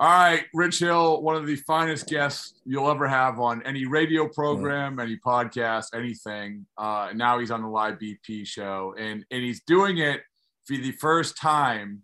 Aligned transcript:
All 0.00 0.08
right, 0.08 0.44
Rich 0.54 0.78
Hill, 0.78 1.22
one 1.22 1.34
of 1.34 1.44
the 1.44 1.56
finest 1.56 2.06
guests 2.06 2.54
you'll 2.64 2.88
ever 2.88 3.08
have 3.08 3.40
on 3.40 3.62
any 3.64 3.84
radio 3.84 4.28
program, 4.28 5.00
any 5.00 5.16
podcast, 5.16 5.86
anything. 5.92 6.66
Uh, 6.76 7.10
now 7.16 7.40
he's 7.40 7.50
on 7.50 7.62
the 7.62 7.68
live 7.68 7.98
BP 7.98 8.46
show, 8.46 8.94
and 8.96 9.26
and 9.32 9.42
he's 9.42 9.60
doing 9.64 9.98
it 9.98 10.20
for 10.66 10.76
the 10.76 10.92
first 10.92 11.36
time 11.36 12.02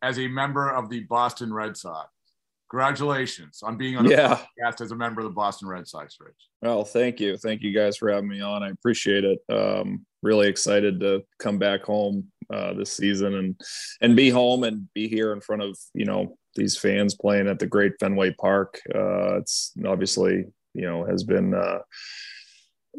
as 0.00 0.18
a 0.18 0.26
member 0.26 0.70
of 0.70 0.88
the 0.88 1.00
Boston 1.00 1.52
Red 1.52 1.76
Sox. 1.76 2.08
Congratulations 2.70 3.62
on 3.62 3.76
being 3.76 3.96
on 3.96 4.04
the 4.04 4.10
yeah. 4.10 4.38
podcast 4.60 4.80
as 4.80 4.90
a 4.90 4.96
member 4.96 5.20
of 5.20 5.24
the 5.24 5.32
Boston 5.32 5.68
Red 5.68 5.86
Sox, 5.88 6.16
Rich. 6.20 6.34
Well, 6.60 6.84
thank 6.84 7.20
you, 7.20 7.36
thank 7.38 7.62
you 7.62 7.72
guys 7.72 7.96
for 7.96 8.10
having 8.10 8.28
me 8.28 8.40
on. 8.40 8.62
I 8.62 8.68
appreciate 8.68 9.24
it. 9.24 9.38
Um, 9.48 10.04
really 10.22 10.48
excited 10.48 11.00
to 11.00 11.24
come 11.38 11.58
back 11.58 11.82
home 11.82 12.26
uh, 12.52 12.74
this 12.74 12.92
season 12.92 13.34
and 13.34 13.60
and 14.00 14.16
be 14.16 14.30
home 14.30 14.64
and 14.64 14.92
be 14.94 15.08
here 15.08 15.32
in 15.32 15.40
front 15.40 15.62
of 15.62 15.78
you 15.94 16.04
know 16.04 16.36
these 16.54 16.76
fans 16.76 17.14
playing 17.14 17.48
at 17.48 17.58
the 17.58 17.66
great 17.66 17.92
Fenway 18.00 18.32
Park. 18.32 18.80
Uh, 18.94 19.36
it's 19.36 19.72
obviously, 19.86 20.44
you 20.74 20.82
know, 20.82 21.04
has 21.04 21.24
been 21.24 21.54
uh, 21.54 21.78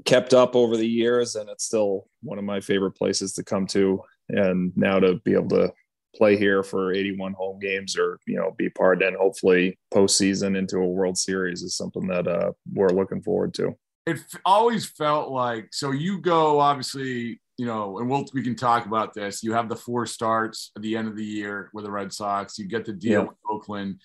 kept 0.05 0.33
up 0.33 0.55
over 0.55 0.77
the 0.77 0.87
years, 0.87 1.35
and 1.35 1.49
it's 1.49 1.65
still 1.65 2.07
one 2.23 2.39
of 2.39 2.45
my 2.45 2.59
favorite 2.61 2.93
places 2.93 3.33
to 3.33 3.43
come 3.43 3.67
to. 3.67 4.01
And 4.29 4.71
now 4.75 4.99
to 4.99 5.15
be 5.25 5.33
able 5.33 5.49
to 5.49 5.73
play 6.15 6.37
here 6.37 6.63
for 6.63 6.93
81 6.93 7.33
home 7.33 7.59
games, 7.59 7.97
or 7.97 8.19
you 8.27 8.37
know, 8.37 8.51
be 8.57 8.69
part 8.69 9.01
and 9.01 9.15
hopefully 9.15 9.77
postseason 9.93 10.57
into 10.57 10.77
a 10.77 10.87
World 10.87 11.17
Series 11.17 11.61
is 11.61 11.75
something 11.75 12.07
that 12.07 12.27
uh, 12.27 12.51
we're 12.73 12.89
looking 12.89 13.21
forward 13.21 13.53
to. 13.55 13.75
It 14.05 14.19
always 14.45 14.85
felt 14.85 15.29
like 15.29 15.69
so. 15.71 15.91
You 15.91 16.19
go 16.19 16.59
obviously 16.59 17.39
you 17.59 17.65
know, 17.65 17.99
and 17.99 18.09
we'll 18.09 18.25
we 18.33 18.41
can 18.41 18.55
talk 18.55 18.85
about 18.85 19.13
this. 19.13 19.43
You 19.43 19.51
have 19.51 19.67
the 19.67 19.75
four 19.75 20.05
starts 20.05 20.71
at 20.77 20.81
the 20.81 20.95
end 20.95 21.09
of 21.09 21.17
the 21.17 21.25
year 21.25 21.69
with 21.73 21.83
the 21.83 21.91
Red 21.91 22.13
Sox. 22.13 22.57
You 22.57 22.65
get 22.65 22.85
the 22.85 22.93
deal 22.93 23.21
yeah. 23.21 23.27
with 23.27 23.37
Oakland. 23.49 23.99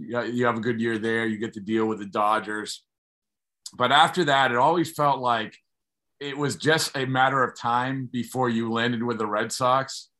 You 0.00 0.44
have 0.46 0.56
a 0.56 0.60
good 0.60 0.80
year 0.80 0.98
there. 0.98 1.24
You 1.24 1.38
get 1.38 1.54
the 1.54 1.60
deal 1.60 1.86
with 1.86 2.00
the 2.00 2.06
Dodgers. 2.06 2.82
But 3.76 3.92
after 3.92 4.24
that, 4.24 4.50
it 4.50 4.56
always 4.56 4.90
felt 4.90 5.20
like 5.20 5.56
it 6.18 6.36
was 6.36 6.56
just 6.56 6.96
a 6.96 7.06
matter 7.06 7.44
of 7.44 7.56
time 7.56 8.08
before 8.12 8.48
you 8.48 8.72
landed 8.72 9.04
with 9.04 9.18
the 9.18 9.28
Red 9.28 9.52
Sox. 9.52 10.10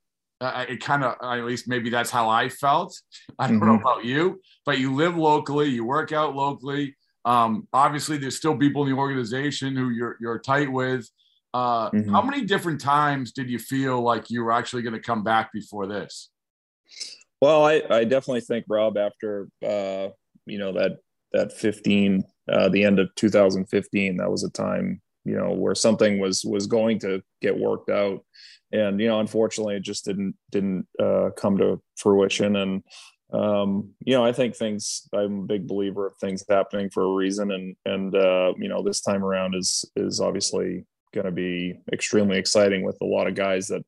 Uh, 0.41 0.67
it 0.69 0.81
kind 0.81 1.03
of, 1.03 1.17
at 1.21 1.45
least 1.45 1.69
maybe 1.69 1.91
that's 1.91 2.11
how 2.11 2.29
I 2.29 2.49
felt. 2.49 2.97
I 3.39 3.49
don't 3.49 3.59
mm-hmm. 3.59 3.67
know 3.67 3.75
about 3.75 4.05
you, 4.05 4.41
but 4.65 4.79
you 4.79 4.95
live 4.95 5.17
locally, 5.17 5.69
you 5.69 5.85
work 5.85 6.13
out 6.13 6.37
locally. 6.37 6.95
Um, 7.25 7.67
obviously, 7.73 8.19
there's 8.19 8.37
still 8.37 8.57
people 8.57 8.85
in 8.85 8.91
the 8.91 8.97
organization 8.97 9.75
who 9.75 9.91
you're 9.91 10.17
you're 10.21 10.39
tight 10.39 10.71
with. 10.71 11.09
Uh, 11.53 11.91
mm-hmm. 11.91 12.11
How 12.11 12.23
many 12.23 12.45
different 12.45 12.81
times 12.81 13.33
did 13.33 13.51
you 13.51 13.59
feel 13.59 14.01
like 14.01 14.31
you 14.31 14.45
were 14.45 14.53
actually 14.53 14.83
going 14.83 14.95
to 14.95 15.01
come 15.01 15.25
back 15.25 15.53
before 15.53 15.87
this? 15.87 16.31
Well, 17.41 17.65
I, 17.65 17.83
I 17.91 18.05
definitely 18.05 18.41
think 18.43 18.65
Rob, 18.69 18.97
after 18.97 19.49
uh, 19.65 20.09
you 20.47 20.59
know 20.59 20.73
that 20.73 20.99
that 21.33 21.53
15, 21.53 22.25
uh, 22.51 22.69
the 22.71 22.85
end 22.85 22.99
of 22.99 23.15
2015, 23.17 24.17
that 24.17 24.31
was 24.31 24.45
a 24.45 24.51
time 24.51 25.03
you 25.29 25.37
know 25.37 25.53
where 25.53 25.75
something 25.75 26.19
was 26.19 26.45
was 26.45 26.67
going 26.67 26.99
to 27.01 27.23
get 27.43 27.59
worked 27.59 27.91
out, 27.91 28.25
and 28.73 29.01
you 29.01 29.09
know 29.09 29.21
unfortunately 29.21 29.77
it 29.77 29.83
just 29.83 30.05
didn't 30.05 30.35
didn't 30.51 30.87
uh, 31.01 31.31
come 31.37 31.59
to 31.59 31.81
fruition. 31.97 32.57
And 32.57 32.83
um, 33.33 33.91
you 34.05 34.15
know 34.15 34.25
I 34.25 34.33
think 34.33 34.57
things. 34.57 35.09
I'm 35.13 35.41
a 35.41 35.47
big 35.47 35.67
believer 35.67 36.07
of 36.07 36.17
things 36.17 36.45
happening 36.49 36.91
for 36.91 37.03
a 37.03 37.15
reason, 37.15 37.51
and 37.53 37.77
and 37.85 38.15
uh, 38.15 38.53
you 38.59 38.69
know 38.69 38.83
this 38.83 39.01
time 39.01 39.25
around 39.25 39.55
is 39.55 39.85
is 39.97 40.21
obviously 40.21 40.85
going 41.15 41.27
to 41.27 41.33
be 41.33 41.75
extremely 41.93 42.39
exciting 42.39 42.85
with 42.85 42.97
a 43.01 43.07
lot 43.07 43.27
of 43.27 43.35
guys 43.35 43.67
that 43.69 43.83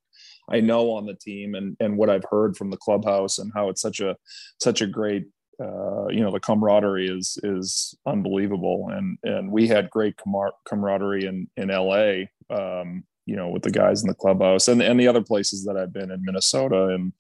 I 0.50 0.60
know 0.60 0.90
on 0.92 1.06
the 1.06 1.14
team 1.14 1.54
and 1.54 1.76
and 1.80 1.96
what 1.96 2.10
I've 2.10 2.24
heard 2.30 2.56
from 2.56 2.70
the 2.70 2.76
clubhouse 2.76 3.38
and 3.38 3.52
how 3.54 3.68
it's 3.68 3.82
such 3.82 4.00
a 4.00 4.16
such 4.60 4.80
a 4.80 4.86
great 4.86 5.26
uh, 5.62 6.08
you 6.08 6.20
know 6.20 6.30
the 6.30 6.40
camaraderie 6.40 7.08
is 7.08 7.38
is 7.42 7.94
unbelievable 8.06 8.88
and 8.92 9.18
and 9.22 9.50
we 9.50 9.68
had 9.68 9.90
great 9.90 10.16
camar- 10.16 10.54
camaraderie 10.66 11.26
in 11.26 11.48
in 11.56 11.68
LA 11.68 12.24
um, 12.50 13.04
you 13.30 13.36
know 13.36 13.48
with 13.48 13.62
the 13.62 13.70
guys 13.70 14.02
in 14.02 14.08
the 14.08 14.14
clubhouse 14.14 14.68
and 14.68 14.82
and 14.82 14.98
the 14.98 15.08
other 15.08 15.22
places 15.22 15.64
that 15.64 15.76
I've 15.76 15.92
been 15.92 16.10
in 16.10 16.24
Minnesota 16.24 16.82
and 16.94 17.12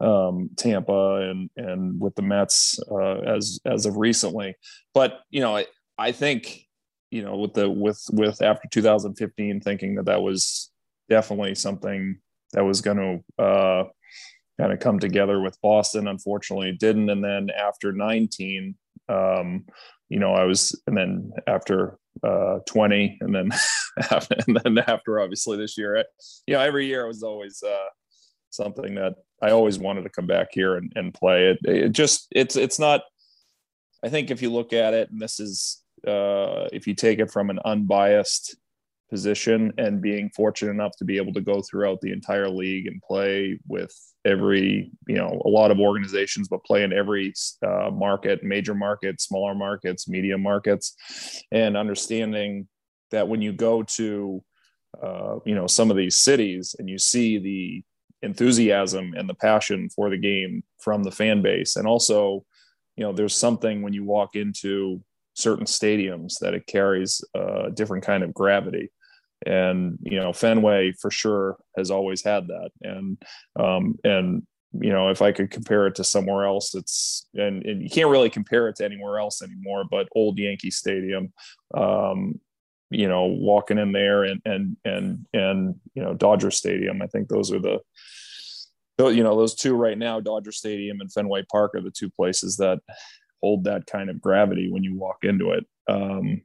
um, 0.00 0.50
Tampa 0.56 1.30
and 1.30 1.50
and 1.56 2.00
with 2.00 2.14
the 2.16 2.22
Mets 2.22 2.78
uh, 2.90 3.20
as 3.36 3.60
as 3.64 3.86
of 3.86 3.96
recently 3.96 4.54
but 4.94 5.20
you 5.30 5.40
know 5.40 5.56
I 5.56 5.66
I 5.98 6.12
think 6.12 6.66
you 7.12 7.22
know, 7.22 7.36
with 7.36 7.52
the 7.52 7.68
with 7.68 8.02
with 8.10 8.40
after 8.40 8.66
2015, 8.68 9.60
thinking 9.60 9.94
that 9.96 10.06
that 10.06 10.22
was 10.22 10.70
definitely 11.10 11.54
something 11.54 12.18
that 12.54 12.64
was 12.64 12.80
going 12.80 12.96
to 13.36 13.42
uh, 13.42 13.84
kind 14.58 14.72
of 14.72 14.80
come 14.80 14.98
together 14.98 15.38
with 15.40 15.60
Boston. 15.60 16.08
Unfortunately, 16.08 16.70
it 16.70 16.80
didn't. 16.80 17.10
And 17.10 17.22
then 17.22 17.50
after 17.50 17.92
19, 17.92 18.74
um, 19.10 19.66
you 20.08 20.18
know, 20.18 20.32
I 20.32 20.44
was, 20.44 20.80
and 20.86 20.96
then 20.96 21.32
after 21.46 21.98
uh, 22.22 22.58
20, 22.68 23.18
and 23.20 23.34
then 23.34 23.50
and 24.46 24.60
then 24.62 24.78
after 24.86 25.20
obviously 25.20 25.56
this 25.56 25.76
year, 25.76 25.98
I, 25.98 26.04
you 26.46 26.54
know, 26.54 26.60
every 26.60 26.86
year 26.86 27.06
was 27.06 27.22
always 27.22 27.62
uh, 27.62 27.88
something 28.50 28.94
that 28.94 29.14
I 29.42 29.50
always 29.50 29.78
wanted 29.78 30.02
to 30.02 30.10
come 30.10 30.26
back 30.26 30.48
here 30.52 30.76
and, 30.76 30.92
and 30.94 31.14
play. 31.14 31.50
It, 31.50 31.58
it 31.64 31.92
just 31.92 32.28
it's 32.30 32.56
it's 32.56 32.78
not. 32.78 33.02
I 34.04 34.08
think 34.08 34.30
if 34.30 34.42
you 34.42 34.50
look 34.50 34.72
at 34.72 34.94
it, 34.94 35.10
and 35.10 35.20
this 35.20 35.38
is 35.38 35.82
uh, 36.06 36.68
if 36.72 36.86
you 36.86 36.94
take 36.94 37.18
it 37.18 37.30
from 37.30 37.50
an 37.50 37.60
unbiased 37.64 38.56
position 39.12 39.70
and 39.76 40.00
being 40.00 40.30
fortunate 40.30 40.70
enough 40.70 40.96
to 40.96 41.04
be 41.04 41.18
able 41.18 41.34
to 41.34 41.42
go 41.42 41.60
throughout 41.60 42.00
the 42.00 42.10
entire 42.10 42.48
league 42.48 42.86
and 42.86 43.02
play 43.02 43.58
with 43.68 43.94
every 44.24 44.90
you 45.06 45.16
know 45.16 45.42
a 45.44 45.48
lot 45.48 45.70
of 45.70 45.78
organizations 45.78 46.48
but 46.48 46.64
play 46.64 46.82
in 46.82 46.94
every 46.94 47.34
uh, 47.66 47.90
market 47.90 48.42
major 48.42 48.74
markets 48.74 49.24
smaller 49.24 49.54
markets 49.54 50.08
medium 50.08 50.42
markets. 50.42 50.96
And 51.52 51.76
understanding 51.76 52.68
that 53.10 53.28
when 53.28 53.42
you 53.42 53.52
go 53.52 53.82
to 53.82 54.42
uh, 55.02 55.36
you 55.44 55.54
know 55.54 55.66
some 55.66 55.90
of 55.90 55.98
these 55.98 56.16
cities 56.16 56.74
and 56.78 56.88
you 56.88 56.98
see 56.98 57.36
the 57.36 57.82
enthusiasm 58.26 59.12
and 59.14 59.28
the 59.28 59.34
passion 59.34 59.90
for 59.94 60.08
the 60.08 60.16
game 60.16 60.64
from 60.78 61.02
the 61.02 61.12
fan 61.12 61.42
base 61.42 61.76
and 61.76 61.86
also 61.86 62.46
you 62.96 63.04
know 63.04 63.12
there's 63.12 63.34
something 63.34 63.82
when 63.82 63.92
you 63.92 64.04
walk 64.04 64.36
into 64.36 65.04
certain 65.34 65.66
stadiums 65.66 66.38
that 66.38 66.54
it 66.54 66.66
carries 66.66 67.22
a 67.34 67.70
different 67.74 68.04
kind 68.04 68.22
of 68.22 68.32
gravity 68.32 68.90
and 69.46 69.98
you 70.02 70.18
know 70.18 70.32
fenway 70.32 70.92
for 70.92 71.10
sure 71.10 71.56
has 71.76 71.90
always 71.90 72.22
had 72.22 72.46
that 72.46 72.70
and 72.82 73.20
um 73.58 73.94
and 74.04 74.42
you 74.80 74.90
know 74.90 75.08
if 75.08 75.22
i 75.22 75.32
could 75.32 75.50
compare 75.50 75.86
it 75.86 75.94
to 75.94 76.04
somewhere 76.04 76.44
else 76.44 76.74
it's 76.74 77.28
and, 77.34 77.64
and 77.64 77.82
you 77.82 77.90
can't 77.90 78.10
really 78.10 78.30
compare 78.30 78.68
it 78.68 78.76
to 78.76 78.84
anywhere 78.84 79.18
else 79.18 79.42
anymore 79.42 79.84
but 79.90 80.08
old 80.14 80.38
yankee 80.38 80.70
stadium 80.70 81.32
um 81.76 82.38
you 82.90 83.08
know 83.08 83.24
walking 83.24 83.78
in 83.78 83.92
there 83.92 84.24
and 84.24 84.40
and 84.44 84.76
and 84.84 85.26
and 85.32 85.74
you 85.94 86.02
know 86.02 86.14
dodger 86.14 86.50
stadium 86.50 87.02
i 87.02 87.06
think 87.06 87.28
those 87.28 87.52
are 87.52 87.60
the 87.60 87.78
you 88.98 89.24
know 89.24 89.36
those 89.36 89.56
two 89.56 89.74
right 89.74 89.98
now 89.98 90.20
dodger 90.20 90.52
stadium 90.52 91.00
and 91.00 91.12
fenway 91.12 91.42
park 91.50 91.74
are 91.74 91.80
the 91.80 91.90
two 91.90 92.08
places 92.08 92.56
that 92.56 92.78
hold 93.42 93.64
that 93.64 93.86
kind 93.86 94.08
of 94.08 94.20
gravity 94.20 94.70
when 94.70 94.84
you 94.84 94.96
walk 94.96 95.18
into 95.24 95.50
it. 95.50 95.66
Um, 95.88 96.42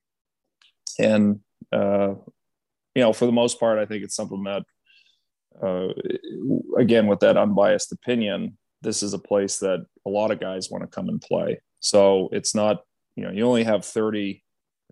and 1.00 1.40
uh, 1.72 2.16
you 2.98 3.04
know, 3.04 3.14
for 3.14 3.28
the 3.28 3.32
most 3.32 3.60
part, 3.60 3.78
I 3.78 3.86
think 3.86 4.04
it's 4.04 4.16
something 4.16 4.44
that, 4.46 4.64
uh, 5.62 5.90
again, 6.80 7.06
with 7.06 7.20
that 7.20 7.38
unbiased 7.38 7.92
opinion, 7.92 8.58
this 8.82 9.04
is 9.04 9.14
a 9.14 9.20
place 9.20 9.60
that 9.60 9.86
a 10.08 10.10
lot 10.10 10.32
of 10.32 10.40
guys 10.40 10.72
want 10.72 10.84
to 10.84 10.88
come 10.88 11.08
and 11.08 11.22
play. 11.22 11.62
So 11.80 12.28
it's 12.32 12.56
not, 12.56 12.82
you 13.16 13.24
know, 13.24 13.30
you 13.30 13.46
only 13.46 13.64
have 13.66 13.86
30. 13.86 14.44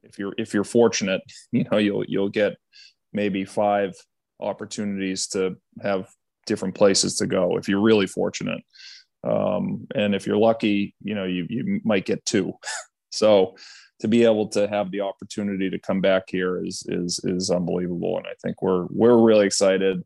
If 0.04 0.20
you're 0.20 0.36
if 0.38 0.54
you're 0.54 0.64
fortunate, 0.64 1.22
you 1.52 1.66
know, 1.72 1.80
you'll 1.80 2.06
you'll 2.08 2.30
get 2.30 2.58
maybe 3.12 3.44
five 3.44 3.96
opportunities 4.40 5.26
to 5.30 5.56
have 5.82 6.08
different 6.46 6.76
places 6.76 7.16
to 7.16 7.26
go 7.26 7.58
if 7.58 7.68
you're 7.68 7.82
really 7.82 8.06
fortunate. 8.06 8.62
Um, 9.24 9.88
and 9.96 10.14
if 10.14 10.28
you're 10.28 10.38
lucky, 10.38 10.94
you 11.02 11.16
know, 11.16 11.24
you, 11.24 11.48
you 11.50 11.82
might 11.84 12.06
get 12.06 12.24
two. 12.24 12.54
so 13.10 13.56
to 14.00 14.08
be 14.08 14.24
able 14.24 14.48
to 14.50 14.68
have 14.68 14.92
the 14.92 15.02
opportunity 15.02 15.70
to 15.70 15.80
come 15.80 16.02
back 16.02 16.24
here 16.28 16.64
is, 16.64 16.86
is, 16.88 17.20
is 17.24 17.50
unbelievable. 17.50 18.18
And 18.18 18.28
I 18.28 18.34
think 18.42 18.62
we're, 18.62 18.86
we're 18.90 19.18
really 19.18 19.46
excited. 19.46 20.04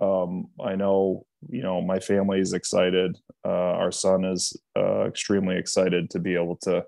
Um, 0.00 0.46
I 0.64 0.74
know, 0.74 1.26
you 1.48 1.62
know, 1.62 1.82
my 1.82 2.00
family 2.00 2.40
is 2.40 2.54
excited. 2.54 3.18
Uh, 3.44 3.48
our 3.48 3.92
son 3.92 4.24
is 4.24 4.56
uh, 4.76 5.04
extremely 5.04 5.56
excited 5.56 6.10
to 6.10 6.18
be 6.18 6.34
able 6.34 6.56
to, 6.62 6.84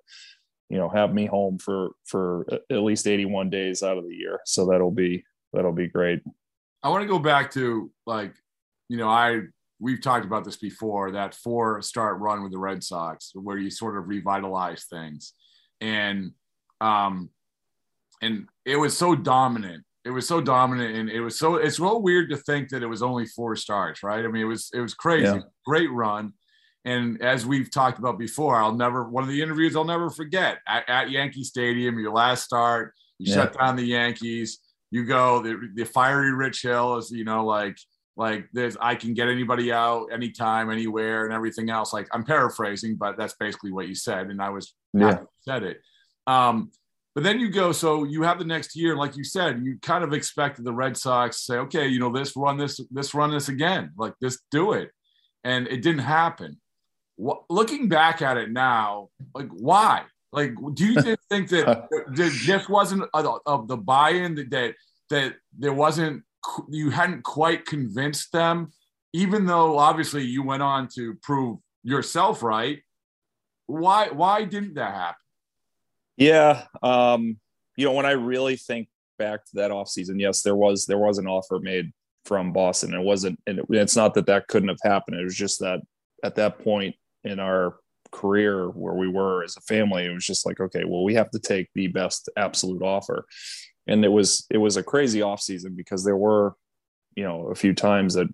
you 0.70 0.78
know, 0.78 0.88
have 0.88 1.12
me 1.12 1.26
home 1.26 1.58
for, 1.58 1.90
for 2.06 2.46
at 2.70 2.82
least 2.82 3.06
81 3.06 3.50
days 3.50 3.82
out 3.82 3.98
of 3.98 4.04
the 4.04 4.14
year. 4.14 4.40
So 4.46 4.66
that'll 4.66 4.90
be, 4.90 5.24
that'll 5.52 5.72
be 5.72 5.88
great. 5.88 6.22
I 6.82 6.88
want 6.88 7.02
to 7.02 7.08
go 7.08 7.18
back 7.18 7.50
to 7.52 7.90
like, 8.06 8.34
you 8.88 8.96
know, 8.96 9.08
I 9.08 9.42
we've 9.80 10.00
talked 10.00 10.24
about 10.24 10.44
this 10.44 10.56
before 10.56 11.12
that 11.12 11.34
four 11.34 11.80
start 11.82 12.18
run 12.18 12.42
with 12.42 12.52
the 12.52 12.58
Red 12.58 12.82
Sox 12.82 13.30
where 13.34 13.58
you 13.58 13.70
sort 13.70 13.96
of 13.96 14.08
revitalize 14.08 14.84
things. 14.84 15.34
And 15.80 16.32
um 16.80 17.30
and 18.20 18.48
it 18.64 18.76
was 18.76 18.96
so 18.96 19.14
dominant. 19.14 19.84
It 20.04 20.10
was 20.10 20.26
so 20.26 20.40
dominant 20.40 20.96
and 20.96 21.10
it 21.10 21.20
was 21.20 21.38
so 21.38 21.56
it's 21.56 21.78
real 21.78 22.02
weird 22.02 22.30
to 22.30 22.36
think 22.36 22.70
that 22.70 22.82
it 22.82 22.86
was 22.86 23.02
only 23.02 23.26
four 23.26 23.56
starts, 23.56 24.02
right? 24.02 24.24
I 24.24 24.28
mean, 24.28 24.42
it 24.42 24.46
was 24.46 24.70
it 24.72 24.80
was 24.80 24.94
crazy. 24.94 25.24
Yeah. 25.24 25.40
Great 25.66 25.90
run. 25.90 26.32
And 26.84 27.20
as 27.22 27.44
we've 27.44 27.70
talked 27.70 27.98
about 27.98 28.18
before, 28.18 28.56
I'll 28.56 28.74
never 28.74 29.08
one 29.08 29.22
of 29.22 29.28
the 29.28 29.42
interviews 29.42 29.76
I'll 29.76 29.84
never 29.84 30.10
forget 30.10 30.58
at, 30.66 30.88
at 30.88 31.10
Yankee 31.10 31.44
Stadium, 31.44 31.98
your 31.98 32.12
last 32.12 32.44
start, 32.44 32.94
you 33.18 33.30
yeah. 33.30 33.42
shut 33.42 33.58
down 33.58 33.76
the 33.76 33.84
Yankees. 33.84 34.60
You 34.90 35.04
go 35.04 35.42
the, 35.42 35.70
the 35.74 35.84
fiery 35.84 36.32
Rich 36.32 36.62
Hill 36.62 36.96
is 36.96 37.10
you 37.10 37.24
know 37.24 37.44
like 37.44 37.76
like 38.16 38.48
there's 38.52 38.76
I 38.80 38.96
can 38.96 39.14
get 39.14 39.28
anybody 39.28 39.70
out 39.72 40.08
anytime, 40.12 40.70
anywhere, 40.70 41.24
and 41.24 41.32
everything 41.32 41.70
else. 41.70 41.92
Like 41.92 42.08
I'm 42.12 42.24
paraphrasing, 42.24 42.96
but 42.96 43.16
that's 43.16 43.34
basically 43.38 43.70
what 43.70 43.88
you 43.88 43.94
said, 43.94 44.28
and 44.28 44.42
I 44.42 44.50
was 44.50 44.74
yeah 44.94 45.20
said 45.40 45.62
it. 45.62 45.80
Um, 46.28 46.70
but 47.14 47.24
then 47.24 47.40
you 47.40 47.50
go, 47.50 47.72
so 47.72 48.04
you 48.04 48.22
have 48.22 48.38
the 48.38 48.44
next 48.44 48.76
year, 48.76 48.94
like 48.94 49.16
you 49.16 49.24
said, 49.24 49.64
you 49.64 49.78
kind 49.82 50.04
of 50.04 50.12
expected 50.12 50.64
the 50.64 50.72
Red 50.72 50.96
Sox 50.96 51.38
to 51.38 51.42
say, 51.42 51.56
okay, 51.56 51.88
you 51.88 51.98
know, 51.98 52.12
this 52.12 52.36
run 52.36 52.58
this, 52.58 52.80
this 52.90 53.14
run 53.14 53.32
this 53.32 53.48
again, 53.48 53.90
like 53.96 54.14
this, 54.20 54.38
do 54.52 54.72
it, 54.72 54.90
and 55.42 55.66
it 55.66 55.82
didn't 55.82 56.02
happen. 56.02 56.60
What, 57.16 57.42
looking 57.50 57.88
back 57.88 58.22
at 58.22 58.36
it 58.36 58.52
now, 58.52 59.08
like 59.34 59.48
why? 59.48 60.04
Like, 60.32 60.52
do 60.74 60.86
you 60.86 61.16
think 61.30 61.48
that 61.48 61.88
this 62.12 62.68
wasn't 62.68 63.04
of 63.14 63.66
the 63.66 63.76
buy-in 63.76 64.34
that, 64.36 64.50
that 64.50 64.74
that 65.10 65.34
there 65.58 65.72
wasn't 65.72 66.22
you 66.68 66.90
hadn't 66.90 67.24
quite 67.24 67.64
convinced 67.64 68.30
them, 68.32 68.70
even 69.12 69.46
though 69.46 69.78
obviously 69.78 70.24
you 70.24 70.42
went 70.44 70.62
on 70.62 70.86
to 70.94 71.14
prove 71.22 71.58
yourself 71.82 72.42
right? 72.42 72.80
Why 73.66 74.10
why 74.10 74.44
didn't 74.44 74.74
that 74.74 74.94
happen? 74.94 75.16
Yeah. 76.18 76.64
Um, 76.82 77.38
you 77.76 77.84
know, 77.84 77.92
when 77.92 78.06
I 78.06 78.10
really 78.10 78.56
think 78.56 78.88
back 79.18 79.44
to 79.46 79.50
that 79.54 79.70
offseason, 79.70 80.20
yes, 80.20 80.42
there 80.42 80.56
was 80.56 80.84
there 80.84 80.98
was 80.98 81.18
an 81.18 81.28
offer 81.28 81.60
made 81.60 81.92
from 82.24 82.52
Boston. 82.52 82.92
It 82.92 83.00
wasn't, 83.00 83.40
and 83.46 83.60
it, 83.60 83.66
it's 83.70 83.96
not 83.96 84.14
that 84.14 84.26
that 84.26 84.48
couldn't 84.48 84.68
have 84.68 84.80
happened. 84.82 85.18
It 85.18 85.24
was 85.24 85.36
just 85.36 85.60
that 85.60 85.80
at 86.24 86.34
that 86.34 86.58
point 86.58 86.96
in 87.22 87.38
our 87.38 87.76
career 88.10 88.68
where 88.70 88.94
we 88.94 89.08
were 89.08 89.44
as 89.44 89.56
a 89.56 89.60
family, 89.60 90.04
it 90.04 90.12
was 90.12 90.26
just 90.26 90.44
like, 90.44 90.60
okay, 90.60 90.84
well, 90.84 91.04
we 91.04 91.14
have 91.14 91.30
to 91.30 91.38
take 91.38 91.68
the 91.74 91.86
best 91.86 92.28
absolute 92.36 92.82
offer. 92.82 93.24
And 93.86 94.04
it 94.04 94.10
was 94.10 94.44
it 94.50 94.58
was 94.58 94.76
a 94.76 94.82
crazy 94.82 95.20
offseason 95.20 95.76
because 95.76 96.04
there 96.04 96.16
were, 96.16 96.54
you 97.14 97.22
know, 97.22 97.46
a 97.46 97.54
few 97.54 97.74
times 97.74 98.14
that 98.14 98.26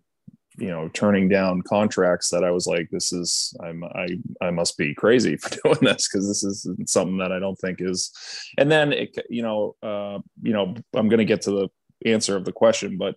you 0.56 0.68
know 0.68 0.88
turning 0.88 1.28
down 1.28 1.62
contracts 1.62 2.30
that 2.30 2.44
I 2.44 2.50
was 2.50 2.66
like, 2.66 2.88
this 2.90 3.12
is 3.12 3.54
I'm 3.62 3.84
I 3.84 4.18
I 4.40 4.50
must 4.50 4.76
be 4.76 4.94
crazy 4.94 5.36
for 5.38 5.50
doing 5.62 5.78
this 5.82 6.08
because 6.08 6.26
this 6.26 6.44
is 6.44 6.68
something 6.86 7.18
that 7.18 7.32
I 7.32 7.38
don't 7.38 7.56
think 7.56 7.80
is. 7.80 8.10
And 8.58 8.70
then 8.70 8.92
it 8.92 9.16
you 9.28 9.42
know 9.42 9.76
uh, 9.82 10.18
you 10.42 10.52
know 10.52 10.74
I'm 10.94 11.08
to 11.08 11.24
get 11.24 11.42
to 11.42 11.50
the 11.50 11.68
answer 12.10 12.36
of 12.36 12.44
the 12.44 12.52
question, 12.52 12.98
but 12.98 13.16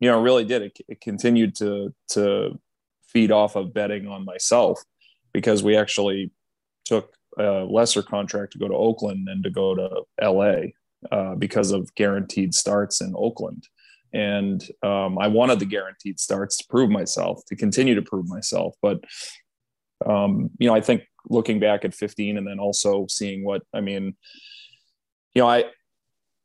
you 0.00 0.10
know 0.10 0.20
really 0.20 0.44
did 0.44 0.62
it, 0.62 0.78
it 0.88 1.00
continued 1.00 1.56
to 1.56 1.94
to 2.10 2.58
feed 3.06 3.30
off 3.30 3.56
of 3.56 3.74
betting 3.74 4.08
on 4.08 4.24
myself 4.24 4.82
because 5.32 5.62
we 5.62 5.76
actually 5.76 6.30
took 6.84 7.14
a 7.38 7.64
lesser 7.68 8.02
contract 8.02 8.52
to 8.52 8.58
go 8.58 8.68
to 8.68 8.74
Oakland 8.74 9.26
than 9.26 9.42
to 9.42 9.50
go 9.50 9.74
to 9.74 10.02
LA 10.20 10.72
uh, 11.10 11.34
because 11.34 11.70
of 11.70 11.94
guaranteed 11.94 12.54
starts 12.54 13.00
in 13.00 13.12
Oakland 13.16 13.66
and 14.12 14.62
um, 14.82 15.18
I 15.18 15.28
wanted 15.28 15.58
the 15.58 15.66
guaranteed 15.66 16.20
starts 16.20 16.56
to 16.58 16.64
prove 16.68 16.90
myself, 16.90 17.42
to 17.46 17.56
continue 17.56 17.94
to 17.94 18.02
prove 18.02 18.28
myself. 18.28 18.74
But 18.82 19.04
um, 20.06 20.50
you 20.58 20.68
know, 20.68 20.74
I 20.74 20.80
think 20.80 21.02
looking 21.28 21.60
back 21.60 21.84
at 21.84 21.94
15 21.94 22.36
and 22.36 22.46
then 22.46 22.58
also 22.58 23.06
seeing 23.08 23.44
what 23.44 23.62
I 23.72 23.80
mean, 23.80 24.16
you 25.34 25.42
know, 25.42 25.48
I 25.48 25.64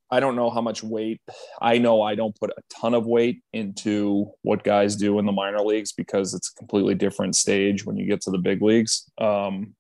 I 0.10 0.22
don't 0.22 0.38
know 0.38 0.50
how 0.50 0.62
much 0.62 0.84
weight. 0.84 1.22
I 1.62 1.80
know 1.80 2.02
I 2.02 2.16
don't 2.16 2.38
put 2.40 2.52
a 2.52 2.62
ton 2.70 2.94
of 2.94 3.06
weight 3.06 3.42
into 3.52 4.32
what 4.42 4.64
guys 4.64 4.96
do 4.96 5.20
in 5.20 5.26
the 5.26 5.34
minor 5.34 5.60
leagues 5.60 5.92
because 5.92 6.34
it's 6.34 6.50
a 6.50 6.56
completely 6.56 6.96
different 6.96 7.36
stage 7.36 7.86
when 7.86 7.98
you 7.98 8.08
get 8.08 8.22
to 8.22 8.32
the 8.32 8.38
big 8.38 8.62
leagues. 8.62 9.10
Um, 9.18 9.76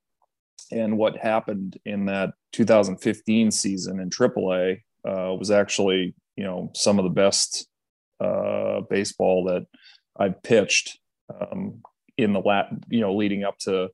and 0.69 0.98
what 0.98 1.16
happened 1.16 1.78
in 1.86 2.06
that 2.07 2.31
2015 2.51 3.51
season 3.51 4.01
in 4.01 4.10
AAA 4.10 4.81
uh, 5.07 5.34
was 5.34 5.50
actually, 5.50 6.13
you 6.36 6.44
know, 6.44 6.72
some 6.75 7.00
of 7.00 7.04
the 7.04 7.10
best 7.10 7.68
uh, 8.19 8.81
baseball 8.90 9.46
that 9.46 9.66
I've 10.18 10.42
pitched 10.44 11.00
um, 11.30 11.81
in 12.18 12.34
the 12.34 12.40
lat, 12.40 12.69
you 12.90 13.02
know, 13.02 13.16
leading 13.16 13.44
up 13.44 13.58
to 13.60 13.90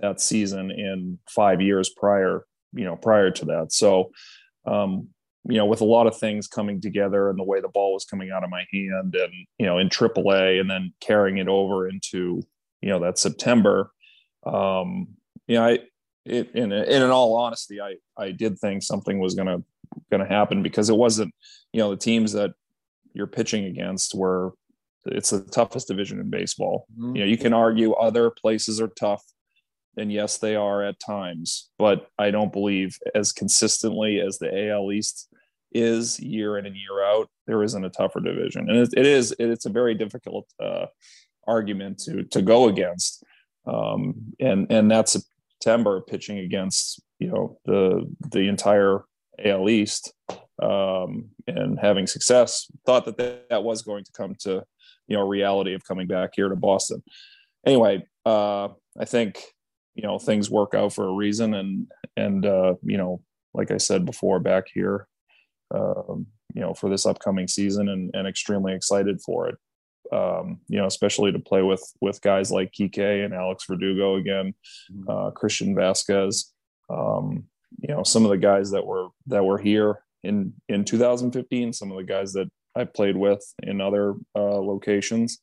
that 0.00 0.20
season 0.20 0.70
in 0.70 1.18
five 1.28 1.60
years 1.60 1.90
prior, 1.90 2.44
you 2.72 2.84
know, 2.84 2.96
prior 2.96 3.30
to 3.30 3.44
that. 3.46 3.72
So, 3.72 4.10
um, 4.66 5.08
you 5.44 5.56
know, 5.56 5.66
with 5.66 5.80
a 5.80 5.86
lot 5.86 6.06
of 6.06 6.16
things 6.16 6.46
coming 6.46 6.80
together 6.80 7.30
and 7.30 7.38
the 7.38 7.44
way 7.44 7.60
the 7.60 7.68
ball 7.68 7.94
was 7.94 8.04
coming 8.04 8.30
out 8.30 8.44
of 8.44 8.50
my 8.50 8.64
hand 8.72 9.14
and, 9.14 9.32
you 9.58 9.66
know, 9.66 9.78
in 9.78 9.88
AAA 9.88 10.60
and 10.60 10.70
then 10.70 10.92
carrying 11.00 11.38
it 11.38 11.48
over 11.48 11.88
into, 11.88 12.42
you 12.82 12.88
know, 12.90 13.00
that 13.00 13.18
September, 13.18 13.90
um, 14.44 15.08
you 15.46 15.56
know, 15.56 15.64
I, 15.64 15.78
it, 16.24 16.50
in, 16.54 17.02
all 17.10 17.36
honesty, 17.36 17.80
I, 17.80 17.94
I 18.16 18.32
did 18.32 18.58
think 18.58 18.82
something 18.82 19.18
was 19.18 19.34
going 19.34 19.46
to, 19.46 19.64
going 20.10 20.22
to 20.22 20.28
happen 20.28 20.62
because 20.62 20.90
it 20.90 20.96
wasn't, 20.96 21.34
you 21.72 21.80
know, 21.80 21.90
the 21.90 21.96
teams 21.96 22.32
that 22.32 22.52
you're 23.18 23.26
pitching 23.26 23.64
against 23.64 24.14
where 24.14 24.50
it's 25.04 25.30
the 25.30 25.40
toughest 25.40 25.88
division 25.88 26.20
in 26.20 26.30
baseball. 26.30 26.86
Mm-hmm. 26.92 27.16
You 27.16 27.22
know, 27.22 27.28
you 27.28 27.36
can 27.36 27.52
argue 27.52 27.92
other 27.92 28.30
places 28.30 28.80
are 28.80 28.88
tough, 28.88 29.22
and 29.96 30.12
yes, 30.12 30.38
they 30.38 30.54
are 30.54 30.82
at 30.82 31.00
times, 31.00 31.70
but 31.78 32.06
I 32.18 32.30
don't 32.30 32.52
believe 32.52 32.96
as 33.14 33.32
consistently 33.32 34.20
as 34.20 34.38
the 34.38 34.70
AL 34.70 34.92
East 34.92 35.28
is 35.72 36.18
year 36.20 36.56
in 36.56 36.64
and 36.64 36.76
year 36.76 37.02
out, 37.02 37.28
there 37.46 37.62
isn't 37.62 37.84
a 37.84 37.90
tougher 37.90 38.20
division, 38.20 38.70
and 38.70 38.78
it, 38.78 38.90
it 38.96 39.06
is 39.06 39.34
it's 39.38 39.66
a 39.66 39.70
very 39.70 39.94
difficult 39.94 40.46
uh, 40.62 40.86
argument 41.46 41.98
to 42.04 42.22
to 42.24 42.40
go 42.40 42.68
against, 42.68 43.24
um, 43.66 44.14
and 44.38 44.70
and 44.70 44.90
that's 44.90 45.12
September 45.58 46.00
pitching 46.00 46.38
against 46.38 47.02
you 47.18 47.28
know 47.28 47.58
the 47.66 48.06
the 48.30 48.48
entire 48.48 49.02
AL 49.44 49.68
East 49.68 50.12
um, 50.62 51.30
and 51.46 51.78
having 51.80 52.06
success. 52.06 52.70
Thought 52.86 53.04
that, 53.06 53.16
that 53.18 53.48
that 53.50 53.64
was 53.64 53.82
going 53.82 54.04
to 54.04 54.12
come 54.12 54.34
to 54.40 54.64
you 55.06 55.16
know 55.16 55.26
reality 55.26 55.74
of 55.74 55.84
coming 55.84 56.06
back 56.06 56.30
here 56.34 56.48
to 56.48 56.56
Boston. 56.56 57.02
Anyway, 57.66 58.06
uh, 58.26 58.68
I 58.98 59.04
think 59.04 59.40
you 59.94 60.02
know 60.02 60.18
things 60.18 60.50
work 60.50 60.74
out 60.74 60.92
for 60.92 61.08
a 61.08 61.12
reason, 61.12 61.54
and 61.54 61.86
and 62.16 62.44
uh, 62.46 62.74
you 62.82 62.96
know 62.96 63.22
like 63.54 63.70
I 63.70 63.78
said 63.78 64.04
before, 64.04 64.40
back 64.40 64.66
here, 64.72 65.06
um, 65.74 66.26
you 66.54 66.60
know 66.60 66.74
for 66.74 66.90
this 66.90 67.06
upcoming 67.06 67.48
season, 67.48 67.88
and 67.88 68.10
and 68.14 68.26
extremely 68.26 68.74
excited 68.74 69.20
for 69.20 69.48
it. 69.48 69.56
Um, 70.10 70.60
you 70.68 70.78
know, 70.78 70.86
especially 70.86 71.32
to 71.32 71.38
play 71.38 71.62
with 71.62 71.82
with 72.00 72.22
guys 72.22 72.50
like 72.50 72.72
Kike 72.72 73.24
and 73.24 73.34
Alex 73.34 73.64
Verdugo 73.68 74.16
again, 74.16 74.54
mm-hmm. 74.92 75.10
uh, 75.10 75.30
Christian 75.32 75.74
Vazquez. 75.74 76.46
Um, 76.90 77.44
you 77.80 77.94
know, 77.94 78.02
some 78.02 78.24
of 78.24 78.30
the 78.30 78.38
guys 78.38 78.70
that 78.70 78.84
were 78.84 79.08
that 79.26 79.44
were 79.44 79.58
here 79.58 80.00
in 80.24 80.52
in 80.68 80.84
2015 80.84 81.72
some 81.72 81.92
of 81.92 81.96
the 81.96 82.02
guys 82.02 82.32
that 82.32 82.48
i 82.74 82.82
played 82.84 83.16
with 83.16 83.40
in 83.62 83.80
other 83.80 84.14
uh, 84.34 84.60
locations. 84.60 85.38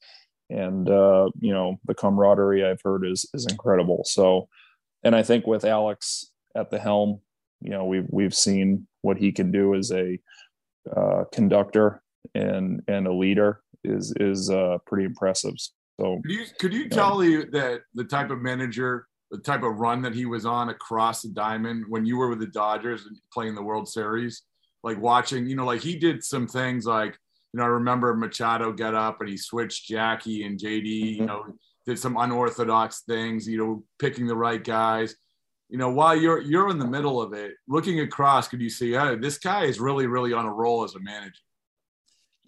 And 0.50 0.88
uh, 0.89 1.29
you 1.39 1.53
know 1.53 1.79
the 1.86 1.95
camaraderie 1.95 2.65
i've 2.65 2.81
heard 2.83 3.05
is 3.05 3.25
is 3.33 3.48
incredible. 3.50 4.03
So 4.05 4.48
and 5.03 5.15
i 5.15 5.24
think 5.24 5.48
with 5.48 5.65
alex 5.65 6.31
at 6.55 6.69
the 6.71 6.79
helm 6.79 7.19
you 7.62 7.71
know 7.71 7.86
we've 7.86 8.07
we've 8.09 8.33
seen 8.33 8.88
what 9.01 9.17
he 9.17 9.31
can 9.31 9.51
do 9.51 9.75
as 9.75 9.91
a 9.91 10.19
uh, 10.95 11.24
conductor 11.31 12.01
and 12.33 12.81
and 12.88 13.07
a 13.07 13.13
leader 13.13 13.62
is 13.83 14.13
is 14.19 14.50
uh, 14.50 14.77
pretty 14.86 15.05
impressive. 15.05 15.53
So 16.00 16.21
could 16.21 16.31
you 16.31 16.45
could 16.59 16.74
you, 16.74 16.79
you 16.81 16.89
tell 16.89 17.15
know, 17.15 17.21
you 17.21 17.45
that 17.51 17.81
the 17.93 18.03
type 18.03 18.29
of 18.29 18.41
manager 18.41 19.07
the 19.35 19.41
type 19.41 19.63
of 19.63 19.79
run 19.79 20.01
that 20.01 20.15
he 20.15 20.25
was 20.25 20.45
on 20.45 20.69
across 20.69 21.21
the 21.21 21.29
diamond 21.29 21.83
when 21.89 22.05
you 22.05 22.17
were 22.17 22.29
with 22.29 22.39
the 22.39 22.47
Dodgers 22.47 23.05
and 23.05 23.17
playing 23.33 23.53
the 23.53 23.61
World 23.61 23.87
Series 23.87 24.43
like 24.81 25.01
watching, 25.01 25.49
you 25.49 25.55
know, 25.55 25.65
like 25.65 25.81
he 25.81 25.97
did 25.97 26.23
some 26.23 26.47
things 26.47 26.85
like, 26.85 27.17
you 27.51 27.57
know, 27.57 27.63
I 27.63 27.67
remember 27.67 28.15
Machado 28.15 28.71
get 28.71 28.93
up 28.93 29.19
and 29.19 29.29
he 29.29 29.35
switched 29.35 29.87
Jackie 29.87 30.45
and 30.45 30.59
JD, 30.59 30.85
you 30.85 31.17
mm-hmm. 31.17 31.25
know, 31.25 31.45
did 31.85 31.99
some 31.99 32.15
unorthodox 32.17 33.01
things, 33.01 33.47
you 33.47 33.57
know, 33.57 33.83
picking 33.99 34.27
the 34.27 34.35
right 34.35 34.63
guys. 34.63 35.15
You 35.69 35.79
know, 35.79 35.89
while 35.89 36.15
you're 36.15 36.39
you're 36.39 36.69
in 36.69 36.77
the 36.77 36.87
middle 36.87 37.19
of 37.19 37.33
it, 37.33 37.53
looking 37.67 37.99
across, 38.01 38.47
could 38.47 38.61
you 38.61 38.69
see, 38.69 38.91
hey, 38.91 39.15
this 39.15 39.39
guy 39.39 39.63
is 39.63 39.79
really, 39.79 40.05
really 40.05 40.31
on 40.31 40.45
a 40.45 40.53
roll 40.53 40.83
as 40.83 40.93
a 40.93 40.99
manager? 40.99 41.41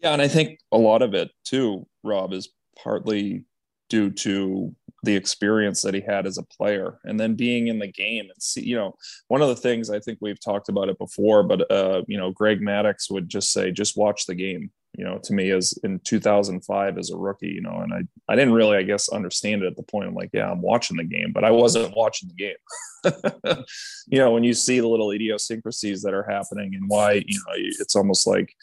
Yeah, 0.02 0.14
and 0.14 0.22
I 0.22 0.28
think 0.28 0.60
a 0.72 0.78
lot 0.78 1.02
of 1.02 1.16
it 1.16 1.32
too, 1.44 1.88
Rob, 2.04 2.32
is 2.32 2.50
partly 2.82 3.46
due 3.90 4.12
to 4.12 4.76
the 5.04 5.16
experience 5.16 5.82
that 5.82 5.94
he 5.94 6.02
had 6.02 6.26
as 6.26 6.38
a 6.38 6.44
player 6.44 7.00
and 7.04 7.20
then 7.20 7.36
being 7.36 7.68
in 7.68 7.80
the 7.80 7.88
game 7.88 8.26
and 8.26 8.42
see 8.42 8.66
you 8.66 8.76
know 8.76 8.96
one 9.28 9.42
of 9.42 9.48
the 9.48 9.56
things 9.56 9.90
i 9.90 10.00
think 10.00 10.18
we've 10.22 10.40
talked 10.40 10.70
about 10.70 10.90
it 10.90 10.98
before 10.98 11.44
but 11.44 11.70
uh 11.72 12.02
you 12.08 12.18
know 12.18 12.32
greg 12.32 12.62
maddux 12.62 13.12
would 13.12 13.30
just 13.30 13.52
say 13.52 13.72
just 13.72 13.98
watch 13.98 14.26
the 14.26 14.36
game 14.36 14.72
you 14.98 15.06
know 15.06 15.20
to 15.24 15.34
me 15.34 15.52
as 15.52 15.74
in 15.84 16.00
2005 16.00 16.98
as 16.98 17.12
a 17.12 17.18
rookie 17.18 17.48
you 17.48 17.62
know 17.62 17.78
and 17.78 17.94
i 17.94 18.02
i 18.32 18.36
didn't 18.36 18.54
really 18.54 18.76
i 18.76 18.82
guess 18.82 19.10
understand 19.10 19.64
it 19.64 19.68
at 19.68 19.76
the 19.76 19.84
point 19.84 20.08
i'm 20.08 20.16
like 20.16 20.32
yeah 20.34 20.50
i'm 20.50 20.62
watching 20.62 20.98
the 20.98 21.04
game 21.04 21.32
but 21.32 21.44
i 21.44 21.52
wasn't 21.52 21.96
watching 21.96 22.30
the 22.30 22.36
game. 22.36 22.56
You 24.10 24.20
know 24.20 24.32
when 24.32 24.44
you 24.44 24.54
see 24.54 24.80
the 24.80 24.88
little 24.88 25.12
idiosyncrasies 25.12 26.02
that 26.04 26.14
are 26.14 26.24
happening 26.24 26.76
and 26.76 26.86
why 26.88 27.24
you 27.26 27.38
know 27.38 27.54
it's 27.80 27.96
almost 27.96 28.26
like 28.26 28.56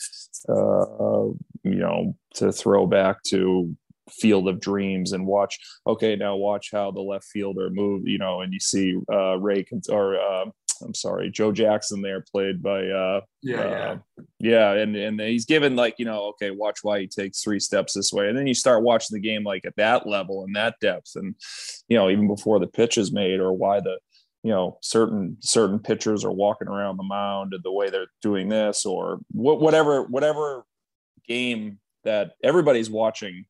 uh 0.49 1.29
you 1.63 1.81
know 1.81 2.17
to 2.35 2.51
throw 2.51 2.87
back 2.87 3.23
to 3.25 3.77
field 4.11 4.49
of 4.49 4.61
dreams 4.61 5.13
and 5.13 5.27
watch 5.27 5.59
okay 5.87 6.17
now 6.17 6.37
watch 6.37 6.71
how 6.73 6.91
the 6.91 7.01
left 7.01 7.25
fielder 7.25 7.71
move 7.71 8.07
you 8.07 8.19
know 8.19 8.43
and 8.43 8.53
you 8.53 8.61
see 8.61 8.97
uh 9.13 9.37
ray 9.39 9.65
or 9.89 10.21
uh, 10.21 10.45
i'm 10.83 10.95
sorry 10.95 11.31
joe 11.31 11.51
jackson 11.51 12.03
there 12.03 12.23
played 12.31 12.63
by 12.63 12.87
uh 12.87 13.21
yeah 13.43 13.61
uh, 13.61 13.67
yeah. 13.69 13.97
yeah 14.41 14.73
and 14.73 14.95
and 14.97 15.21
he's 15.21 15.47
given 15.47 15.77
like 15.77 15.95
you 15.99 16.05
know 16.05 16.25
okay 16.25 16.51
watch 16.51 16.81
why 16.83 17.01
he 17.01 17.07
takes 17.07 17.43
three 17.43 17.61
steps 17.61 17.95
this 17.95 18.13
way. 18.13 18.29
And 18.29 18.37
then 18.37 18.47
you 18.47 18.55
start 18.55 18.83
watching 18.83 19.15
the 19.15 19.21
game 19.21 19.45
like 19.45 19.65
at 19.65 19.77
that 19.77 20.07
level 20.07 20.45
and 20.45 20.55
that 20.57 20.77
depth 20.81 21.13
and 21.17 21.35
you 21.89 21.97
know 21.97 22.11
even 22.11 22.29
before 22.29 22.59
the 22.59 22.67
pitch 22.67 22.99
is 22.99 23.13
made 23.13 23.41
or 23.41 23.53
why 23.53 23.81
the 23.81 23.99
you 24.43 24.51
know 24.51 24.79
certain 24.83 25.37
certain 25.41 25.79
pitchers 25.79 26.25
are 26.25 26.33
walking 26.33 26.69
around 26.69 26.97
the 26.97 27.03
mound 27.03 27.55
and 27.55 27.63
the 27.63 27.73
way 27.73 27.91
they're 27.91 28.07
doing 28.23 28.49
this 28.49 28.85
or 28.85 29.19
wh- 29.33 29.61
whatever 29.61 30.03
whatever 30.03 30.65
game 31.27 31.79
that 32.05 32.33
everybody's 32.43 32.91
watching 32.91 33.47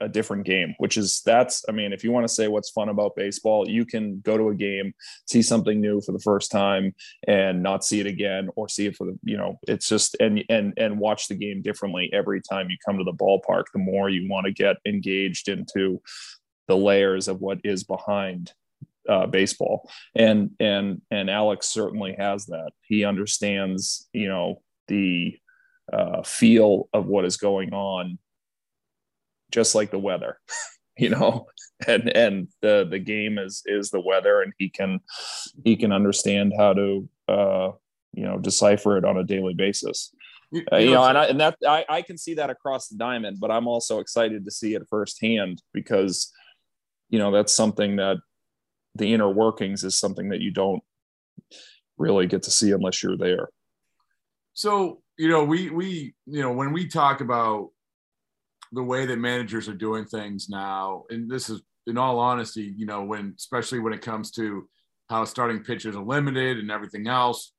a 0.00 0.08
different 0.08 0.44
game 0.44 0.74
which 0.78 0.96
is 0.96 1.20
that's 1.26 1.64
i 1.68 1.72
mean 1.72 1.92
if 1.92 2.02
you 2.02 2.10
want 2.10 2.26
to 2.26 2.32
say 2.32 2.48
what's 2.48 2.70
fun 2.70 2.88
about 2.88 3.14
baseball 3.14 3.68
you 3.68 3.84
can 3.84 4.20
go 4.20 4.36
to 4.36 4.48
a 4.48 4.54
game 4.54 4.92
see 5.26 5.42
something 5.42 5.80
new 5.80 6.00
for 6.00 6.12
the 6.12 6.18
first 6.20 6.50
time 6.50 6.94
and 7.28 7.62
not 7.62 7.84
see 7.84 8.00
it 8.00 8.06
again 8.06 8.48
or 8.56 8.68
see 8.68 8.86
it 8.86 8.96
for 8.96 9.06
the 9.06 9.18
you 9.22 9.36
know 9.36 9.58
it's 9.68 9.88
just 9.88 10.16
and 10.18 10.42
and 10.48 10.72
and 10.78 10.98
watch 10.98 11.28
the 11.28 11.34
game 11.34 11.60
differently 11.60 12.08
every 12.12 12.40
time 12.40 12.70
you 12.70 12.76
come 12.86 12.96
to 12.96 13.04
the 13.04 13.12
ballpark 13.12 13.64
the 13.72 13.78
more 13.78 14.08
you 14.08 14.26
want 14.30 14.46
to 14.46 14.52
get 14.52 14.76
engaged 14.86 15.48
into 15.48 16.00
the 16.68 16.76
layers 16.76 17.28
of 17.28 17.40
what 17.40 17.58
is 17.62 17.84
behind 17.84 18.52
uh, 19.08 19.26
baseball. 19.26 19.88
And 20.14 20.50
and 20.60 21.00
and 21.10 21.30
alex 21.30 21.68
certainly 21.68 22.16
has 22.18 22.46
that. 22.46 22.70
He 22.82 23.04
understands 23.04 24.08
you 24.12 24.28
know 24.28 24.62
the 24.88 25.36
uh, 25.92 26.22
feel 26.22 26.88
of 26.92 27.06
what 27.06 27.24
is 27.24 27.36
going 27.36 27.72
on 27.72 28.18
just 29.50 29.74
like 29.74 29.90
the 29.90 29.98
weather 29.98 30.38
you 30.98 31.10
know 31.10 31.46
and 31.86 32.08
and 32.16 32.48
the 32.62 32.86
the 32.90 32.98
game 32.98 33.38
is 33.38 33.62
is 33.66 33.90
the 33.90 34.00
weather 34.00 34.40
and 34.42 34.52
he 34.58 34.68
can 34.68 35.00
he 35.64 35.76
can 35.76 35.92
understand 35.92 36.52
how 36.56 36.72
to 36.72 37.08
uh 37.28 37.70
you 38.12 38.24
know 38.24 38.38
decipher 38.38 38.96
it 38.96 39.04
on 39.04 39.18
a 39.18 39.24
daily 39.24 39.52
basis. 39.52 40.14
You, 40.52 40.62
uh, 40.72 40.76
you 40.76 40.92
know, 40.92 41.04
and 41.04 41.18
I, 41.18 41.24
and 41.26 41.40
that 41.40 41.56
I, 41.66 41.84
I 41.88 42.02
can 42.02 42.16
see 42.16 42.34
that 42.34 42.50
across 42.50 42.86
the 42.88 42.96
diamond 42.96 43.38
but 43.40 43.50
i'm 43.50 43.66
also 43.66 43.98
excited 43.98 44.44
to 44.44 44.50
see 44.50 44.74
it 44.74 44.82
firsthand 44.88 45.60
because 45.74 46.32
you 47.10 47.18
know 47.18 47.32
that's 47.32 47.52
something 47.52 47.96
that 47.96 48.18
the 48.96 49.12
inner 49.12 49.30
workings 49.30 49.84
is 49.84 49.96
something 49.96 50.30
that 50.30 50.40
you 50.40 50.50
don't 50.50 50.82
really 51.98 52.26
get 52.26 52.42
to 52.44 52.50
see 52.50 52.72
unless 52.72 53.02
you're 53.02 53.16
there. 53.16 53.48
So 54.54 55.02
you 55.18 55.28
know 55.28 55.44
we 55.44 55.70
we 55.70 56.14
you 56.26 56.42
know 56.42 56.52
when 56.52 56.72
we 56.72 56.88
talk 56.88 57.20
about 57.20 57.70
the 58.76 58.82
way 58.82 59.06
that 59.06 59.18
managers 59.18 59.68
are 59.68 59.74
doing 59.74 60.04
things 60.04 60.48
now, 60.48 61.04
and 61.08 61.30
this 61.30 61.48
is 61.48 61.62
in 61.86 61.96
all 61.96 62.18
honesty, 62.18 62.74
you 62.76 62.84
know, 62.84 63.02
when 63.02 63.34
especially 63.36 63.78
when 63.78 63.94
it 63.94 64.02
comes 64.02 64.30
to 64.32 64.68
how 65.08 65.24
starting 65.24 65.62
pitchers 65.62 65.96
are 65.96 66.04
limited 66.04 66.58
and 66.58 66.70
everything 66.70 67.08
else, 67.08 67.52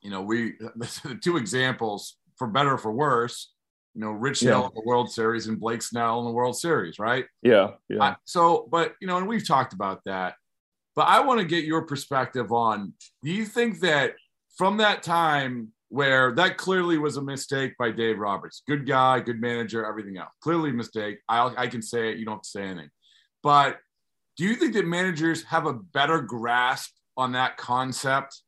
you 0.00 0.10
know, 0.10 0.22
we 0.22 0.54
the 0.76 1.18
two 1.22 1.36
examples 1.36 2.16
for 2.36 2.48
better 2.48 2.74
or 2.74 2.78
for 2.78 2.92
worse, 2.92 3.52
you 3.94 4.00
know, 4.00 4.10
Rich 4.10 4.42
yeah. 4.42 4.52
Hill 4.52 4.66
in 4.66 4.72
the 4.74 4.86
World 4.86 5.12
Series 5.12 5.48
and 5.48 5.60
Blake 5.60 5.82
Snell 5.82 6.20
in 6.20 6.24
the 6.24 6.32
World 6.32 6.56
Series, 6.56 6.98
right? 6.98 7.26
Yeah, 7.42 7.72
yeah. 7.90 8.02
I, 8.02 8.16
so, 8.24 8.66
but 8.70 8.94
you 9.00 9.06
know, 9.06 9.18
and 9.18 9.28
we've 9.28 9.46
talked 9.46 9.74
about 9.74 10.00
that, 10.06 10.34
but 10.96 11.08
I 11.08 11.20
want 11.20 11.40
to 11.40 11.46
get 11.46 11.64
your 11.64 11.82
perspective 11.82 12.52
on: 12.52 12.94
Do 13.22 13.30
you 13.30 13.44
think 13.44 13.80
that 13.80 14.14
from 14.56 14.78
that 14.78 15.02
time 15.02 15.72
where 15.90 16.32
that 16.34 16.58
clearly 16.58 16.98
was 16.98 17.16
a 17.16 17.22
mistake 17.22 17.74
by 17.78 17.90
Dave 17.90 18.18
Roberts. 18.18 18.62
Good 18.68 18.86
guy, 18.86 19.20
good 19.20 19.40
manager, 19.40 19.86
everything 19.86 20.18
else. 20.18 20.32
Clearly 20.42 20.70
a 20.70 20.74
mistake. 20.74 21.18
I, 21.28 21.52
I 21.56 21.66
can 21.66 21.82
say 21.82 22.10
it. 22.10 22.18
You 22.18 22.26
don't 22.26 22.34
have 22.34 22.42
to 22.42 22.48
say 22.48 22.62
anything. 22.64 22.90
But 23.42 23.78
do 24.36 24.44
you 24.44 24.54
think 24.54 24.74
that 24.74 24.86
managers 24.86 25.42
have 25.44 25.66
a 25.66 25.72
better 25.72 26.20
grasp 26.20 26.92
on 27.16 27.32
that 27.32 27.56
concept 27.56 28.42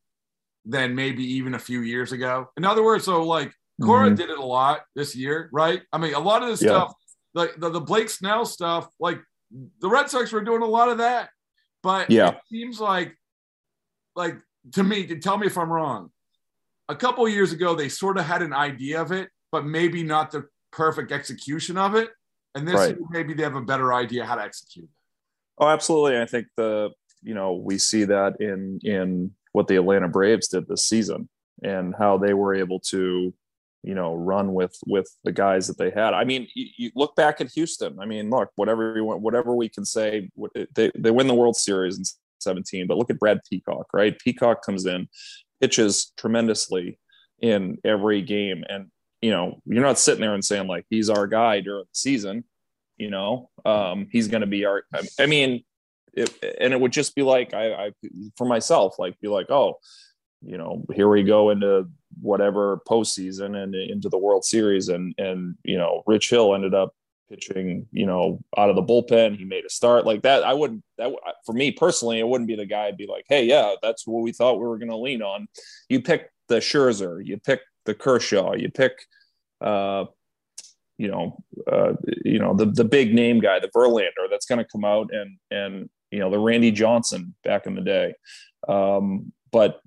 than 0.64 0.94
maybe 0.94 1.24
even 1.24 1.54
a 1.54 1.58
few 1.58 1.80
years 1.80 2.12
ago? 2.12 2.48
In 2.56 2.64
other 2.64 2.84
words, 2.84 3.04
so 3.04 3.22
like 3.22 3.52
Cora 3.82 4.06
mm-hmm. 4.06 4.16
did 4.16 4.30
it 4.30 4.38
a 4.38 4.44
lot 4.44 4.82
this 4.94 5.16
year, 5.16 5.48
right? 5.52 5.82
I 5.92 5.98
mean, 5.98 6.14
a 6.14 6.20
lot 6.20 6.42
of 6.42 6.58
the 6.58 6.64
yeah. 6.64 6.70
stuff, 6.72 6.94
like 7.34 7.58
the, 7.58 7.70
the 7.70 7.80
Blake 7.80 8.10
Snell 8.10 8.44
stuff, 8.44 8.88
like 9.00 9.20
the 9.80 9.88
Red 9.88 10.10
Sox 10.10 10.30
were 10.30 10.42
doing 10.42 10.62
a 10.62 10.66
lot 10.66 10.90
of 10.90 10.98
that. 10.98 11.30
But 11.82 12.10
yeah. 12.10 12.30
it 12.30 12.38
seems 12.50 12.78
like, 12.78 13.16
like 14.14 14.36
to 14.74 14.82
me, 14.82 15.06
tell 15.16 15.38
me 15.38 15.46
if 15.46 15.56
I'm 15.56 15.72
wrong, 15.72 16.10
a 16.90 16.96
couple 16.96 17.28
years 17.28 17.52
ago 17.52 17.74
they 17.74 17.88
sort 17.88 18.18
of 18.18 18.24
had 18.24 18.42
an 18.42 18.52
idea 18.52 19.00
of 19.00 19.12
it, 19.12 19.28
but 19.52 19.64
maybe 19.64 20.02
not 20.02 20.30
the 20.30 20.46
perfect 20.72 21.12
execution 21.12 21.78
of 21.78 21.94
it. 21.94 22.10
And 22.54 22.66
this 22.66 22.74
right. 22.74 22.96
maybe 23.10 23.32
they 23.32 23.44
have 23.44 23.54
a 23.54 23.62
better 23.62 23.94
idea 23.94 24.26
how 24.26 24.34
to 24.34 24.42
execute. 24.42 24.88
Oh, 25.58 25.68
absolutely. 25.68 26.20
I 26.20 26.26
think 26.26 26.48
the 26.56 26.90
you 27.22 27.34
know 27.34 27.52
we 27.52 27.78
see 27.78 28.04
that 28.04 28.40
in 28.40 28.80
in 28.82 29.32
what 29.52 29.68
the 29.68 29.76
Atlanta 29.76 30.08
Braves 30.08 30.48
did 30.48 30.66
this 30.66 30.84
season 30.84 31.28
and 31.62 31.94
how 31.96 32.18
they 32.18 32.34
were 32.34 32.54
able 32.54 32.80
to 32.80 33.32
you 33.82 33.94
know 33.94 34.14
run 34.14 34.52
with 34.52 34.76
with 34.86 35.08
the 35.22 35.32
guys 35.32 35.68
that 35.68 35.78
they 35.78 35.90
had. 35.90 36.12
I 36.12 36.24
mean, 36.24 36.48
you, 36.54 36.66
you 36.76 36.90
look 36.96 37.14
back 37.14 37.40
at 37.40 37.52
Houston. 37.52 38.00
I 38.00 38.06
mean, 38.06 38.30
look, 38.30 38.50
whatever 38.56 38.96
you 38.96 39.04
want, 39.04 39.20
whatever 39.20 39.54
we 39.54 39.68
can 39.68 39.84
say, 39.84 40.28
they 40.74 40.90
they 40.96 41.10
win 41.10 41.28
the 41.28 41.34
World 41.34 41.56
Series 41.56 41.98
in 41.98 42.04
17. 42.40 42.86
But 42.86 42.98
look 42.98 43.10
at 43.10 43.18
Brad 43.18 43.40
Peacock, 43.48 43.86
right? 43.92 44.18
Peacock 44.18 44.64
comes 44.64 44.86
in, 44.86 45.08
pitches 45.60 46.12
tremendously 46.16 46.98
in 47.40 47.78
every 47.84 48.22
game. 48.22 48.64
And, 48.68 48.90
you 49.20 49.30
know, 49.30 49.60
you're 49.66 49.82
not 49.82 49.98
sitting 49.98 50.20
there 50.20 50.34
and 50.34 50.44
saying, 50.44 50.66
like, 50.66 50.86
he's 50.90 51.10
our 51.10 51.26
guy 51.26 51.60
during 51.60 51.84
the 51.84 51.88
season, 51.92 52.44
you 52.96 53.10
know, 53.10 53.50
um, 53.64 54.06
he's 54.10 54.28
going 54.28 54.42
to 54.42 54.46
be 54.46 54.64
our, 54.64 54.84
I 55.18 55.26
mean, 55.26 55.64
it, 56.12 56.32
and 56.60 56.72
it 56.72 56.80
would 56.80 56.92
just 56.92 57.14
be 57.14 57.22
like, 57.22 57.54
I, 57.54 57.72
I, 57.72 57.92
for 58.36 58.46
myself, 58.46 58.98
like, 58.98 59.20
be 59.20 59.28
like, 59.28 59.50
oh, 59.50 59.74
you 60.42 60.56
know, 60.58 60.84
here 60.94 61.08
we 61.08 61.22
go 61.22 61.50
into 61.50 61.88
whatever 62.20 62.80
postseason 62.88 63.56
and 63.56 63.74
into 63.74 64.08
the 64.08 64.18
World 64.18 64.44
Series. 64.44 64.88
And, 64.88 65.14
and, 65.18 65.56
you 65.64 65.78
know, 65.78 66.02
Rich 66.06 66.30
Hill 66.30 66.54
ended 66.54 66.74
up 66.74 66.94
pitching, 67.30 67.86
you 67.92 68.04
know, 68.04 68.42
out 68.58 68.68
of 68.68 68.76
the 68.76 68.82
bullpen. 68.82 69.38
He 69.38 69.44
made 69.44 69.64
a 69.64 69.70
start 69.70 70.04
like 70.04 70.22
that. 70.22 70.42
I 70.42 70.52
wouldn't, 70.52 70.82
that 70.98 71.12
for 71.46 71.52
me 71.52 71.70
personally, 71.70 72.18
it 72.18 72.28
wouldn't 72.28 72.48
be 72.48 72.56
the 72.56 72.66
guy 72.66 72.86
I'd 72.86 72.96
be 72.96 73.06
like, 73.06 73.24
hey, 73.28 73.44
yeah, 73.44 73.74
that's 73.82 74.06
what 74.06 74.22
we 74.22 74.32
thought 74.32 74.58
we 74.58 74.66
were 74.66 74.78
going 74.78 74.90
to 74.90 74.96
lean 74.96 75.22
on. 75.22 75.48
You 75.88 76.02
pick 76.02 76.30
the 76.48 76.56
Scherzer, 76.56 77.24
you 77.24 77.38
pick 77.38 77.60
the 77.86 77.94
Kershaw, 77.94 78.54
you 78.54 78.70
pick, 78.70 78.92
uh, 79.60 80.06
you 80.98 81.08
know, 81.08 81.42
uh, 81.70 81.94
you 82.24 82.38
know 82.38 82.54
the 82.54 82.66
the 82.66 82.84
big 82.84 83.14
name 83.14 83.40
guy, 83.40 83.58
the 83.58 83.68
Verlander, 83.68 84.28
that's 84.30 84.44
going 84.44 84.58
to 84.58 84.66
come 84.70 84.84
out 84.84 85.08
and 85.14 85.38
and 85.50 85.88
you 86.10 86.18
know 86.18 86.30
the 86.30 86.38
Randy 86.38 86.70
Johnson 86.70 87.34
back 87.42 87.66
in 87.66 87.74
the 87.74 87.80
day. 87.80 88.12
Um, 88.68 89.32
but 89.50 89.80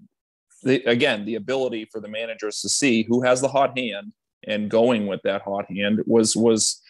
the, 0.63 0.83
again, 0.85 1.25
the 1.25 1.35
ability 1.35 1.87
for 1.91 2.01
the 2.01 2.07
managers 2.07 2.61
to 2.61 2.69
see 2.69 3.03
who 3.03 3.21
has 3.21 3.41
the 3.41 3.47
hot 3.47 3.77
hand 3.77 4.13
and 4.47 4.71
going 4.71 5.05
with 5.05 5.21
that 5.23 5.43
hot 5.43 5.65
hand 5.69 6.01
was 6.07 6.35
was 6.35 6.81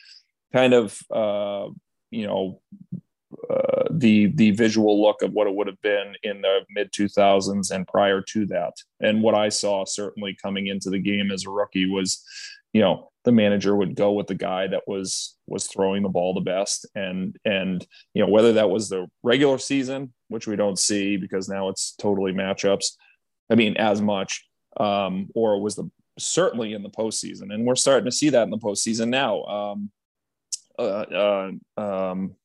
kind 0.53 0.73
of 0.73 0.97
uh, 1.11 1.67
you 2.11 2.27
know 2.27 2.61
uh, 3.49 3.85
the 3.91 4.27
the 4.35 4.51
visual 4.51 5.01
look 5.01 5.21
of 5.21 5.33
what 5.33 5.47
it 5.47 5.55
would 5.55 5.67
have 5.67 5.81
been 5.81 6.13
in 6.23 6.41
the 6.41 6.59
mid 6.69 6.91
2000s 6.91 7.71
and 7.71 7.87
prior 7.87 8.21
to 8.21 8.45
that. 8.45 8.73
And 9.01 9.21
what 9.21 9.35
i 9.35 9.49
saw 9.49 9.85
certainly 9.85 10.37
coming 10.41 10.67
into 10.67 10.89
the 10.89 10.99
game 10.99 11.31
as 11.31 11.45
a 11.45 11.49
rookie 11.49 11.89
was 11.89 12.23
you 12.71 12.81
know 12.81 13.09
the 13.25 13.31
manager 13.31 13.75
would 13.75 13.95
go 13.95 14.11
with 14.11 14.27
the 14.27 14.35
guy 14.35 14.67
that 14.67 14.83
was 14.87 15.37
was 15.47 15.67
throwing 15.67 16.03
the 16.03 16.09
ball 16.09 16.33
the 16.33 16.41
best. 16.41 16.85
And 16.95 17.35
and 17.43 17.85
you 18.13 18.23
know 18.23 18.29
whether 18.29 18.53
that 18.53 18.69
was 18.69 18.89
the 18.89 19.07
regular 19.23 19.57
season 19.57 20.13
which 20.29 20.47
we 20.47 20.55
don't 20.55 20.79
see 20.79 21.17
because 21.17 21.49
now 21.49 21.69
it's 21.69 21.93
totally 21.95 22.31
matchups 22.31 22.93
i 23.51 23.55
mean 23.55 23.77
as 23.77 24.01
much 24.01 24.47
um 24.79 25.29
or 25.35 25.61
was 25.61 25.75
the 25.75 25.89
certainly 26.19 26.73
in 26.73 26.83
the 26.83 26.89
postseason. 26.89 27.53
And 27.53 27.65
we're 27.65 27.75
starting 27.75 28.05
to 28.05 28.11
see 28.11 28.29
that 28.29 28.43
in 28.43 28.49
the 28.51 28.57
postseason 28.57 29.09
now. 29.09 29.43
Um 29.43 29.91
uh, 30.79 31.51
uh, 31.77 31.81
um, 31.81 32.35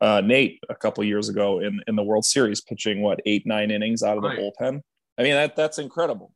uh, 0.00 0.20
Nate 0.24 0.60
a 0.68 0.74
couple 0.74 1.04
years 1.04 1.28
ago 1.28 1.60
in 1.60 1.80
in 1.86 1.96
the 1.96 2.02
World 2.02 2.24
Series, 2.24 2.60
pitching 2.60 3.02
what 3.02 3.20
eight 3.26 3.46
nine 3.46 3.70
innings 3.70 4.02
out 4.02 4.16
of 4.16 4.22
the 4.22 4.30
right. 4.30 4.38
bullpen. 4.38 4.80
I 5.18 5.22
mean 5.22 5.34
that 5.34 5.56
that's 5.56 5.78
incredible. 5.78 6.32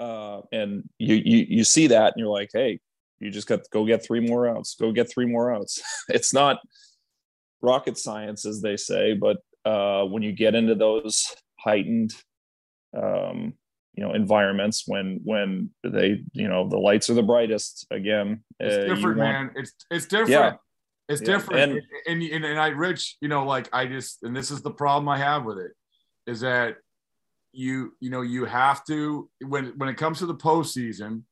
Uh, 0.00 0.42
and 0.52 0.88
you, 0.98 1.16
you 1.16 1.46
you 1.48 1.64
see 1.64 1.88
that 1.88 2.12
and 2.12 2.20
you're 2.20 2.28
like, 2.28 2.50
hey, 2.52 2.80
you 3.20 3.30
just 3.30 3.48
got 3.48 3.64
to 3.64 3.70
go 3.72 3.84
get 3.84 4.04
three 4.04 4.20
more 4.20 4.48
outs. 4.48 4.76
Go 4.78 4.92
get 4.92 5.10
three 5.10 5.26
more 5.26 5.52
outs. 5.52 5.80
it's 6.08 6.32
not 6.32 6.58
rocket 7.60 7.98
science, 7.98 8.46
as 8.46 8.60
they 8.60 8.76
say, 8.76 9.14
but 9.14 9.38
uh, 9.64 10.04
when 10.04 10.22
you 10.22 10.32
get 10.32 10.54
into 10.54 10.74
those 10.74 11.34
heightened 11.58 12.14
um, 12.96 13.54
you 13.94 14.04
know 14.04 14.12
environments 14.12 14.84
when 14.86 15.20
when 15.24 15.70
they 15.82 16.22
you 16.32 16.48
know 16.48 16.68
the 16.68 16.78
lights 16.78 17.10
are 17.10 17.14
the 17.14 17.22
brightest 17.22 17.84
again 17.90 18.44
it's 18.60 18.76
uh, 18.76 18.94
different 18.94 19.18
want, 19.18 19.18
man 19.18 19.50
it's 19.56 19.74
it's 19.90 20.06
different 20.06 20.30
yeah. 20.30 20.52
It's 21.08 21.20
yeah. 21.20 21.26
different. 21.26 21.72
And, 21.72 21.82
and, 22.06 22.22
and, 22.22 22.44
and 22.44 22.60
I, 22.60 22.68
Rich, 22.68 23.16
you 23.20 23.28
know, 23.28 23.44
like 23.44 23.68
I 23.72 23.86
just, 23.86 24.22
and 24.22 24.36
this 24.36 24.50
is 24.50 24.62
the 24.62 24.70
problem 24.70 25.08
I 25.08 25.18
have 25.18 25.44
with 25.44 25.58
it 25.58 25.72
is 26.26 26.40
that 26.40 26.76
you, 27.52 27.94
you 28.00 28.10
know, 28.10 28.20
you 28.20 28.44
have 28.44 28.84
to, 28.86 29.30
when, 29.46 29.72
when 29.78 29.88
it 29.88 29.96
comes 29.96 30.18
to 30.18 30.26
the 30.26 30.34
postseason, 30.34 31.22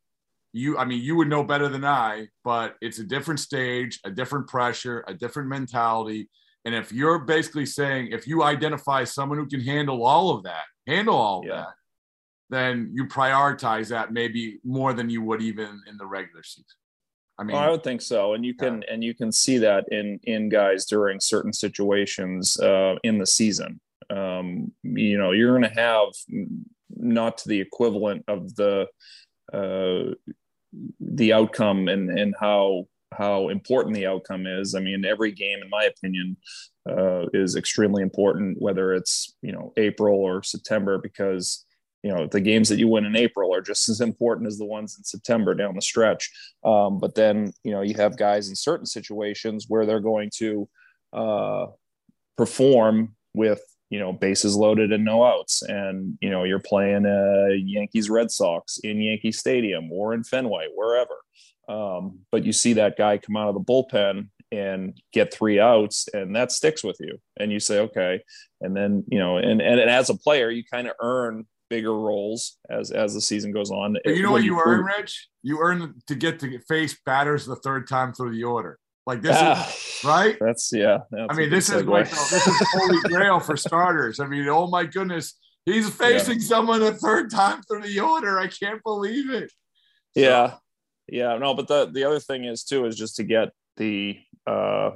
you, 0.52 0.78
I 0.78 0.86
mean, 0.86 1.02
you 1.02 1.16
would 1.16 1.28
know 1.28 1.44
better 1.44 1.68
than 1.68 1.84
I, 1.84 2.28
but 2.42 2.76
it's 2.80 2.98
a 2.98 3.04
different 3.04 3.40
stage, 3.40 4.00
a 4.04 4.10
different 4.10 4.48
pressure, 4.48 5.04
a 5.06 5.12
different 5.12 5.50
mentality. 5.50 6.30
And 6.64 6.74
if 6.74 6.90
you're 6.90 7.18
basically 7.18 7.66
saying, 7.66 8.08
if 8.12 8.26
you 8.26 8.42
identify 8.42 9.04
someone 9.04 9.38
who 9.38 9.46
can 9.46 9.60
handle 9.60 10.06
all 10.06 10.30
of 10.30 10.44
that, 10.44 10.64
handle 10.86 11.16
all 11.16 11.44
yeah. 11.44 11.56
that, 11.56 11.74
then 12.48 12.90
you 12.94 13.06
prioritize 13.06 13.88
that 13.88 14.12
maybe 14.12 14.58
more 14.64 14.94
than 14.94 15.10
you 15.10 15.20
would 15.20 15.42
even 15.42 15.82
in 15.86 15.98
the 15.98 16.06
regular 16.06 16.42
season. 16.42 16.64
I 17.38 17.44
mean, 17.44 17.56
I 17.56 17.70
would 17.70 17.84
think 17.84 18.00
so, 18.00 18.34
and 18.34 18.44
you 18.44 18.54
can 18.54 18.82
yeah. 18.82 18.94
and 18.94 19.04
you 19.04 19.14
can 19.14 19.30
see 19.30 19.58
that 19.58 19.84
in 19.90 20.18
in 20.24 20.48
guys 20.48 20.86
during 20.86 21.20
certain 21.20 21.52
situations 21.52 22.58
uh, 22.58 22.96
in 23.02 23.18
the 23.18 23.26
season. 23.26 23.80
Um, 24.08 24.72
you 24.82 25.18
know, 25.18 25.32
you're 25.32 25.58
going 25.58 25.70
to 25.70 25.80
have 25.80 26.08
not 26.96 27.38
to 27.38 27.48
the 27.48 27.60
equivalent 27.60 28.24
of 28.26 28.54
the 28.54 28.86
uh, 29.52 30.14
the 31.00 31.32
outcome 31.32 31.88
and 31.88 32.18
and 32.18 32.34
how 32.40 32.86
how 33.12 33.48
important 33.50 33.94
the 33.94 34.06
outcome 34.06 34.46
is. 34.46 34.74
I 34.74 34.80
mean, 34.80 35.04
every 35.04 35.32
game, 35.32 35.60
in 35.62 35.68
my 35.70 35.84
opinion, 35.84 36.36
uh, 36.88 37.26
is 37.34 37.54
extremely 37.54 38.02
important, 38.02 38.60
whether 38.62 38.94
it's 38.94 39.36
you 39.42 39.52
know 39.52 39.74
April 39.76 40.16
or 40.16 40.42
September, 40.42 40.98
because 40.98 41.65
you 42.06 42.14
know 42.14 42.28
the 42.28 42.40
games 42.40 42.68
that 42.68 42.78
you 42.78 42.86
win 42.86 43.04
in 43.04 43.16
April 43.16 43.52
are 43.52 43.60
just 43.60 43.88
as 43.88 44.00
important 44.00 44.46
as 44.46 44.58
the 44.58 44.64
ones 44.64 44.96
in 44.96 45.02
September 45.02 45.56
down 45.56 45.74
the 45.74 45.82
stretch. 45.82 46.30
Um, 46.64 47.00
but 47.00 47.16
then 47.16 47.52
you 47.64 47.72
know 47.72 47.82
you 47.82 47.94
have 47.96 48.16
guys 48.16 48.48
in 48.48 48.54
certain 48.54 48.86
situations 48.86 49.64
where 49.66 49.84
they're 49.84 49.98
going 49.98 50.30
to 50.36 50.68
uh, 51.12 51.66
perform 52.36 53.16
with 53.34 53.60
you 53.90 53.98
know 53.98 54.12
bases 54.12 54.54
loaded 54.54 54.92
and 54.92 55.04
no 55.04 55.24
outs, 55.24 55.62
and 55.62 56.16
you 56.20 56.30
know 56.30 56.44
you're 56.44 56.60
playing 56.60 57.06
a 57.06 57.56
Yankees 57.56 58.08
Red 58.08 58.30
Sox 58.30 58.78
in 58.84 59.02
Yankee 59.02 59.32
Stadium 59.32 59.90
or 59.90 60.14
in 60.14 60.22
Fenway 60.22 60.68
wherever. 60.76 61.16
Um, 61.68 62.20
but 62.30 62.44
you 62.44 62.52
see 62.52 62.74
that 62.74 62.96
guy 62.96 63.18
come 63.18 63.36
out 63.36 63.48
of 63.48 63.54
the 63.54 63.60
bullpen 63.60 64.28
and 64.52 64.96
get 65.12 65.34
three 65.34 65.58
outs 65.58 66.06
and 66.14 66.36
that 66.36 66.52
sticks 66.52 66.84
with 66.84 66.96
you 67.00 67.18
and 67.40 67.50
you 67.50 67.58
say 67.58 67.80
okay 67.80 68.22
and 68.60 68.76
then 68.76 69.02
you 69.10 69.18
know 69.18 69.38
and 69.38 69.60
and, 69.60 69.80
and 69.80 69.90
as 69.90 70.08
a 70.08 70.14
player 70.14 70.48
you 70.48 70.62
kind 70.62 70.86
of 70.86 70.94
earn 71.00 71.44
bigger 71.68 71.94
roles 71.94 72.58
as 72.70 72.90
as 72.90 73.14
the 73.14 73.20
season 73.20 73.52
goes 73.52 73.70
on. 73.70 73.96
But 74.04 74.16
you 74.16 74.22
know 74.22 74.32
what 74.32 74.44
you, 74.44 74.54
you 74.54 74.62
earn, 74.64 74.84
Rich? 74.84 75.28
You 75.42 75.58
earn 75.60 75.94
to 76.06 76.14
get 76.14 76.38
to 76.40 76.58
face 76.60 76.98
batters 77.04 77.46
the 77.46 77.56
third 77.56 77.88
time 77.88 78.12
through 78.12 78.34
the 78.34 78.44
order. 78.44 78.78
Like 79.06 79.22
this 79.22 79.36
ah, 79.38 79.68
is 79.68 80.04
right. 80.04 80.36
That's 80.40 80.72
yeah. 80.72 80.98
That's 81.10 81.28
I 81.30 81.36
mean, 81.36 81.48
this 81.48 81.70
is 81.70 81.84
like 81.84 82.10
this 82.10 82.46
is 82.46 82.68
holy 82.72 82.98
grail 83.02 83.38
for 83.38 83.56
starters. 83.56 84.18
I 84.18 84.26
mean, 84.26 84.48
oh 84.48 84.66
my 84.66 84.84
goodness, 84.84 85.38
he's 85.64 85.88
facing 85.88 86.40
yeah. 86.40 86.46
someone 86.46 86.80
the 86.80 86.92
third 86.92 87.30
time 87.30 87.62
through 87.62 87.82
the 87.82 88.00
order. 88.00 88.38
I 88.38 88.48
can't 88.48 88.82
believe 88.82 89.30
it. 89.30 89.50
So. 90.16 90.22
Yeah, 90.22 90.54
yeah. 91.08 91.38
No, 91.38 91.54
but 91.54 91.68
the 91.68 91.86
the 91.86 92.02
other 92.02 92.18
thing 92.18 92.44
is 92.44 92.64
too 92.64 92.84
is 92.86 92.96
just 92.96 93.16
to 93.16 93.24
get 93.24 93.50
the 93.76 94.18
uh 94.44 94.90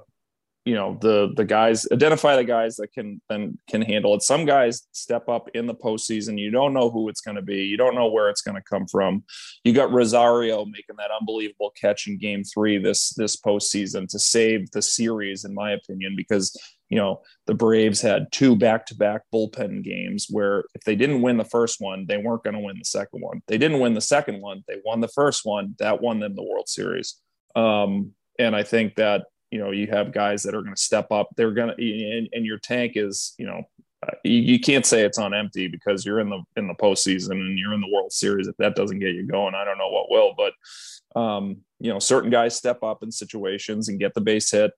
you 0.70 0.76
know 0.76 0.96
the 1.00 1.32
the 1.34 1.44
guys 1.44 1.84
identify 1.90 2.36
the 2.36 2.44
guys 2.44 2.76
that 2.76 2.92
can 2.92 3.20
then 3.28 3.58
can 3.68 3.82
handle 3.82 4.14
it. 4.14 4.22
Some 4.22 4.44
guys 4.44 4.86
step 4.92 5.28
up 5.28 5.48
in 5.52 5.66
the 5.66 5.74
postseason. 5.74 6.38
You 6.38 6.52
don't 6.52 6.72
know 6.72 6.90
who 6.90 7.08
it's 7.08 7.20
going 7.20 7.34
to 7.34 7.42
be. 7.42 7.64
You 7.64 7.76
don't 7.76 7.96
know 7.96 8.06
where 8.06 8.28
it's 8.28 8.40
going 8.40 8.54
to 8.54 8.62
come 8.62 8.86
from. 8.86 9.24
You 9.64 9.72
got 9.72 9.90
Rosario 9.90 10.64
making 10.64 10.94
that 10.98 11.10
unbelievable 11.10 11.72
catch 11.74 12.06
in 12.06 12.18
Game 12.18 12.44
Three 12.44 12.78
this 12.78 13.12
this 13.14 13.36
postseason 13.36 14.06
to 14.10 14.20
save 14.20 14.70
the 14.70 14.80
series, 14.80 15.44
in 15.44 15.54
my 15.54 15.72
opinion, 15.72 16.14
because 16.16 16.56
you 16.88 16.98
know 16.98 17.20
the 17.48 17.54
Braves 17.54 18.00
had 18.00 18.30
two 18.30 18.54
back 18.54 18.86
to 18.86 18.94
back 18.94 19.22
bullpen 19.34 19.82
games 19.82 20.28
where 20.30 20.62
if 20.76 20.82
they 20.84 20.94
didn't 20.94 21.20
win 21.20 21.36
the 21.36 21.44
first 21.44 21.80
one, 21.80 22.06
they 22.06 22.18
weren't 22.18 22.44
going 22.44 22.54
to 22.54 22.60
win 22.60 22.78
the 22.78 22.84
second 22.84 23.22
one. 23.22 23.42
They 23.48 23.58
didn't 23.58 23.80
win 23.80 23.94
the 23.94 24.00
second 24.00 24.40
one. 24.40 24.62
They 24.68 24.76
won 24.84 25.00
the 25.00 25.08
first 25.08 25.44
one. 25.44 25.74
That 25.80 26.00
won 26.00 26.20
them 26.20 26.36
the 26.36 26.44
World 26.44 26.68
Series. 26.68 27.16
Um, 27.56 28.12
and 28.38 28.54
I 28.54 28.62
think 28.62 28.94
that 28.94 29.24
you 29.50 29.58
know 29.58 29.70
you 29.70 29.86
have 29.86 30.12
guys 30.12 30.42
that 30.42 30.54
are 30.54 30.62
going 30.62 30.74
to 30.74 30.80
step 30.80 31.10
up 31.10 31.28
they're 31.36 31.52
going 31.52 31.74
to 31.76 32.18
and, 32.18 32.28
and, 32.32 32.46
your 32.46 32.58
tank 32.58 32.92
is 32.94 33.34
you 33.38 33.46
know 33.46 33.62
uh, 34.06 34.12
you, 34.24 34.38
you, 34.38 34.60
can't 34.60 34.86
say 34.86 35.02
it's 35.02 35.18
on 35.18 35.34
empty 35.34 35.68
because 35.68 36.06
you're 36.06 36.20
in 36.20 36.30
the 36.30 36.42
in 36.56 36.66
the 36.66 36.74
postseason 36.74 37.32
and 37.32 37.58
you're 37.58 37.74
in 37.74 37.82
the 37.82 37.92
World 37.92 38.12
Series. 38.12 38.46
If 38.46 38.56
that 38.56 38.74
doesn't 38.74 38.98
get 38.98 39.14
you 39.14 39.26
going, 39.26 39.54
I 39.54 39.64
don't 39.64 39.76
know 39.76 39.90
what 39.90 40.10
will. 40.10 40.34
But 40.34 41.20
um, 41.20 41.58
you 41.80 41.92
know, 41.92 41.98
certain 41.98 42.30
guys 42.30 42.56
step 42.56 42.82
up 42.82 43.02
in 43.02 43.12
situations 43.12 43.88
and 43.88 44.00
get 44.00 44.14
the 44.14 44.22
base 44.22 44.50
hit. 44.50 44.72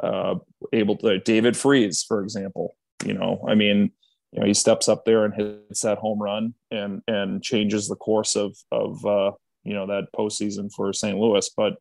Uh, 0.00 0.36
able 0.72 0.96
to 0.98 1.18
David 1.18 1.56
Freese, 1.56 2.04
for 2.04 2.22
example. 2.22 2.76
You 3.04 3.14
know, 3.14 3.44
I 3.48 3.56
mean, 3.56 3.90
you 4.32 4.40
know, 4.40 4.46
he 4.46 4.54
steps 4.54 4.88
up 4.88 5.04
there 5.04 5.24
and 5.24 5.34
hits 5.34 5.80
that 5.80 5.98
home 5.98 6.22
run 6.22 6.54
and 6.70 7.02
and 7.08 7.42
changes 7.42 7.88
the 7.88 7.96
course 7.96 8.36
of 8.36 8.56
of 8.70 9.04
uh, 9.04 9.32
you 9.64 9.74
know 9.74 9.88
that 9.88 10.12
postseason 10.14 10.72
for 10.72 10.92
St. 10.92 11.18
Louis. 11.18 11.50
But 11.56 11.78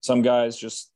some 0.00 0.22
guys 0.22 0.56
just 0.56 0.90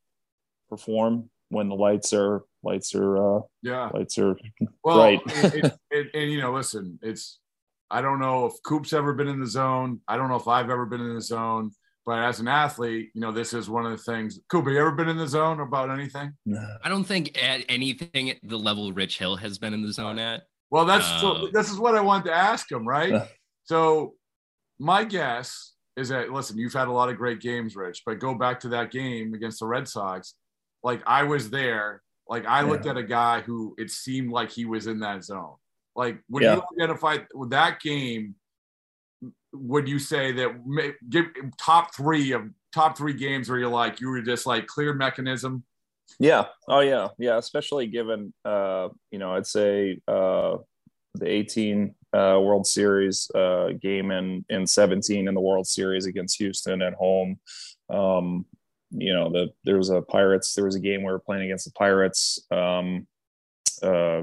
perform 0.68 1.30
when 1.48 1.68
the 1.68 1.74
lights 1.74 2.12
are 2.12 2.42
lights 2.62 2.94
are 2.94 3.38
uh 3.38 3.40
yeah. 3.62 3.90
lights 3.92 4.18
are 4.18 4.36
well, 4.82 4.98
right 4.98 5.20
and, 5.44 5.72
and, 5.90 6.10
and, 6.14 6.32
you 6.32 6.40
know 6.40 6.52
listen 6.52 6.98
it's 7.02 7.38
i 7.90 8.00
don't 8.00 8.18
know 8.18 8.46
if 8.46 8.54
coop's 8.64 8.92
ever 8.92 9.12
been 9.12 9.28
in 9.28 9.40
the 9.40 9.46
zone. 9.46 10.00
I 10.08 10.16
don't 10.16 10.28
know 10.28 10.36
if 10.36 10.48
i've 10.48 10.70
ever 10.70 10.86
been 10.86 11.00
in 11.00 11.14
the 11.14 11.22
zone. 11.22 11.70
But 12.06 12.18
as 12.18 12.38
an 12.38 12.48
athlete 12.48 13.10
you 13.14 13.20
know 13.22 13.32
this 13.32 13.54
is 13.54 13.70
one 13.70 13.86
of 13.86 13.92
the 13.92 14.12
things. 14.12 14.38
Coop 14.50 14.66
have 14.66 14.74
you 14.74 14.80
ever 14.80 14.92
been 14.92 15.08
in 15.08 15.16
the 15.16 15.26
zone 15.26 15.60
about 15.60 15.90
anything? 15.90 16.34
I 16.82 16.88
don't 16.90 17.04
think 17.04 17.42
at 17.42 17.64
anything 17.68 18.28
at 18.28 18.36
the 18.42 18.58
level 18.58 18.92
rich 18.92 19.18
hill 19.18 19.36
has 19.36 19.56
been 19.56 19.72
in 19.72 19.82
the 19.82 19.92
zone 19.92 20.18
at. 20.18 20.42
Well 20.70 20.84
that's 20.84 21.06
uh, 21.06 21.20
so 21.20 21.48
this 21.52 21.70
is 21.70 21.78
what 21.78 21.94
i 21.94 22.00
wanted 22.00 22.24
to 22.26 22.34
ask 22.34 22.70
him 22.70 22.86
right? 22.86 23.22
So 23.64 24.14
my 24.78 25.04
guess 25.04 25.72
is 25.96 26.08
that 26.08 26.30
listen 26.30 26.58
you've 26.58 26.72
had 26.72 26.88
a 26.88 26.92
lot 26.92 27.08
of 27.08 27.16
great 27.16 27.40
games 27.40 27.76
rich 27.76 28.02
but 28.04 28.18
go 28.18 28.34
back 28.34 28.60
to 28.60 28.68
that 28.68 28.90
game 28.90 29.32
against 29.34 29.60
the 29.60 29.66
red 29.66 29.86
sox 29.86 30.34
like 30.84 31.02
I 31.06 31.24
was 31.24 31.50
there. 31.50 32.02
Like 32.28 32.46
I 32.46 32.60
yeah. 32.60 32.66
looked 32.66 32.86
at 32.86 32.96
a 32.96 33.02
guy 33.02 33.40
who 33.40 33.74
it 33.78 33.90
seemed 33.90 34.30
like 34.30 34.50
he 34.50 34.66
was 34.66 34.86
in 34.86 35.00
that 35.00 35.24
zone. 35.24 35.54
Like 35.96 36.18
when 36.28 36.44
yeah. 36.44 36.56
you 36.56 36.62
identify 36.76 37.18
with 37.34 37.50
that 37.50 37.80
game, 37.80 38.36
would 39.52 39.88
you 39.88 39.98
say 39.98 40.32
that 40.32 40.94
give 41.08 41.26
top 41.58 41.94
three 41.94 42.32
of 42.32 42.42
top 42.72 42.96
three 42.96 43.14
games 43.14 43.48
where 43.48 43.58
you're 43.58 43.68
like 43.68 44.00
you 44.00 44.08
were 44.08 44.22
just 44.22 44.46
like 44.46 44.66
clear 44.66 44.92
mechanism? 44.94 45.64
Yeah. 46.20 46.46
Oh 46.68 46.80
yeah. 46.80 47.08
Yeah. 47.18 47.38
Especially 47.38 47.86
given 47.86 48.32
uh, 48.44 48.88
you 49.10 49.18
know, 49.18 49.34
I'd 49.34 49.46
say 49.46 50.00
uh 50.06 50.58
the 51.14 51.28
18 51.28 51.94
uh, 52.12 52.40
World 52.40 52.66
Series 52.66 53.30
uh, 53.34 53.68
game 53.80 54.10
in 54.10 54.44
in 54.48 54.66
17 54.66 55.28
in 55.28 55.34
the 55.34 55.40
World 55.40 55.66
Series 55.66 56.06
against 56.06 56.38
Houston 56.38 56.82
at 56.82 56.94
home. 56.94 57.38
Um, 57.88 58.46
you 58.96 59.12
know, 59.12 59.30
the 59.30 59.52
there 59.64 59.76
was 59.76 59.90
a 59.90 60.02
Pirates. 60.02 60.54
There 60.54 60.64
was 60.64 60.74
a 60.74 60.80
game 60.80 61.02
we 61.02 61.10
were 61.10 61.18
playing 61.18 61.44
against 61.44 61.64
the 61.64 61.72
Pirates. 61.72 62.40
Um, 62.50 63.06
uh, 63.82 64.22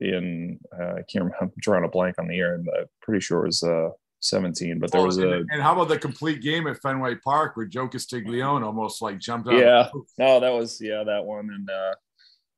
in 0.00 0.58
uh, 0.72 0.94
I 0.94 1.02
can't 1.02 1.24
remember. 1.24 1.36
I'm 1.40 1.52
drawing 1.58 1.84
a 1.84 1.88
blank 1.88 2.16
on 2.18 2.28
the 2.28 2.34
year. 2.34 2.54
I'm 2.54 2.86
pretty 3.02 3.20
sure 3.20 3.42
it 3.42 3.46
was 3.46 3.62
uh, 3.62 3.90
17. 4.20 4.78
But 4.78 4.90
there 4.90 5.02
was 5.02 5.18
and, 5.18 5.32
a. 5.32 5.36
And 5.50 5.62
how 5.62 5.72
about 5.72 5.88
the 5.88 5.98
complete 5.98 6.42
game 6.42 6.66
at 6.66 6.80
Fenway 6.82 7.16
Park 7.16 7.56
where 7.56 7.66
Joe 7.66 7.88
Castiglione 7.88 8.64
almost 8.64 9.02
like 9.02 9.18
jumped 9.18 9.48
out? 9.48 9.58
Yeah. 9.58 9.88
No, 10.18 10.40
that 10.40 10.52
was 10.52 10.80
yeah 10.80 11.04
that 11.04 11.24
one 11.24 11.50
and 11.50 11.70
uh, 11.70 11.94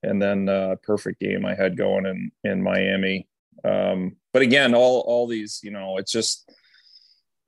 and 0.02 0.22
then 0.22 0.48
uh, 0.48 0.76
perfect 0.82 1.20
game 1.20 1.44
I 1.44 1.54
had 1.54 1.76
going 1.76 2.06
in 2.06 2.30
in 2.44 2.62
Miami. 2.62 3.28
Um, 3.64 4.16
but 4.32 4.42
again, 4.42 4.74
all 4.74 5.00
all 5.00 5.26
these 5.26 5.60
you 5.62 5.70
know 5.70 5.98
it's 5.98 6.12
just 6.12 6.50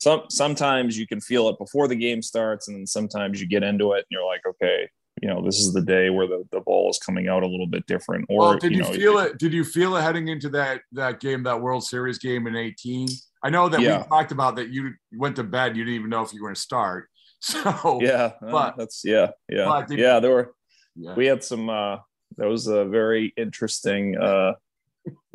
some 0.08 0.22
sometimes 0.30 0.98
you 0.98 1.06
can 1.06 1.20
feel 1.20 1.48
it 1.48 1.58
before 1.58 1.88
the 1.88 1.96
game 1.96 2.22
starts, 2.22 2.68
and 2.68 2.76
then 2.76 2.86
sometimes 2.86 3.40
you 3.40 3.46
get 3.46 3.62
into 3.62 3.92
it 3.92 3.98
and 3.98 4.06
you're 4.10 4.26
like, 4.26 4.40
okay, 4.48 4.88
you 5.20 5.28
know, 5.28 5.42
this 5.44 5.58
is 5.58 5.72
the 5.72 5.82
day 5.82 6.10
where 6.10 6.26
the, 6.26 6.44
the 6.52 6.60
ball 6.60 6.90
is 6.90 6.98
coming 6.98 7.28
out 7.28 7.42
a 7.42 7.46
little 7.46 7.66
bit 7.66 7.86
different. 7.86 8.24
Or 8.28 8.38
well, 8.38 8.58
did 8.58 8.72
you, 8.72 8.82
know, 8.82 8.92
feel 8.92 9.18
it? 9.18 9.38
Did 9.38 9.52
you 9.52 9.64
feel 9.64 9.96
it 9.96 10.02
heading 10.02 10.28
into 10.28 10.48
that 10.50 10.80
that 10.92 11.20
game, 11.20 11.42
that 11.42 11.60
World 11.60 11.84
Series 11.84 12.18
game 12.18 12.46
in 12.46 12.56
18? 12.56 13.08
I 13.42 13.50
know 13.50 13.68
that 13.68 13.80
yeah. 13.80 14.02
we 14.02 14.08
talked 14.08 14.32
about 14.32 14.56
that 14.56 14.70
you 14.70 14.92
went 15.12 15.36
to 15.36 15.44
bed, 15.44 15.76
you 15.76 15.84
didn't 15.84 16.00
even 16.00 16.10
know 16.10 16.22
if 16.22 16.32
you 16.32 16.42
were 16.42 16.48
going 16.48 16.54
to 16.54 16.60
start. 16.60 17.08
So 17.40 18.00
yeah, 18.02 18.32
but 18.40 18.74
that's 18.76 19.02
yeah, 19.04 19.28
yeah, 19.48 19.84
yeah. 19.90 20.18
There 20.18 20.32
were 20.32 20.54
yeah. 20.96 21.14
we 21.14 21.26
had 21.26 21.44
some. 21.44 21.70
uh 21.70 21.98
That 22.36 22.48
was 22.48 22.66
a 22.66 22.84
very 22.84 23.32
interesting 23.36 24.18
uh 24.18 24.54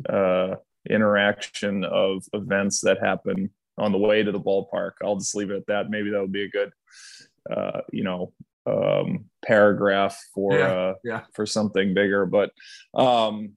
uh 0.06 0.56
interaction 0.90 1.82
of 1.82 2.22
events 2.34 2.82
that 2.82 2.98
happened 3.02 3.48
on 3.78 3.92
the 3.92 3.98
way 3.98 4.22
to 4.22 4.32
the 4.32 4.40
ballpark. 4.40 4.92
I'll 5.02 5.16
just 5.16 5.34
leave 5.34 5.50
it 5.50 5.56
at 5.56 5.66
that. 5.66 5.90
Maybe 5.90 6.10
that 6.10 6.20
would 6.20 6.32
be 6.32 6.44
a 6.44 6.48
good, 6.50 6.72
uh, 7.50 7.80
you 7.92 8.04
know, 8.04 8.32
um, 8.66 9.26
paragraph 9.44 10.18
for 10.34 10.58
yeah, 10.58 10.72
uh, 10.72 10.94
yeah. 11.04 11.20
for 11.34 11.46
something 11.46 11.94
bigger. 11.94 12.26
But 12.26 12.50
um, 12.94 13.52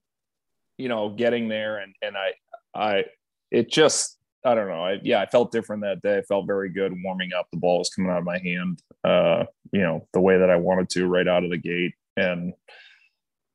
you 0.78 0.90
know, 0.90 1.10
getting 1.10 1.48
there 1.48 1.78
and 1.78 1.94
and 2.02 2.16
I 2.18 2.34
I 2.76 3.06
it 3.52 3.70
just 3.70 4.18
I 4.46 4.56
don't 4.56 4.70
know. 4.70 4.86
I, 4.86 5.00
yeah, 5.04 5.22
I 5.22 5.26
felt 5.26 5.52
different 5.52 5.84
that 5.84 6.02
day. 6.02 6.18
I 6.18 6.22
felt 6.22 6.48
very 6.48 6.70
good 6.70 6.94
warming 7.04 7.32
up. 7.34 7.48
The 7.52 7.58
ball 7.58 7.80
was 7.80 7.90
coming 7.90 8.12
out 8.12 8.20
of 8.20 8.24
my 8.24 8.38
hand, 8.38 8.82
uh, 9.04 9.46
you 9.72 9.82
know, 9.82 10.08
the 10.14 10.22
way 10.22 10.38
that 10.38 10.50
I 10.50 10.56
wanted 10.56 10.90
to 10.92 11.08
right 11.08 11.28
out 11.28 11.44
of 11.44 11.50
the 11.50 11.58
gate. 11.58 11.94
And 12.16 12.54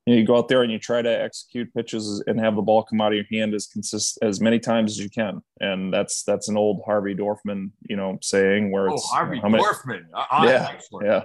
you, 0.06 0.14
know, 0.14 0.20
you 0.20 0.26
go 0.26 0.36
out 0.36 0.48
there 0.48 0.62
and 0.62 0.72
you 0.72 0.78
try 0.78 1.00
to 1.02 1.08
execute 1.22 1.72
pitches 1.74 2.22
and 2.26 2.40
have 2.40 2.56
the 2.56 2.62
ball 2.62 2.82
come 2.82 3.00
out 3.00 3.12
of 3.12 3.16
your 3.16 3.24
hand 3.30 3.54
as 3.54 3.66
consist 3.66 4.18
as 4.22 4.40
many 4.40 4.58
times 4.58 4.92
as 4.92 4.98
you 4.98 5.10
can. 5.10 5.42
And 5.60 5.92
that's 5.92 6.22
that's 6.24 6.48
an 6.48 6.56
old 6.56 6.82
Harvey 6.84 7.14
Dorfman, 7.14 7.70
you 7.88 7.96
know, 7.96 8.18
saying 8.22 8.70
where 8.72 8.90
Oh, 8.90 8.94
it's 8.94 9.08
Harvey 9.10 9.36
you 9.36 9.42
know, 9.42 9.48
many- 9.50 9.64
Dorfman. 9.64 10.02
Uh, 10.14 10.44
yeah, 10.46 10.68
excellent. 10.72 11.06
yeah. 11.06 11.22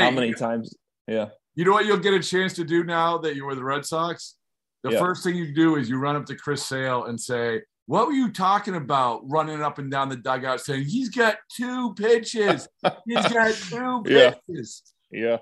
How 0.00 0.10
many 0.10 0.34
times? 0.34 0.74
Yeah. 1.06 1.28
You 1.54 1.64
know 1.64 1.72
what 1.72 1.86
you'll 1.86 1.98
get 1.98 2.14
a 2.14 2.20
chance 2.20 2.52
to 2.54 2.64
do 2.64 2.84
now 2.84 3.18
that 3.18 3.36
you're 3.36 3.46
with 3.46 3.58
the 3.58 3.64
Red 3.64 3.84
Sox? 3.86 4.36
The 4.82 4.92
Yeah. 4.92 4.98
first 4.98 5.22
thing 5.24 5.36
you 5.36 5.54
do 5.54 5.76
is 5.76 5.88
you 5.88 5.98
run 5.98 6.16
up 6.16 6.26
to 6.26 6.34
Chris 6.36 6.64
Sale 6.66 7.04
and 7.04 7.18
say, 7.18 7.62
What 7.86 8.06
were 8.06 8.12
you 8.12 8.30
talking 8.32 8.74
about 8.74 9.22
running 9.30 9.62
up 9.62 9.78
and 9.78 9.90
down 9.90 10.08
the 10.08 10.16
dugout 10.16 10.60
saying 10.60 10.84
he's 10.84 11.08
got 11.10 11.36
two 11.56 11.94
pitches? 11.94 12.68
He's 13.06 13.28
got 13.28 13.54
two 13.54 14.02
pitches. 14.04 14.82
Yeah, 15.10 15.20
yeah. 15.30 15.36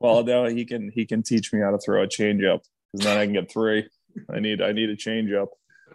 Well, 0.00 0.22
now 0.24 0.46
he 0.46 0.64
can 0.64 0.90
he 0.94 1.06
can 1.06 1.22
teach 1.22 1.52
me 1.52 1.60
how 1.60 1.70
to 1.70 1.78
throw 1.78 2.02
a 2.02 2.06
changeup 2.06 2.60
because 2.92 3.06
then 3.06 3.18
I 3.18 3.24
can 3.24 3.32
get 3.32 3.50
three. 3.50 3.88
I 4.32 4.40
need 4.40 4.60
I 4.60 4.72
need 4.72 4.90
a 4.90 4.96
changeup. 4.96 5.48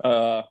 Uh, 0.03 0.43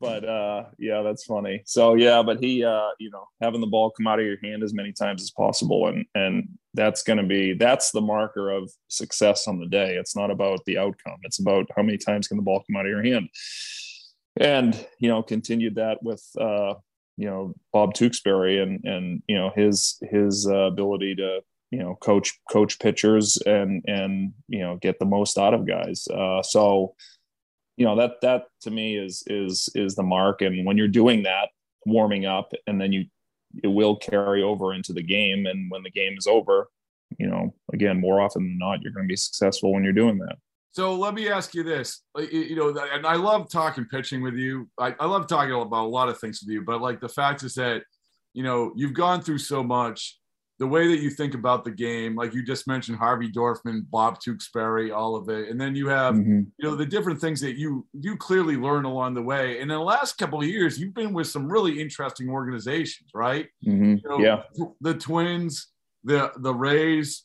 but 0.00 0.24
uh, 0.24 0.64
yeah, 0.78 1.02
that's 1.02 1.24
funny. 1.24 1.62
So 1.64 1.94
yeah, 1.94 2.22
but 2.22 2.38
he 2.38 2.64
uh, 2.64 2.88
you 2.98 3.10
know 3.10 3.24
having 3.40 3.60
the 3.60 3.66
ball 3.66 3.90
come 3.90 4.06
out 4.06 4.20
of 4.20 4.26
your 4.26 4.38
hand 4.42 4.62
as 4.62 4.74
many 4.74 4.92
times 4.92 5.22
as 5.22 5.30
possible, 5.30 5.86
and 5.88 6.04
and 6.14 6.48
that's 6.74 7.02
going 7.02 7.16
to 7.18 7.24
be 7.24 7.54
that's 7.54 7.92
the 7.92 8.02
marker 8.02 8.50
of 8.50 8.70
success 8.88 9.48
on 9.48 9.58
the 9.58 9.66
day. 9.66 9.96
It's 9.96 10.14
not 10.14 10.30
about 10.30 10.60
the 10.66 10.78
outcome. 10.78 11.18
It's 11.22 11.38
about 11.38 11.70
how 11.74 11.82
many 11.82 11.96
times 11.96 12.28
can 12.28 12.36
the 12.36 12.42
ball 12.42 12.62
come 12.66 12.76
out 12.76 12.86
of 12.86 12.90
your 12.90 13.02
hand. 13.02 13.28
And 14.38 14.86
you 14.98 15.08
know, 15.08 15.22
continued 15.22 15.76
that 15.76 16.02
with 16.02 16.22
uh, 16.38 16.74
you 17.16 17.26
know 17.26 17.54
Bob 17.72 17.94
Tewksbury 17.94 18.60
and 18.60 18.84
and 18.84 19.22
you 19.26 19.36
know 19.36 19.50
his 19.54 19.98
his 20.02 20.46
uh, 20.46 20.66
ability 20.66 21.14
to 21.16 21.40
you 21.70 21.78
know 21.78 21.96
coach 21.96 22.38
coach 22.50 22.78
pitchers 22.78 23.38
and 23.46 23.84
and 23.86 24.32
you 24.48 24.60
know 24.60 24.76
get 24.76 24.98
the 24.98 25.04
most 25.04 25.38
out 25.38 25.54
of 25.54 25.66
guys. 25.66 26.06
Uh, 26.08 26.42
so 26.42 26.94
you 27.76 27.84
know 27.84 27.96
that 27.96 28.20
that 28.22 28.44
to 28.62 28.70
me 28.70 28.96
is 28.96 29.22
is 29.26 29.68
is 29.74 29.94
the 29.94 30.02
mark. 30.02 30.42
And 30.42 30.66
when 30.66 30.76
you're 30.76 30.88
doing 30.88 31.24
that, 31.24 31.48
warming 31.84 32.26
up, 32.26 32.52
and 32.66 32.80
then 32.80 32.92
you 32.92 33.06
it 33.62 33.68
will 33.68 33.96
carry 33.96 34.42
over 34.42 34.74
into 34.74 34.92
the 34.92 35.02
game. 35.02 35.46
And 35.46 35.70
when 35.70 35.82
the 35.82 35.90
game 35.90 36.16
is 36.18 36.26
over, 36.26 36.68
you 37.18 37.26
know, 37.26 37.54
again, 37.72 38.00
more 38.00 38.20
often 38.20 38.42
than 38.42 38.58
not, 38.58 38.82
you're 38.82 38.92
going 38.92 39.06
to 39.06 39.12
be 39.12 39.16
successful 39.16 39.72
when 39.72 39.84
you're 39.84 39.92
doing 39.92 40.18
that. 40.18 40.36
So 40.72 40.94
let 40.94 41.14
me 41.14 41.28
ask 41.28 41.54
you 41.54 41.62
this. 41.62 42.02
You 42.18 42.54
know, 42.54 42.68
and 42.92 43.06
I 43.06 43.14
love 43.14 43.50
talking 43.50 43.86
pitching 43.86 44.22
with 44.22 44.34
you. 44.34 44.68
I, 44.78 44.94
I 45.00 45.06
love 45.06 45.26
talking 45.26 45.54
about 45.54 45.86
a 45.86 45.88
lot 45.88 46.10
of 46.10 46.18
things 46.18 46.42
with 46.42 46.52
you, 46.52 46.62
but 46.62 46.82
like 46.82 47.00
the 47.00 47.08
fact 47.08 47.42
is 47.44 47.54
that, 47.54 47.82
you 48.34 48.42
know, 48.42 48.72
you've 48.76 48.92
gone 48.92 49.22
through 49.22 49.38
so 49.38 49.62
much. 49.62 50.18
The 50.58 50.66
way 50.66 50.88
that 50.88 51.00
you 51.00 51.10
think 51.10 51.34
about 51.34 51.64
the 51.64 51.70
game, 51.70 52.14
like 52.16 52.32
you 52.32 52.42
just 52.42 52.66
mentioned, 52.66 52.96
Harvey 52.96 53.30
Dorfman, 53.30 53.82
Bob 53.90 54.20
Tewksbury, 54.20 54.90
all 54.90 55.14
of 55.14 55.28
it, 55.28 55.50
and 55.50 55.60
then 55.60 55.74
you 55.76 55.88
have, 55.88 56.14
Mhm. 56.14 56.46
you 56.58 56.68
know, 56.68 56.74
the 56.74 56.86
different 56.86 57.20
things 57.20 57.40
that 57.42 57.58
you 57.58 57.86
you 57.92 58.16
clearly 58.16 58.56
learn 58.56 58.86
along 58.86 59.14
the 59.14 59.22
way. 59.22 59.60
And 59.60 59.70
in 59.70 59.76
the 59.76 59.84
last 59.84 60.16
couple 60.16 60.40
of 60.40 60.46
years, 60.46 60.78
you've 60.80 60.94
been 60.94 61.12
with 61.12 61.26
some 61.26 61.46
really 61.52 61.78
interesting 61.80 62.30
organizations, 62.30 63.10
right? 63.14 63.48
Mhm. 63.66 64.02
You 64.02 64.08
know, 64.08 64.18
Yeah. 64.18 64.42
the 64.80 64.94
Twins, 64.94 65.68
the 66.04 66.32
the 66.38 66.54
Rays, 66.54 67.24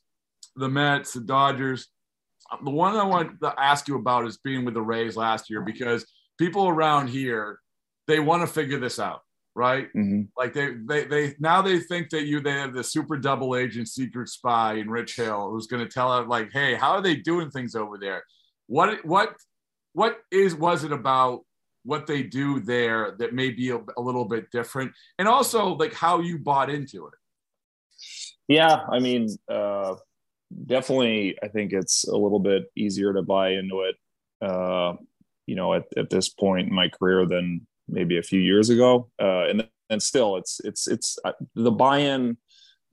the 0.57 0.67
Mets, 0.69 1.13
the 1.13 1.21
Dodgers. 1.21 1.87
The 2.65 2.69
one 2.69 2.97
I 2.97 3.03
want 3.05 3.39
to 3.39 3.53
ask 3.57 3.87
you 3.87 3.95
about 3.95 4.25
is 4.27 4.37
being 4.39 4.65
with 4.65 4.73
the 4.73 4.81
Rays 4.81 5.15
last 5.15 5.49
year 5.49 5.61
because 5.61 6.05
people 6.37 6.67
around 6.67 7.07
here 7.07 7.59
they 8.07 8.19
want 8.19 8.41
to 8.41 8.47
figure 8.47 8.77
this 8.79 8.99
out, 8.99 9.21
right? 9.55 9.91
Mhm. 9.93 10.29
Like 10.37 10.53
they 10.53 10.73
they 10.73 11.05
they 11.05 11.35
now 11.39 11.61
they 11.61 11.79
think 11.79 12.09
that 12.11 12.23
you 12.23 12.39
they 12.39 12.51
have 12.51 12.73
the 12.73 12.83
super 12.83 13.17
double 13.17 13.55
agent 13.55 13.87
secret 13.87 14.29
spy 14.29 14.75
in 14.75 14.89
Rich 14.89 15.15
Hill 15.15 15.49
who's 15.49 15.67
going 15.67 15.85
to 15.85 15.91
tell 15.91 16.17
it 16.19 16.27
like, 16.27 16.51
hey, 16.51 16.75
how 16.75 16.91
are 16.91 17.01
they 17.01 17.15
doing 17.15 17.49
things 17.49 17.75
over 17.75 17.97
there? 17.97 18.23
What 18.67 19.03
what 19.05 19.35
what 19.93 20.19
is 20.31 20.55
was 20.55 20.83
it 20.83 20.91
about 20.91 21.41
what 21.83 22.07
they 22.07 22.23
do 22.23 22.59
there 22.59 23.15
that 23.19 23.33
may 23.33 23.49
be 23.49 23.71
a, 23.71 23.79
a 23.97 24.01
little 24.01 24.25
bit 24.25 24.51
different, 24.51 24.91
and 25.17 25.27
also 25.27 25.75
like 25.75 25.93
how 25.93 26.19
you 26.19 26.37
bought 26.37 26.69
into 26.69 27.07
it. 27.07 27.13
Yeah, 28.47 28.85
I 28.91 28.99
mean, 28.99 29.27
uh, 29.49 29.95
definitely, 30.65 31.37
I 31.43 31.47
think 31.47 31.73
it's 31.73 32.05
a 32.05 32.15
little 32.15 32.39
bit 32.39 32.65
easier 32.75 33.13
to 33.13 33.21
buy 33.21 33.51
into 33.51 33.81
it, 33.81 33.95
uh, 34.41 34.93
you 35.45 35.55
know, 35.55 35.73
at, 35.73 35.85
at 35.97 36.09
this 36.09 36.29
point 36.29 36.67
in 36.67 36.73
my 36.73 36.89
career 36.89 37.25
than 37.25 37.65
maybe 37.91 38.17
a 38.17 38.23
few 38.23 38.39
years 38.39 38.69
ago. 38.69 39.09
Uh, 39.21 39.47
and 39.47 39.67
and 39.89 40.01
still, 40.01 40.37
it's 40.37 40.61
it's 40.63 40.87
it's 40.87 41.19
uh, 41.25 41.33
the 41.55 41.71
buy-in 41.71 42.37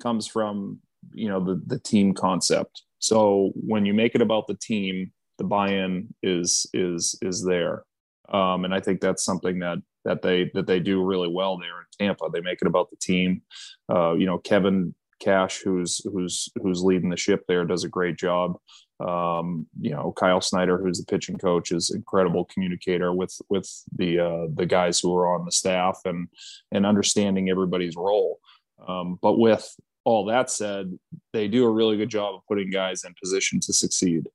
comes 0.03 0.27
from 0.27 0.81
you 1.13 1.29
know 1.29 1.43
the 1.43 1.63
the 1.67 1.79
team 1.79 2.13
concept. 2.13 2.83
So 2.99 3.53
when 3.55 3.87
you 3.87 3.95
make 3.95 4.15
it 4.15 4.23
about 4.23 4.49
the 4.49 4.55
team, 4.55 5.13
the 5.39 5.45
buy-in 5.45 6.13
is 6.23 6.67
is 6.75 7.17
is 7.23 7.45
there, 7.45 7.85
um, 8.29 8.65
and 8.65 8.75
I 8.75 8.81
think 8.81 9.01
that's 9.01 9.25
something 9.25 9.61
that 9.61 9.79
that 10.05 10.23
they 10.23 10.51
that 10.55 10.67
they 10.67 10.81
do 10.81 11.05
really 11.05 11.29
well 11.29 11.59
there 11.59 11.79
in 11.81 12.07
Tampa. 12.07 12.29
They 12.33 12.41
make 12.41 12.59
it 12.61 12.69
about 12.69 12.91
the 12.91 12.97
team. 12.97 13.43
Uh, 13.89 14.15
you 14.15 14.27
know, 14.27 14.39
Kevin 14.39 14.95
Cash, 15.19 15.61
who's 15.61 16.01
who's 16.05 16.49
who's 16.63 16.83
leading 16.83 17.11
the 17.11 17.17
ship 17.17 17.45
there, 17.47 17.65
does 17.65 17.85
a 17.85 17.89
great 17.89 18.17
job. 18.17 18.59
Um, 19.01 19.67
you 19.81 19.91
know, 19.91 20.13
Kyle 20.17 20.41
Snyder, 20.41 20.79
who's 20.79 20.99
the 20.99 21.07
pitching 21.07 21.39
coach, 21.39 21.71
is 21.71 21.91
incredible 21.91 22.45
communicator 22.47 23.13
with 23.13 23.41
with 23.49 23.71
the 23.97 24.19
uh, 24.19 24.47
the 24.55 24.67
guys 24.67 24.99
who 25.01 25.15
are 25.17 25.35
on 25.35 25.45
the 25.45 25.53
staff 25.53 26.01
and 26.05 26.29
and 26.73 26.85
understanding 26.85 27.51
everybody's 27.51 27.97
role. 27.97 28.41
Um, 28.87 29.19
but 29.21 29.39
with 29.39 29.75
all 30.05 30.25
that 30.27 30.51
said, 30.51 30.99
they 31.33 31.49
do 31.49 31.65
a 31.65 31.71
really 31.71 31.97
good 31.97 32.09
job 32.09 32.35
of 32.35 32.47
putting 32.49 32.71
guys 32.71 33.05
in 33.05 33.15
position 33.21 33.61
to 33.61 33.73
succeed. 33.73 34.29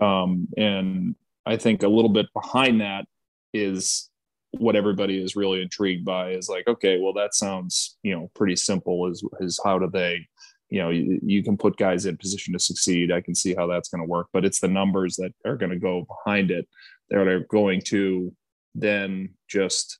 Um, 0.00 0.48
and 0.56 1.14
I 1.46 1.56
think 1.56 1.82
a 1.82 1.88
little 1.88 2.10
bit 2.10 2.26
behind 2.34 2.80
that 2.80 3.06
is 3.54 4.10
what 4.58 4.76
everybody 4.76 5.22
is 5.22 5.36
really 5.36 5.62
intrigued 5.62 6.04
by 6.04 6.30
is 6.30 6.48
like, 6.48 6.66
okay, 6.68 6.98
well, 6.98 7.12
that 7.14 7.34
sounds, 7.34 7.98
you 8.02 8.14
know, 8.14 8.30
pretty 8.34 8.56
simple 8.56 9.10
is, 9.10 9.24
is 9.40 9.60
how 9.64 9.78
do 9.78 9.88
they, 9.90 10.26
you 10.70 10.80
know, 10.80 10.90
you, 10.90 11.20
you 11.22 11.42
can 11.42 11.56
put 11.56 11.76
guys 11.76 12.06
in 12.06 12.16
position 12.16 12.52
to 12.52 12.58
succeed. 12.58 13.12
I 13.12 13.20
can 13.20 13.34
see 13.34 13.54
how 13.54 13.66
that's 13.66 13.88
going 13.88 14.02
to 14.02 14.10
work, 14.10 14.28
but 14.32 14.44
it's 14.44 14.60
the 14.60 14.68
numbers 14.68 15.16
that 15.16 15.32
are 15.44 15.56
going 15.56 15.70
to 15.70 15.78
go 15.78 16.06
behind 16.24 16.50
it 16.50 16.68
that 17.10 17.26
are 17.26 17.46
going 17.50 17.80
to 17.82 18.34
then 18.74 19.34
just 19.48 19.98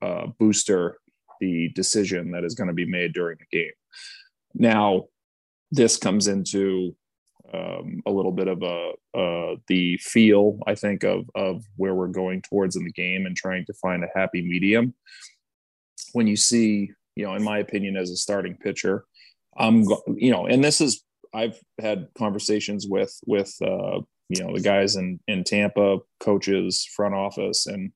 uh, 0.00 0.26
booster 0.38 0.98
the 1.40 1.68
decision 1.74 2.30
that 2.32 2.44
is 2.44 2.54
going 2.54 2.68
to 2.68 2.74
be 2.74 2.86
made 2.86 3.12
during 3.12 3.36
the 3.38 3.58
game. 3.58 3.72
Now, 4.54 5.04
this 5.70 5.96
comes 5.96 6.28
into 6.28 6.94
um, 7.54 8.02
a 8.06 8.10
little 8.10 8.32
bit 8.32 8.48
of 8.48 8.62
a 8.62 8.92
uh, 9.16 9.56
the 9.68 9.96
feel 9.98 10.58
I 10.66 10.74
think 10.74 11.04
of 11.04 11.28
of 11.34 11.64
where 11.76 11.94
we're 11.94 12.08
going 12.08 12.42
towards 12.42 12.76
in 12.76 12.84
the 12.84 12.92
game 12.92 13.26
and 13.26 13.36
trying 13.36 13.64
to 13.66 13.74
find 13.74 14.04
a 14.04 14.08
happy 14.14 14.42
medium. 14.42 14.94
When 16.12 16.26
you 16.26 16.36
see, 16.36 16.90
you 17.16 17.24
know, 17.24 17.34
in 17.34 17.42
my 17.42 17.58
opinion, 17.58 17.96
as 17.96 18.10
a 18.10 18.16
starting 18.16 18.56
pitcher, 18.56 19.04
I'm 19.56 19.84
you 20.16 20.30
know, 20.30 20.46
and 20.46 20.62
this 20.62 20.80
is 20.80 21.02
I've 21.34 21.58
had 21.80 22.08
conversations 22.16 22.86
with 22.88 23.14
with 23.26 23.54
uh, 23.62 24.00
you 24.28 24.42
know 24.42 24.54
the 24.54 24.62
guys 24.62 24.96
in 24.96 25.20
in 25.28 25.44
Tampa, 25.44 25.98
coaches, 26.20 26.88
front 26.94 27.14
office, 27.14 27.66
and 27.66 27.92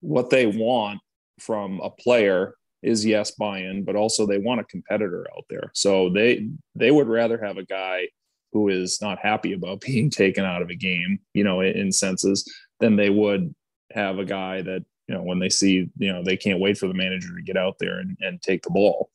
what 0.00 0.30
they 0.30 0.46
want 0.46 1.00
from 1.38 1.80
a 1.80 1.90
player 1.90 2.54
is 2.82 3.04
yes 3.06 3.30
buy-in 3.30 3.84
but 3.84 3.94
also 3.94 4.26
they 4.26 4.38
want 4.38 4.60
a 4.60 4.64
competitor 4.64 5.24
out 5.36 5.44
there 5.48 5.70
so 5.72 6.10
they 6.10 6.48
they 6.74 6.90
would 6.90 7.08
rather 7.08 7.38
have 7.38 7.56
a 7.56 7.64
guy 7.64 8.06
who 8.52 8.68
is 8.68 9.00
not 9.00 9.18
happy 9.18 9.52
about 9.52 9.80
being 9.86 10.10
taken 10.10 10.44
out 10.44 10.62
of 10.62 10.70
a 10.70 10.74
game 10.74 11.18
you 11.34 11.44
know 11.44 11.60
in, 11.60 11.92
senses 11.92 12.50
than 12.80 12.96
they 12.96 13.10
would 13.10 13.54
have 13.92 14.18
a 14.18 14.24
guy 14.24 14.62
that 14.62 14.84
you 15.08 15.14
know 15.14 15.22
when 15.22 15.38
they 15.38 15.48
see 15.48 15.90
you 15.98 16.12
know 16.12 16.22
they 16.24 16.36
can't 16.36 16.60
wait 16.60 16.78
for 16.78 16.86
the 16.86 16.94
manager 16.94 17.28
to 17.34 17.42
get 17.42 17.56
out 17.56 17.76
there 17.78 17.98
and, 17.98 18.16
and 18.20 18.42
take 18.42 18.62
the 18.62 18.70
ball. 18.70 19.10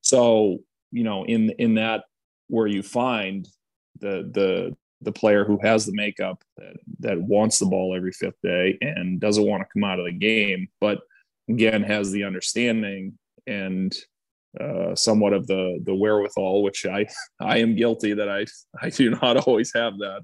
So 0.00 0.58
you 0.92 1.04
know 1.04 1.24
in 1.24 1.50
in 1.58 1.74
that 1.74 2.04
where 2.48 2.66
you 2.66 2.82
find 2.82 3.48
the 4.00 4.30
the 4.32 4.76
the 5.02 5.12
player 5.12 5.44
who 5.44 5.58
has 5.62 5.86
the 5.86 5.94
makeup 5.94 6.42
that, 6.58 6.76
that 6.98 7.20
wants 7.20 7.58
the 7.58 7.66
ball 7.66 7.94
every 7.96 8.12
fifth 8.12 8.40
day 8.42 8.76
and 8.82 9.18
doesn't 9.18 9.46
want 9.46 9.62
to 9.62 9.68
come 9.72 9.84
out 9.84 9.98
of 9.98 10.04
the 10.04 10.12
game 10.12 10.68
but 10.80 11.00
again 11.48 11.82
has 11.82 12.10
the 12.10 12.24
understanding 12.24 13.16
and 13.46 13.94
uh, 14.58 14.94
somewhat 14.94 15.32
of 15.32 15.46
the 15.46 15.80
the 15.84 15.94
wherewithal, 15.94 16.62
which 16.62 16.86
I 16.86 17.06
I 17.40 17.58
am 17.58 17.76
guilty 17.76 18.14
that 18.14 18.28
I 18.28 18.46
I 18.80 18.90
do 18.90 19.10
not 19.10 19.36
always 19.46 19.72
have 19.74 19.98
that 19.98 20.22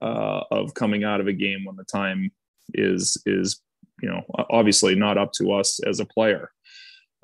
uh, 0.00 0.42
of 0.50 0.74
coming 0.74 1.04
out 1.04 1.20
of 1.20 1.28
a 1.28 1.32
game 1.32 1.64
when 1.64 1.76
the 1.76 1.84
time 1.84 2.30
is 2.74 3.20
is 3.26 3.60
you 4.02 4.08
know 4.08 4.22
obviously 4.50 4.94
not 4.94 5.18
up 5.18 5.32
to 5.34 5.52
us 5.52 5.80
as 5.86 6.00
a 6.00 6.06
player, 6.06 6.50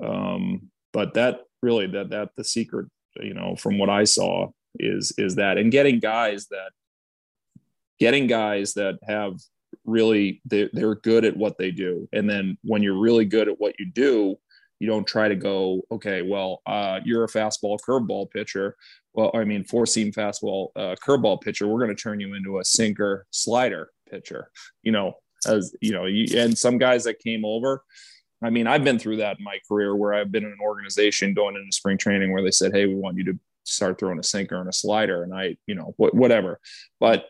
um, 0.03 0.69
but 0.93 1.13
that 1.15 1.41
really 1.61 1.87
that 1.87 2.11
that 2.11 2.29
the 2.37 2.43
secret 2.43 2.87
you 3.21 3.33
know 3.33 3.55
from 3.55 3.77
what 3.77 3.89
I 3.89 4.03
saw 4.03 4.49
is 4.79 5.13
is 5.17 5.35
that 5.35 5.57
and 5.57 5.71
getting 5.71 5.99
guys 5.99 6.47
that 6.47 6.71
getting 7.99 8.27
guys 8.27 8.73
that 8.75 8.99
have 9.07 9.33
really 9.85 10.41
they're, 10.45 10.69
they're 10.73 10.95
good 10.95 11.25
at 11.25 11.35
what 11.35 11.57
they 11.57 11.71
do. 11.71 12.07
And 12.13 12.29
then 12.29 12.57
when 12.63 12.83
you're 12.83 12.99
really 12.99 13.25
good 13.25 13.47
at 13.47 13.59
what 13.59 13.75
you 13.79 13.91
do 13.91 14.37
you 14.79 14.87
don't 14.87 15.07
try 15.07 15.27
to 15.27 15.35
go, 15.35 15.81
okay, 15.91 16.21
well, 16.21 16.61
uh, 16.65 16.99
you're 17.03 17.23
a 17.23 17.27
fastball 17.27 17.77
curveball 17.87 18.29
pitcher. 18.31 18.75
Well, 19.13 19.31
I 19.33 19.43
mean, 19.43 19.63
four 19.63 19.85
seam 19.85 20.11
fastball 20.11 20.69
uh, 20.75 20.95
curveball 21.03 21.41
pitcher. 21.41 21.67
We're 21.67 21.83
going 21.83 21.95
to 21.95 22.01
turn 22.01 22.19
you 22.19 22.35
into 22.35 22.59
a 22.59 22.65
sinker 22.65 23.25
slider 23.31 23.89
pitcher. 24.09 24.51
You 24.83 24.91
know, 24.91 25.13
as 25.47 25.75
you 25.81 25.91
know, 25.91 26.05
you, 26.05 26.39
and 26.39 26.57
some 26.57 26.77
guys 26.77 27.03
that 27.05 27.19
came 27.19 27.45
over. 27.45 27.83
I 28.43 28.51
mean, 28.51 28.67
I've 28.67 28.83
been 28.83 28.99
through 28.99 29.17
that 29.17 29.39
in 29.39 29.43
my 29.43 29.59
career 29.67 29.95
where 29.95 30.13
I've 30.13 30.31
been 30.31 30.43
in 30.43 30.51
an 30.51 30.59
organization 30.61 31.33
going 31.33 31.55
into 31.55 31.71
spring 31.71 31.97
training 31.97 32.31
where 32.31 32.43
they 32.43 32.51
said, 32.51 32.73
"Hey, 32.73 32.85
we 32.85 32.95
want 32.95 33.17
you 33.17 33.23
to 33.25 33.39
start 33.63 33.99
throwing 33.99 34.19
a 34.19 34.23
sinker 34.23 34.59
and 34.59 34.69
a 34.69 34.73
slider," 34.73 35.23
and 35.23 35.33
I, 35.33 35.57
you 35.65 35.73
know, 35.73 35.95
wh- 35.97 36.13
whatever. 36.13 36.59
But 36.99 37.25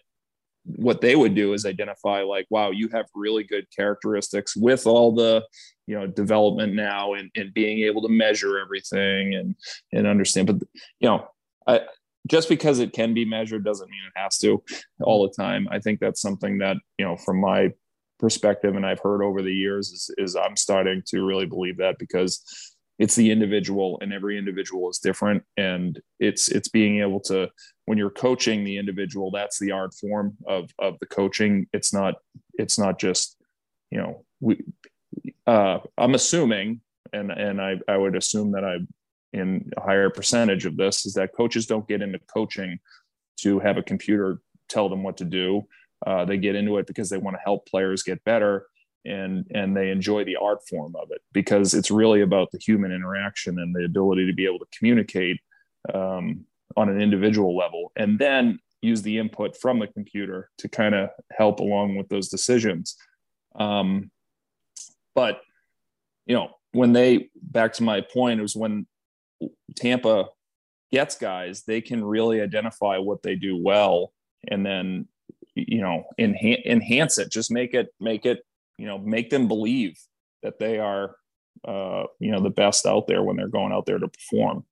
what 0.75 1.01
they 1.01 1.15
would 1.15 1.33
do 1.33 1.53
is 1.53 1.65
identify 1.65 2.21
like 2.21 2.45
wow 2.49 2.71
you 2.71 2.89
have 2.89 3.05
really 3.15 3.43
good 3.43 3.65
characteristics 3.75 4.55
with 4.55 4.85
all 4.85 5.13
the 5.13 5.41
you 5.87 5.97
know 5.97 6.05
development 6.05 6.73
now 6.73 7.13
and, 7.13 7.31
and 7.35 7.53
being 7.53 7.79
able 7.79 8.01
to 8.01 8.09
measure 8.09 8.59
everything 8.59 9.35
and 9.35 9.55
and 9.93 10.05
understand. 10.05 10.47
But 10.47 10.67
you 10.99 11.09
know 11.09 11.27
I, 11.65 11.81
just 12.27 12.49
because 12.49 12.79
it 12.79 12.93
can 12.93 13.13
be 13.13 13.23
measured 13.23 13.63
doesn't 13.63 13.89
mean 13.89 14.01
it 14.05 14.19
has 14.19 14.37
to 14.39 14.61
all 15.01 15.23
the 15.23 15.33
time. 15.33 15.67
I 15.71 15.79
think 15.79 15.99
that's 15.99 16.21
something 16.21 16.57
that 16.59 16.77
you 16.97 17.05
know 17.05 17.15
from 17.15 17.39
my 17.39 17.71
perspective 18.19 18.75
and 18.75 18.83
i've 18.83 18.99
heard 18.99 19.21
over 19.21 19.43
the 19.43 19.53
years 19.53 19.91
is, 19.91 20.09
is 20.17 20.35
i'm 20.35 20.57
starting 20.57 21.03
to 21.05 21.23
really 21.23 21.45
believe 21.45 21.77
that 21.77 21.99
because 21.99 22.75
it's 22.99 23.15
the 23.15 23.31
individual 23.31 23.99
and 24.01 24.11
every 24.11 24.37
individual 24.37 24.89
is 24.89 24.97
different. 24.99 25.43
And 25.55 25.99
it's 26.19 26.49
it's 26.49 26.67
being 26.67 27.01
able 27.01 27.19
to 27.21 27.49
when 27.85 27.97
you're 27.97 28.09
coaching 28.09 28.63
the 28.63 28.77
individual 28.77 29.31
that's 29.31 29.59
the 29.59 29.71
art 29.71 29.93
form 29.93 30.35
of 30.47 30.71
of 30.79 30.97
the 30.99 31.05
coaching. 31.05 31.67
It's 31.73 31.93
not 31.93 32.15
it's 32.57 32.79
not 32.79 32.99
just 32.99 33.37
you 33.91 33.99
know 33.99 34.25
we 34.39 34.63
uh 35.45 35.79
i'm 35.97 36.13
assuming 36.13 36.81
and 37.13 37.31
and 37.31 37.61
i 37.61 37.79
i 37.87 37.95
would 37.95 38.15
assume 38.15 38.51
that 38.51 38.65
i 38.65 38.77
in 39.33 39.69
a 39.77 39.81
higher 39.81 40.09
percentage 40.09 40.65
of 40.65 40.75
this 40.77 41.05
is 41.05 41.13
that 41.13 41.33
coaches 41.35 41.65
don't 41.65 41.87
get 41.87 42.01
into 42.01 42.19
coaching 42.33 42.79
to 43.37 43.59
have 43.59 43.77
a 43.77 43.83
computer 43.83 44.41
tell 44.67 44.89
them 44.89 45.03
what 45.03 45.17
to 45.17 45.25
do. 45.25 45.67
Uh, 46.05 46.25
they 46.25 46.37
get 46.37 46.55
into 46.55 46.77
it 46.77 46.87
because 46.87 47.09
they 47.09 47.17
want 47.17 47.35
to 47.35 47.41
help 47.43 47.65
players 47.67 48.03
get 48.03 48.23
better 48.23 48.67
and 49.07 49.45
and 49.53 49.75
they 49.75 49.89
enjoy 49.89 50.23
the 50.23 50.35
art 50.35 50.59
form 50.67 50.95
of 50.95 51.09
it 51.11 51.21
because 51.33 51.73
it's 51.73 51.91
really 51.91 52.21
about 52.21 52.51
the 52.51 52.59
human 52.59 52.91
interaction 52.91 53.59
and 53.59 53.75
the 53.75 53.85
ability 53.85 54.25
to 54.27 54.33
be 54.33 54.45
able 54.45 54.59
to 54.59 54.77
communicate 54.77 55.39
um, 55.93 56.45
on 56.75 56.89
an 56.89 57.01
individual 57.01 57.55
level 57.55 57.91
and 57.95 58.19
then 58.19 58.59
use 58.81 59.01
the 59.01 59.17
input 59.17 59.57
from 59.57 59.79
the 59.79 59.87
computer 59.87 60.49
to 60.57 60.69
kind 60.69 60.93
of 60.93 61.09
help 61.31 61.59
along 61.59 61.95
with 61.95 62.07
those 62.09 62.29
decisions. 62.29 62.95
Um, 63.55 64.11
but 65.15 65.41
you 66.27 66.35
know 66.35 66.51
when 66.73 66.93
they 66.93 67.29
back 67.41 67.73
to 67.73 67.83
my 67.83 68.01
point 68.01 68.39
it 68.39 68.43
was 68.43 68.55
when 68.55 68.85
tampa 69.75 70.25
gets 70.91 71.17
guys 71.17 71.63
they 71.63 71.81
can 71.81 72.05
really 72.05 72.39
identify 72.41 72.97
what 72.97 73.23
they 73.23 73.35
do 73.35 73.57
well 73.57 74.13
and 74.47 74.65
then 74.65 75.07
you 75.55 75.81
know 75.81 76.03
enhance, 76.19 76.61
enhance 76.65 77.17
it 77.17 77.31
just 77.31 77.49
make 77.49 77.73
it 77.73 77.87
make 77.99 78.25
it 78.25 78.45
you 78.77 78.85
know 78.85 78.97
make 78.97 79.29
them 79.29 79.47
believe 79.47 79.97
that 80.43 80.59
they 80.59 80.79
are 80.79 81.15
uh, 81.67 82.03
you 82.19 82.31
know 82.31 82.41
the 82.41 82.49
best 82.49 82.85
out 82.85 83.07
there 83.07 83.23
when 83.23 83.35
they're 83.35 83.47
going 83.47 83.71
out 83.71 83.85
there 83.85 83.99
to 83.99 84.07
perform. 84.07 84.65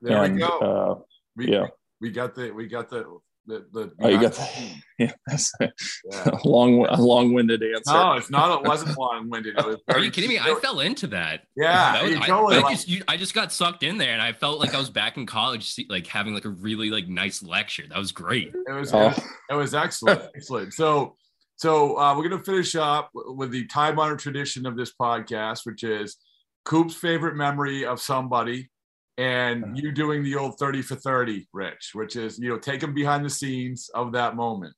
There 0.00 0.24
and, 0.24 0.34
we 0.34 0.40
go. 0.40 0.58
Uh, 0.58 1.02
we, 1.36 1.52
yeah, 1.52 1.66
we 2.00 2.10
got 2.10 2.34
the 2.34 2.50
we 2.50 2.66
got 2.66 2.88
the 2.88 3.06
the, 3.46 3.66
the 3.72 3.92
oh, 4.00 4.08
you 4.08 4.20
got 4.20 4.34
the, 4.34 4.48
yeah, 4.98 5.12
that's 5.26 5.52
a, 5.60 5.72
yeah. 6.10 6.28
a 6.28 6.38
long 6.48 6.86
a 6.86 7.00
long-winded 7.00 7.62
answer. 7.62 7.92
No, 7.92 8.12
it's 8.14 8.30
not. 8.30 8.62
It 8.62 8.68
wasn't 8.68 8.96
long-winded. 8.96 9.58
It 9.58 9.66
was 9.66 9.76
Are 9.88 9.98
you 9.98 10.10
kidding 10.10 10.30
me? 10.30 10.38
I 10.38 10.54
fell 10.56 10.80
into 10.80 11.08
that. 11.08 11.42
Yeah, 11.56 11.92
that 11.92 12.04
was, 12.04 12.16
I, 12.16 12.26
totally 12.26 12.56
I, 12.56 12.60
like, 12.60 12.76
just, 12.76 12.88
you, 12.88 13.02
I 13.08 13.16
just 13.16 13.34
got 13.34 13.52
sucked 13.52 13.82
in 13.82 13.98
there, 13.98 14.12
and 14.12 14.22
I 14.22 14.32
felt 14.32 14.60
like 14.60 14.74
I 14.74 14.78
was 14.78 14.90
back 14.90 15.16
in 15.16 15.26
college, 15.26 15.76
like 15.88 16.06
having 16.06 16.34
like 16.34 16.44
a 16.44 16.50
really 16.50 16.90
like 16.90 17.08
nice 17.08 17.42
lecture. 17.42 17.84
That 17.88 17.98
was 17.98 18.12
great. 18.12 18.52
It 18.54 18.72
was 18.72 18.94
oh. 18.94 19.00
it, 19.00 19.04
was, 19.06 19.24
it 19.50 19.54
was 19.54 19.74
excellent, 19.74 20.22
excellent. 20.36 20.72
So 20.74 21.16
so 21.56 21.98
uh, 21.98 22.16
we're 22.16 22.28
going 22.28 22.38
to 22.38 22.44
finish 22.44 22.74
up 22.74 23.10
with 23.14 23.50
the 23.50 23.66
time 23.66 23.98
honored 23.98 24.18
tradition 24.18 24.66
of 24.66 24.76
this 24.76 24.92
podcast, 25.00 25.60
which 25.64 25.84
is 25.84 26.16
Coop's 26.64 26.94
favorite 26.94 27.36
memory 27.36 27.84
of 27.84 28.00
somebody 28.00 28.70
and 29.18 29.64
uh-huh. 29.64 29.72
you 29.76 29.92
doing 29.92 30.22
the 30.22 30.36
old 30.36 30.58
30 30.58 30.82
for 30.82 30.96
30, 30.96 31.48
Rich, 31.52 31.90
which 31.94 32.16
is, 32.16 32.38
you 32.38 32.48
know, 32.48 32.58
take 32.58 32.80
them 32.80 32.94
behind 32.94 33.24
the 33.24 33.30
scenes 33.30 33.90
of 33.94 34.12
that 34.12 34.36
moment. 34.36 34.74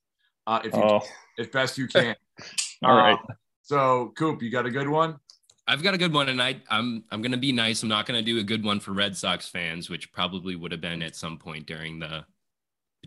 Uh, 0.47 0.61
if 0.65 0.75
you 0.75 0.83
oh. 0.83 1.01
as 1.39 1.47
best 1.49 1.79
you 1.79 1.89
can. 1.89 2.15
All 2.85 2.97
right. 2.97 3.19
Uh, 3.31 3.35
so 3.63 4.13
Coop, 4.17 4.43
you 4.43 4.51
got 4.51 4.67
a 4.67 4.71
good 4.71 4.89
one? 4.89 5.17
I've 5.67 5.83
got 5.83 5.95
a 5.95 5.99
good 5.99 6.13
one, 6.13 6.29
and 6.29 6.43
I, 6.43 6.61
I'm 6.69 7.05
I'm 7.11 7.23
gonna 7.23 7.39
be 7.39 7.51
nice. 7.51 7.83
I'm 7.83 7.89
not 7.89 8.05
gonna 8.05 8.21
do 8.21 8.39
a 8.39 8.43
good 8.43 8.63
one 8.63 8.81
for 8.81 8.93
Red 8.93 9.17
Sox 9.17 9.49
fans, 9.49 9.89
which 9.89 10.13
probably 10.13 10.57
would 10.57 10.73
have 10.73 10.83
been 10.83 11.03
at 11.03 11.17
some 11.17 11.39
point 11.39 11.67
during 11.67 11.99
the 11.99 12.27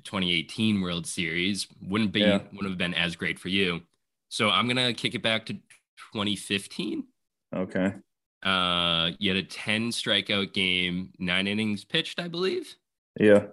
2018 0.03 0.81
World 0.81 1.05
Series. 1.05 1.67
Wouldn't 1.81 2.11
be 2.11 2.21
yeah. 2.21 2.39
wouldn't 2.51 2.69
have 2.69 2.77
been 2.77 2.93
as 2.93 3.15
great 3.15 3.39
for 3.39 3.49
you. 3.49 3.81
So 4.29 4.49
I'm 4.49 4.67
gonna 4.67 4.93
kick 4.93 5.15
it 5.15 5.23
back 5.23 5.45
to 5.47 5.53
2015. 5.53 7.03
Okay. 7.55 7.93
Uh, 8.43 9.11
you 9.19 9.29
had 9.33 9.37
a 9.37 9.47
10 9.47 9.89
strikeout 9.89 10.53
game, 10.53 11.11
nine 11.17 11.47
innings 11.47 11.83
pitched, 11.83 12.19
I 12.19 12.27
believe. 12.27 12.75
Yeah. 13.19 13.47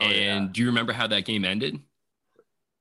Oh, 0.00 0.06
and 0.06 0.46
yeah. 0.46 0.48
do 0.50 0.60
you 0.62 0.66
remember 0.68 0.92
how 0.92 1.06
that 1.08 1.24
game 1.24 1.44
ended? 1.44 1.78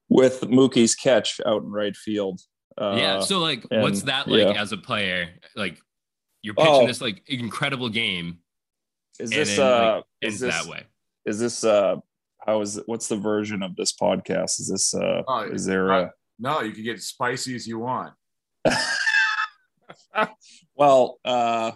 With 0.08 0.41
Mookie's 0.41 0.95
catch 0.95 1.39
out 1.45 1.63
in 1.63 1.71
right 1.71 1.95
field. 1.95 2.41
Uh, 2.77 2.95
yeah. 2.97 3.19
So 3.19 3.39
like, 3.39 3.65
and, 3.69 3.82
what's 3.82 4.03
that 4.03 4.27
like 4.27 4.55
yeah. 4.55 4.62
as 4.62 4.71
a 4.71 4.77
player? 4.77 5.29
Like, 5.55 5.79
you're 6.41 6.53
pitching 6.53 6.73
oh. 6.73 6.88
this 6.88 7.01
like 7.01 7.21
incredible 7.27 7.89
game. 7.89 8.39
Is 9.19 9.32
this 9.32 9.58
then, 9.58 9.65
uh? 9.65 9.95
Like, 9.95 10.03
is 10.21 10.39
this, 10.39 10.55
that 10.55 10.69
way? 10.69 10.84
Is 11.25 11.39
this 11.39 11.63
uh 11.63 11.97
how 12.45 12.62
is 12.62 12.80
what's 12.86 13.08
the 13.08 13.17
version 13.17 13.63
of 13.63 13.75
this 13.75 13.93
podcast? 13.93 14.60
Is 14.60 14.69
this 14.69 14.93
uh 14.93 15.23
oh, 15.28 15.41
is 15.41 15.65
there 15.65 15.89
a 15.89 16.13
no 16.39 16.62
you 16.62 16.71
can 16.71 16.84
get 16.84 17.02
spicy 17.02 17.56
as 17.56 17.67
you 17.67 17.80
want. 17.80 18.13
Well 20.75 21.19
uh 21.25 21.71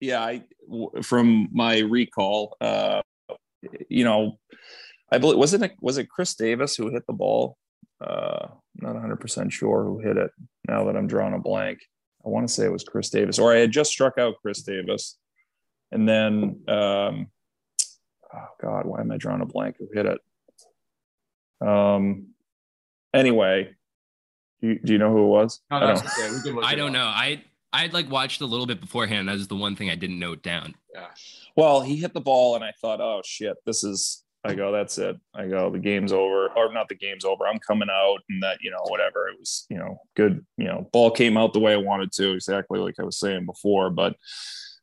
yeah 0.00 0.20
i 0.22 0.42
from 1.02 1.48
my 1.52 1.78
recall 1.78 2.56
uh 2.60 3.02
you 3.88 4.04
know 4.04 4.38
i 5.12 5.18
believe 5.18 5.38
wasn't 5.38 5.64
it 5.64 5.72
was 5.80 5.98
it 5.98 6.08
chris 6.08 6.34
davis 6.34 6.76
who 6.76 6.90
hit 6.90 7.06
the 7.06 7.12
ball? 7.12 7.56
Uh 8.00 8.48
not 8.76 8.96
100% 8.96 9.52
sure 9.52 9.84
who 9.84 9.98
hit 9.98 10.16
it 10.16 10.30
now 10.68 10.84
that 10.84 10.96
i'm 10.96 11.06
drawing 11.06 11.34
a 11.34 11.38
blank. 11.38 11.80
I 12.24 12.28
want 12.28 12.46
to 12.46 12.52
say 12.52 12.64
it 12.64 12.72
was 12.72 12.84
chris 12.84 13.10
davis 13.10 13.38
or 13.38 13.52
i 13.52 13.58
had 13.58 13.72
just 13.72 13.90
struck 13.90 14.18
out 14.18 14.36
chris 14.40 14.62
davis. 14.62 15.18
And 15.90 16.08
then 16.08 16.62
um 16.68 17.26
oh 18.34 18.48
God, 18.60 18.86
why 18.86 19.00
am 19.00 19.10
I 19.10 19.16
drawing 19.16 19.42
a 19.42 19.46
blank? 19.46 19.76
Who 19.78 19.88
hit 19.92 20.06
it? 20.06 20.18
Um. 21.66 22.28
Anyway, 23.14 23.74
do 24.60 24.68
you, 24.68 24.80
do 24.82 24.92
you 24.92 24.98
know 24.98 25.12
who 25.12 25.24
it 25.24 25.28
was? 25.28 25.60
No, 25.70 25.76
I 25.76 25.80
don't. 25.80 25.98
Okay. 25.98 26.66
I 26.66 26.74
don't 26.74 26.92
know. 26.92 27.04
I 27.04 27.44
I'd 27.72 27.92
like 27.92 28.10
watched 28.10 28.40
a 28.40 28.46
little 28.46 28.66
bit 28.66 28.80
beforehand. 28.80 29.28
That 29.28 29.34
was 29.34 29.48
the 29.48 29.56
one 29.56 29.76
thing 29.76 29.90
I 29.90 29.94
didn't 29.94 30.18
note 30.18 30.42
down. 30.42 30.74
Yeah. 30.94 31.06
Well, 31.56 31.80
he 31.80 31.96
hit 31.96 32.14
the 32.14 32.20
ball, 32.20 32.54
and 32.54 32.64
I 32.64 32.72
thought, 32.80 33.00
oh 33.00 33.22
shit, 33.24 33.56
this 33.66 33.84
is. 33.84 34.24
I 34.44 34.54
go, 34.54 34.72
that's 34.72 34.98
it. 34.98 35.16
I 35.34 35.46
go, 35.46 35.70
the 35.70 35.78
game's 35.78 36.12
over, 36.12 36.48
or 36.56 36.72
not 36.72 36.88
the 36.88 36.96
game's 36.96 37.24
over. 37.24 37.46
I'm 37.46 37.60
coming 37.60 37.88
out, 37.88 38.18
and 38.28 38.42
that 38.42 38.58
you 38.60 38.72
know, 38.72 38.82
whatever. 38.88 39.28
It 39.28 39.38
was, 39.38 39.66
you 39.68 39.78
know, 39.78 40.00
good. 40.16 40.44
You 40.56 40.64
know, 40.64 40.88
ball 40.92 41.12
came 41.12 41.36
out 41.36 41.52
the 41.52 41.60
way 41.60 41.74
I 41.74 41.76
wanted 41.76 42.10
to, 42.12 42.32
exactly 42.32 42.80
like 42.80 42.96
I 42.98 43.04
was 43.04 43.20
saying 43.20 43.46
before. 43.46 43.90
But 43.90 44.16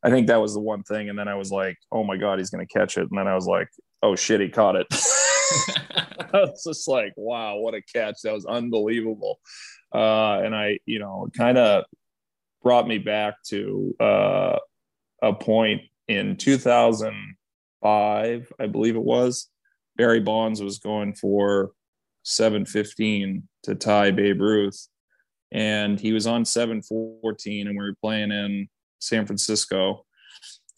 I 0.03 0.09
think 0.09 0.27
that 0.27 0.41
was 0.41 0.53
the 0.53 0.59
one 0.59 0.83
thing. 0.83 1.09
And 1.09 1.17
then 1.19 1.27
I 1.27 1.35
was 1.35 1.51
like, 1.51 1.77
oh 1.91 2.03
my 2.03 2.17
God, 2.17 2.39
he's 2.39 2.49
going 2.49 2.65
to 2.65 2.73
catch 2.73 2.97
it. 2.97 3.07
And 3.09 3.17
then 3.17 3.27
I 3.27 3.35
was 3.35 3.45
like, 3.45 3.67
oh 4.01 4.15
shit, 4.15 4.39
he 4.39 4.47
caught 4.49 4.77
it. 4.77 4.87
I 4.91 6.29
was 6.33 6.63
just 6.65 6.87
like, 6.87 7.11
wow, 7.17 7.57
what 7.57 7.73
a 7.73 7.81
catch. 7.81 8.21
That 8.23 8.33
was 8.33 8.45
unbelievable. 8.45 9.39
Uh, 9.93 10.39
and 10.43 10.55
I, 10.55 10.79
you 10.85 10.99
know, 10.99 11.27
kind 11.35 11.57
of 11.57 11.83
brought 12.63 12.87
me 12.87 12.97
back 12.97 13.33
to 13.47 13.93
uh, 13.99 14.59
a 15.21 15.33
point 15.33 15.81
in 16.07 16.37
2005, 16.37 18.53
I 18.59 18.67
believe 18.67 18.95
it 18.95 19.03
was. 19.03 19.49
Barry 19.97 20.21
Bonds 20.21 20.61
was 20.61 20.79
going 20.79 21.13
for 21.13 21.71
715 22.23 23.47
to 23.63 23.75
tie 23.75 24.11
Babe 24.11 24.39
Ruth. 24.41 24.87
And 25.51 25.99
he 25.99 26.13
was 26.13 26.27
on 26.27 26.45
714, 26.45 27.67
and 27.67 27.77
we 27.77 27.83
were 27.83 27.95
playing 28.01 28.31
in 28.31 28.69
San 28.99 29.25
Francisco, 29.25 30.05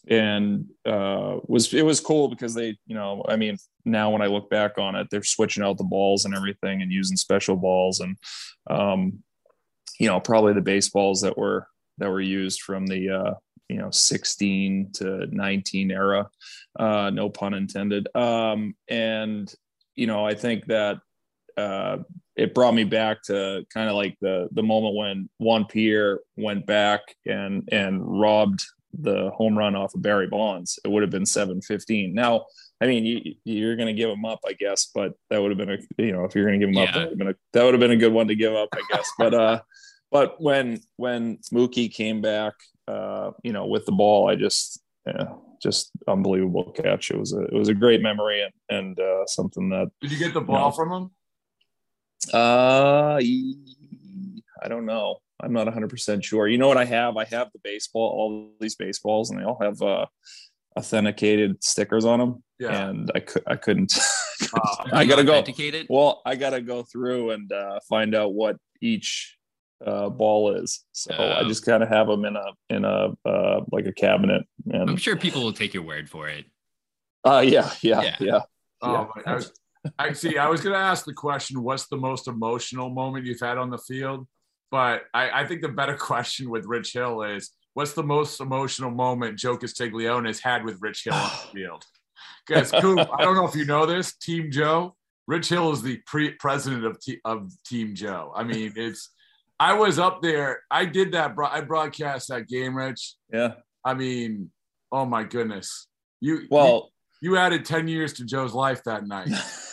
and 0.08 0.66
uh, 0.86 1.38
was 1.44 1.72
it 1.72 1.84
was 1.84 2.00
cool 2.00 2.28
because 2.28 2.54
they, 2.54 2.76
you 2.86 2.94
know, 2.94 3.24
I 3.28 3.36
mean, 3.36 3.56
now 3.84 4.10
when 4.10 4.22
I 4.22 4.26
look 4.26 4.50
back 4.50 4.78
on 4.78 4.94
it, 4.94 5.08
they're 5.10 5.22
switching 5.22 5.62
out 5.62 5.78
the 5.78 5.84
balls 5.84 6.24
and 6.24 6.34
everything 6.34 6.82
and 6.82 6.90
using 6.90 7.16
special 7.16 7.56
balls 7.56 8.00
and, 8.00 8.16
um, 8.68 9.22
you 10.00 10.08
know, 10.08 10.18
probably 10.18 10.54
the 10.54 10.60
baseballs 10.60 11.20
that 11.20 11.38
were 11.38 11.68
that 11.98 12.10
were 12.10 12.20
used 12.20 12.62
from 12.62 12.86
the 12.86 13.10
uh, 13.10 13.34
you 13.68 13.78
know 13.78 13.90
16 13.90 14.90
to 14.94 15.26
19 15.30 15.90
era, 15.90 16.28
uh, 16.78 17.10
no 17.10 17.30
pun 17.30 17.54
intended. 17.54 18.08
Um, 18.14 18.74
and 18.88 19.52
you 19.94 20.06
know, 20.06 20.26
I 20.26 20.34
think 20.34 20.66
that 20.66 20.98
uh, 21.56 21.98
it 22.36 22.54
brought 22.54 22.74
me 22.74 22.84
back 22.84 23.22
to 23.24 23.64
kind 23.72 23.88
of 23.88 23.94
like 23.94 24.16
the 24.20 24.48
the 24.52 24.62
moment 24.62 24.96
when 24.96 25.28
Juan 25.38 25.66
Pierre 25.66 26.20
went 26.36 26.66
back 26.66 27.00
and 27.26 27.68
and 27.70 28.00
robbed 28.02 28.64
the 28.98 29.30
home 29.30 29.56
run 29.56 29.74
off 29.74 29.94
of 29.94 30.02
Barry 30.02 30.26
Bonds, 30.26 30.78
it 30.84 30.88
would 30.88 31.02
have 31.02 31.10
been 31.10 31.26
715. 31.26 32.14
Now, 32.14 32.46
I 32.80 32.86
mean, 32.86 33.04
you, 33.04 33.34
you're 33.44 33.76
going 33.76 33.86
to 33.86 33.92
give 33.92 34.10
him 34.10 34.24
up, 34.24 34.40
I 34.46 34.52
guess, 34.52 34.90
but 34.94 35.14
that 35.30 35.40
would 35.40 35.50
have 35.50 35.58
been 35.58 35.70
a, 35.70 35.78
you 36.02 36.12
know, 36.12 36.24
if 36.24 36.34
you're 36.34 36.44
going 36.44 36.60
to 36.60 36.66
give 36.66 36.74
him 36.74 36.82
yeah. 36.82 36.84
up, 36.84 36.94
that 36.94 37.00
would, 37.00 37.10
have 37.10 37.18
been 37.18 37.28
a, 37.28 37.34
that 37.52 37.64
would 37.64 37.74
have 37.74 37.80
been 37.80 37.90
a 37.92 37.96
good 37.96 38.12
one 38.12 38.28
to 38.28 38.34
give 38.34 38.54
up, 38.54 38.68
I 38.74 38.82
guess. 38.90 39.10
but, 39.18 39.34
uh, 39.34 39.60
but 40.10 40.40
when, 40.40 40.80
when 40.96 41.38
Mookie 41.52 41.92
came 41.92 42.20
back, 42.20 42.54
uh, 42.88 43.30
you 43.42 43.52
know, 43.52 43.66
with 43.66 43.86
the 43.86 43.92
ball, 43.92 44.28
I 44.28 44.34
just, 44.34 44.82
yeah, 45.06 45.34
just 45.62 45.90
unbelievable 46.06 46.72
catch. 46.72 47.10
It 47.10 47.18
was 47.18 47.32
a, 47.32 47.44
it 47.44 47.54
was 47.54 47.68
a 47.68 47.74
great 47.74 48.02
memory 48.02 48.42
and, 48.42 48.52
and, 48.68 49.00
uh, 49.00 49.26
something 49.26 49.70
that. 49.70 49.90
Did 50.00 50.12
you 50.12 50.18
get 50.18 50.34
the 50.34 50.40
ball 50.40 50.56
you 50.56 50.62
know, 50.62 50.70
from 50.72 50.92
him? 50.92 51.10
Uh, 52.32 53.18
I 53.20 54.68
don't 54.68 54.86
know. 54.86 55.18
I'm 55.42 55.52
not 55.52 55.66
100% 55.66 56.22
sure. 56.22 56.46
You 56.46 56.58
know 56.58 56.68
what 56.68 56.76
I 56.76 56.84
have? 56.84 57.16
I 57.16 57.24
have 57.24 57.50
the 57.52 57.58
baseball, 57.64 58.02
all 58.02 58.50
these 58.60 58.76
baseballs, 58.76 59.30
and 59.30 59.40
they 59.40 59.44
all 59.44 59.58
have 59.60 59.82
uh, 59.82 60.06
authenticated 60.76 61.62
stickers 61.62 62.04
on 62.04 62.18
them. 62.20 62.44
Yeah. 62.58 62.88
And 62.88 63.10
I 63.14 63.20
could 63.20 63.42
I 63.46 63.56
couldn't. 63.56 63.94
Uh, 64.54 64.84
I 64.92 65.04
gotta 65.06 65.22
go. 65.22 65.42
Well, 65.88 66.20
I 66.26 66.34
gotta 66.34 66.60
go 66.60 66.82
through 66.82 67.30
and 67.30 67.50
uh, 67.52 67.78
find 67.88 68.12
out 68.12 68.34
what 68.34 68.56
each 68.80 69.38
uh, 69.86 70.08
ball 70.08 70.56
is. 70.56 70.84
So 70.90 71.14
I 71.14 71.44
just 71.44 71.64
kind 71.64 71.82
of 71.82 71.88
have 71.88 72.08
them 72.08 72.24
in 72.24 72.34
a 72.34 72.44
in 72.68 72.84
a 72.84 73.12
uh, 73.24 73.60
like 73.70 73.86
a 73.86 73.92
cabinet. 73.92 74.42
And 74.70 74.90
I'm 74.90 74.96
sure 74.96 75.16
people 75.16 75.42
will 75.42 75.52
take 75.52 75.72
your 75.74 75.84
word 75.84 76.10
for 76.10 76.28
it. 76.28 76.46
Uh 77.24 77.44
yeah, 77.46 77.70
yeah, 77.82 78.02
yeah. 78.02 78.16
yeah. 78.18 78.40
Oh, 78.82 79.12
yeah. 79.16 79.22
I, 79.26 79.34
was, 79.36 79.52
I 79.98 80.12
see. 80.12 80.38
I 80.38 80.48
was 80.48 80.60
gonna 80.60 80.76
ask 80.76 81.04
the 81.04 81.12
question: 81.12 81.62
What's 81.62 81.86
the 81.86 81.96
most 81.96 82.28
emotional 82.28 82.90
moment 82.90 83.26
you've 83.26 83.40
had 83.40 83.58
on 83.58 83.70
the 83.70 83.78
field? 83.78 84.26
But 84.70 85.02
I, 85.12 85.42
I 85.42 85.46
think 85.46 85.62
the 85.62 85.68
better 85.68 85.96
question 85.98 86.50
with 86.50 86.66
Rich 86.66 86.92
Hill 86.92 87.22
is 87.22 87.50
what's 87.74 87.92
the 87.92 88.02
most 88.02 88.40
emotional 88.40 88.90
moment 88.90 89.38
Joe 89.38 89.56
Castiglione 89.56 90.28
has 90.28 90.40
had 90.40 90.64
with 90.64 90.78
Rich 90.80 91.04
Hill 91.04 91.14
on 91.14 91.30
the 91.30 91.48
field? 91.60 91.84
Because 92.46 92.70
Coop, 92.72 92.98
I 92.98 93.22
don't 93.22 93.36
know 93.36 93.46
if 93.46 93.54
you 93.54 93.64
know 93.64 93.86
this, 93.86 94.16
Team 94.16 94.50
Joe. 94.50 94.96
Rich 95.28 95.48
Hill 95.48 95.72
is 95.72 95.82
the 95.82 96.00
pre- 96.06 96.32
president 96.32 96.84
of, 96.84 96.98
T- 97.00 97.20
of 97.24 97.52
Team 97.64 97.94
Joe. 97.94 98.32
I 98.34 98.44
mean, 98.44 98.72
it's. 98.76 99.10
I 99.60 99.74
was 99.74 100.00
up 100.00 100.22
there. 100.22 100.60
I 100.72 100.86
did 100.86 101.12
that. 101.12 101.36
I 101.38 101.60
broadcast 101.60 102.28
that 102.28 102.48
game, 102.48 102.76
Rich. 102.76 103.14
Yeah. 103.32 103.54
I 103.84 103.94
mean, 103.94 104.50
oh 104.90 105.04
my 105.04 105.22
goodness. 105.22 105.86
You 106.20 106.46
well, 106.50 106.90
you, 107.20 107.32
you 107.32 107.36
added 107.36 107.64
ten 107.64 107.86
years 107.86 108.14
to 108.14 108.24
Joe's 108.24 108.54
life 108.54 108.82
that 108.84 109.06
night. 109.06 109.28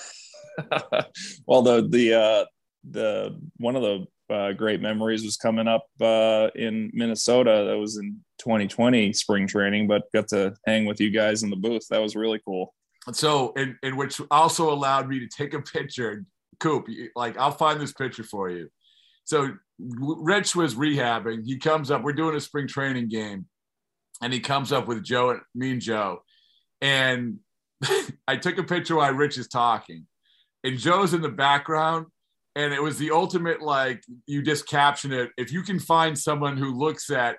well, 1.48 1.62
the 1.62 1.88
the 1.90 2.14
uh, 2.14 2.46
the 2.90 3.40
one 3.58 3.76
of 3.76 3.82
the 3.82 4.06
uh, 4.30 4.54
great 4.54 4.82
memories 4.82 5.24
was 5.24 5.38
coming 5.38 5.68
up 5.68 5.86
uh, 6.02 6.50
in 6.56 6.92
Minnesota. 6.94 7.66
That 7.68 7.78
was 7.78 7.98
in 7.98 8.20
2020 8.40 9.14
spring 9.14 9.48
training, 9.48 9.88
but 9.88 10.04
got 10.14 10.28
to 10.30 10.54
hang 10.66 10.86
with 10.86 11.02
you 11.02 11.10
guys 11.10 11.44
in 11.44 11.50
the 11.50 11.56
booth. 11.56 11.88
That 11.90 12.02
was 12.02 12.16
really 12.16 12.40
cool. 12.46 12.74
So, 13.12 13.54
in, 13.54 13.78
in 13.82 13.98
which 13.98 14.22
also 14.30 14.72
allowed 14.72 15.08
me 15.08 15.20
to 15.20 15.28
take 15.28 15.54
a 15.54 15.62
picture. 15.62 16.26
Coop, 16.60 16.88
like 17.16 17.38
I'll 17.38 17.52
find 17.52 17.80
this 17.80 17.94
picture 17.94 18.24
for 18.24 18.50
you. 18.50 18.70
So, 19.24 19.54
Rich 19.80 20.56
was 20.56 20.76
rehabbing. 20.76 21.46
He 21.46 21.58
comes 21.58 21.90
up. 21.90 22.04
We're 22.04 22.14
doing 22.14 22.36
a 22.36 22.42
spring 22.42 22.68
training 22.68 23.08
game, 23.08 23.46
and 24.22 24.34
he 24.34 24.40
comes 24.40 24.72
up 24.72 24.88
with 24.88 25.04
Joe 25.04 25.32
and 25.32 25.42
me 25.56 25.72
and 25.72 25.82
Joe, 25.82 26.22
and 26.82 27.40
I 28.28 28.36
took 28.36 28.58
a 28.58 28.64
picture 28.64 28.98
while 28.98 29.14
Rich 29.14 29.38
is 29.38 29.48
talking, 29.48 30.06
and 30.64 30.78
Joe's 30.78 31.14
in 31.14 31.22
the 31.22 31.30
background 31.30 32.08
and 32.56 32.74
it 32.74 32.82
was 32.82 32.98
the 32.98 33.12
ultimate 33.12 33.62
like 33.62 34.04
you 34.26 34.42
just 34.42 34.68
caption 34.68 35.12
it. 35.12 35.30
If 35.38 35.52
you 35.52 35.62
can 35.64 35.80
find 35.80 36.18
someone 36.18 36.58
who 36.58 36.78
looks 36.78 37.10
at 37.10 37.38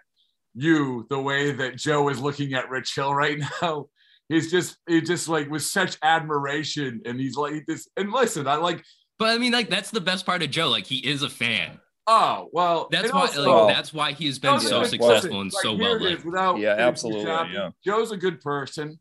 you 0.55 1.07
the 1.11 1.21
way 1.21 1.53
that 1.53 1.77
joe 1.77 2.09
is 2.09 2.21
looking 2.21 2.55
at 2.55 2.69
rich 2.69 2.95
hill 2.95 3.15
right 3.15 3.39
now 3.63 3.87
he's 4.29 4.51
just 4.51 4.77
he 4.87 5.01
just 5.01 5.29
like 5.29 5.49
with 5.51 5.63
such 5.63 5.97
admiration 6.03 7.01
and 7.05 7.21
he's 7.21 7.37
like 7.37 7.65
this 7.67 7.89
and 7.97 8.13
listen 8.13 8.47
i 8.47 8.57
like 8.57 8.83
but 9.19 9.29
i 9.29 9.39
mean 9.39 9.53
like 9.53 9.69
that's 9.69 9.91
the 9.91 10.01
best 10.01 10.27
part 10.27 10.43
of 10.43 10.51
joe 10.51 10.69
like 10.69 10.87
he 10.87 10.99
is 10.99 11.23
a 11.23 11.31
fan. 11.31 11.79
Oh 12.07 12.49
well 12.53 12.89
that's 12.91 13.13
why 13.13 13.21
also, 13.21 13.67
like, 13.67 13.75
that's 13.75 13.95
why 13.95 14.13
he 14.13 14.27
has 14.27 14.39
been 14.39 14.59
so 14.59 14.83
successful 14.83 15.43
and 15.43 15.53
so 15.53 15.75
well 15.75 16.01
without 16.01 16.59
yeah 16.59 16.75
absolutely 16.77 17.25
yeah. 17.25 17.71
joe's 17.85 18.11
a 18.11 18.17
good 18.17 18.41
person 18.41 18.99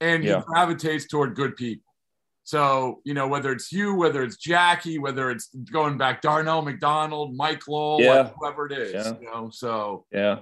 and 0.00 0.24
yeah. 0.24 0.38
he 0.38 0.42
gravitates 0.46 1.06
toward 1.06 1.36
good 1.36 1.54
people 1.54 1.87
so, 2.48 3.02
you 3.04 3.12
know, 3.12 3.28
whether 3.28 3.52
it's 3.52 3.70
you, 3.70 3.94
whether 3.94 4.22
it's 4.22 4.38
Jackie, 4.38 4.98
whether 4.98 5.30
it's 5.30 5.50
going 5.70 5.98
back 5.98 6.22
Darnell 6.22 6.62
McDonald, 6.62 7.36
Mike 7.36 7.68
Lowell, 7.68 8.00
yeah. 8.00 8.30
whoever 8.38 8.64
it 8.64 8.72
is, 8.72 8.94
yeah. 8.94 9.12
you 9.20 9.26
know, 9.26 9.50
so. 9.52 10.06
Yeah. 10.10 10.38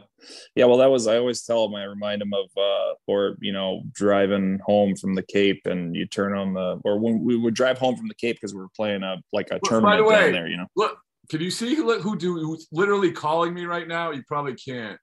Yeah. 0.54 0.66
Well, 0.66 0.78
that 0.78 0.86
was, 0.86 1.08
I 1.08 1.16
always 1.16 1.42
tell 1.42 1.64
him, 1.64 1.74
I 1.74 1.82
remind 1.82 2.22
him 2.22 2.32
of, 2.32 2.48
uh, 2.56 2.94
or, 3.08 3.34
you 3.40 3.52
know, 3.52 3.82
driving 3.90 4.60
home 4.64 4.94
from 4.94 5.16
the 5.16 5.22
Cape 5.24 5.62
and 5.64 5.96
you 5.96 6.06
turn 6.06 6.38
on 6.38 6.54
the, 6.54 6.80
or 6.84 7.00
when 7.00 7.24
we 7.24 7.36
would 7.36 7.54
drive 7.54 7.76
home 7.76 7.96
from 7.96 8.06
the 8.06 8.14
Cape 8.14 8.36
because 8.36 8.54
we 8.54 8.60
were 8.60 8.70
playing 8.76 9.02
a, 9.02 9.16
like 9.32 9.48
a 9.50 9.58
tournament 9.64 10.06
way, 10.06 10.26
down 10.26 10.32
there, 10.32 10.46
you 10.46 10.58
know. 10.58 10.66
Look, 10.76 10.96
can 11.28 11.40
you 11.40 11.50
see 11.50 11.74
who, 11.74 11.98
who 11.98 12.16
do, 12.16 12.38
who's 12.38 12.68
literally 12.70 13.10
calling 13.10 13.52
me 13.52 13.64
right 13.64 13.88
now? 13.88 14.12
You 14.12 14.22
probably 14.28 14.54
can't. 14.54 15.00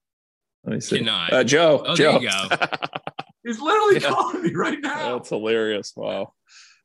Let 0.63 0.75
me 0.75 0.79
see. 0.79 0.99
Cannot. 0.99 1.33
Uh, 1.33 1.43
Joe. 1.43 1.83
Oh, 1.85 1.95
Joe. 1.97 2.13
there 2.13 2.21
you 2.21 2.29
go. 2.29 2.65
He's 3.43 3.59
literally 3.59 3.99
yeah. 3.99 4.07
calling 4.07 4.41
me 4.41 4.53
right 4.53 4.79
now. 4.81 5.17
That's 5.17 5.27
hilarious. 5.27 5.91
Wow 5.97 6.31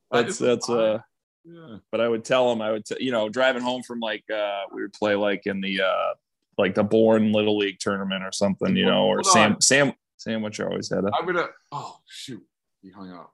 that's 0.13 0.39
that's 0.39 0.69
uh 0.69 0.99
yeah. 1.45 1.77
but 1.91 2.01
I 2.01 2.09
would 2.09 2.25
tell 2.25 2.51
him 2.53 2.63
I 2.63 2.73
would 2.73 2.85
t- 2.85 2.97
you 3.01 3.13
know 3.13 3.29
driving 3.29 3.63
home 3.63 3.83
from 3.83 4.01
like 4.01 4.25
uh 4.31 4.63
we 4.73 4.83
would 4.83 4.93
play 4.93 5.15
like 5.15 5.47
in 5.47 5.61
the 5.61 5.83
uh 5.83 6.15
like 6.57 6.75
the 6.75 6.85
Bourne 6.85 7.33
Little 7.33 7.57
League 7.57 7.79
tournament 7.79 8.25
or 8.25 8.33
something, 8.33 8.77
you 8.77 8.87
know, 8.87 9.07
or 9.07 9.23
Sam 9.23 9.61
Sam 9.61 9.93
sandwich 10.17 10.61
I 10.61 10.65
always 10.65 10.91
had 10.91 11.05
a 11.05 11.11
I'm 11.15 11.27
gonna 11.27 11.47
oh 11.73 11.99
shoot, 12.09 12.45
he 12.83 12.91
hung 12.91 13.13
up. 13.13 13.33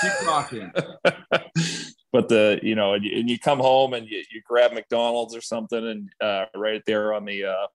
Keep 0.00 0.12
talking. 0.24 0.72
but 2.12 2.28
the 2.28 2.60
you 2.62 2.74
know 2.74 2.94
and 2.94 3.04
you, 3.04 3.18
and 3.18 3.30
you 3.30 3.38
come 3.38 3.58
home 3.58 3.94
and 3.94 4.06
you, 4.06 4.22
you 4.30 4.42
grab 4.44 4.72
McDonald's 4.72 5.34
or 5.34 5.40
something 5.40 5.86
and 5.86 6.10
uh 6.20 6.46
right 6.54 6.82
there 6.86 7.12
on 7.12 7.24
the 7.24 7.44
uh 7.46 7.66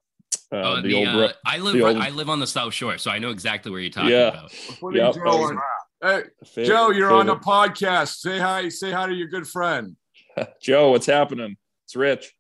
uh, 0.54 0.58
oh, 0.58 0.76
the, 0.82 0.90
the 0.90 0.94
old, 0.96 1.08
uh, 1.08 1.34
I 1.46 1.60
live 1.60 1.82
old, 1.82 1.98
I 1.98 2.10
live 2.10 2.30
on 2.30 2.42
the 2.42 2.48
South 2.48 2.74
Shore, 2.74 2.98
so 2.98 3.10
I 3.10 3.20
know 3.20 3.30
exactly 3.30 3.72
where 3.72 3.80
you're 3.80 3.90
talking 3.90 4.10
yeah. 4.10 4.28
about. 4.28 4.52
Yep. 4.94 5.16
Hey, 6.02 6.24
favorite, 6.44 6.66
Joe, 6.66 6.90
you're 6.90 7.10
favorite. 7.10 7.20
on 7.20 7.26
the 7.28 7.36
podcast. 7.36 8.16
Say 8.16 8.40
hi. 8.40 8.70
Say 8.70 8.92
hi 8.92 9.06
to 9.06 9.14
your 9.14 9.28
good 9.28 9.48
friend. 9.48 9.96
Joe, 10.62 10.90
what's 10.90 11.06
happening? 11.06 11.58
It's 11.86 11.96
Rich. 11.96 12.34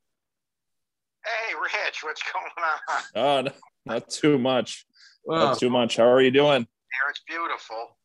Hey, 1.24 1.54
Rich, 1.54 2.04
what's 2.04 2.24
going 2.24 2.46
on? 2.66 3.02
Oh, 3.16 3.42
no, 3.42 3.52
not 3.86 4.10
too 4.10 4.40
much. 4.40 4.86
Well, 5.24 5.48
not 5.48 5.60
too 5.60 5.70
much. 5.70 5.98
How 5.98 6.10
are 6.10 6.22
you 6.22 6.32
doing? 6.32 6.62
Here, 6.62 7.10
it's 7.10 7.22
beautiful. 7.28 7.98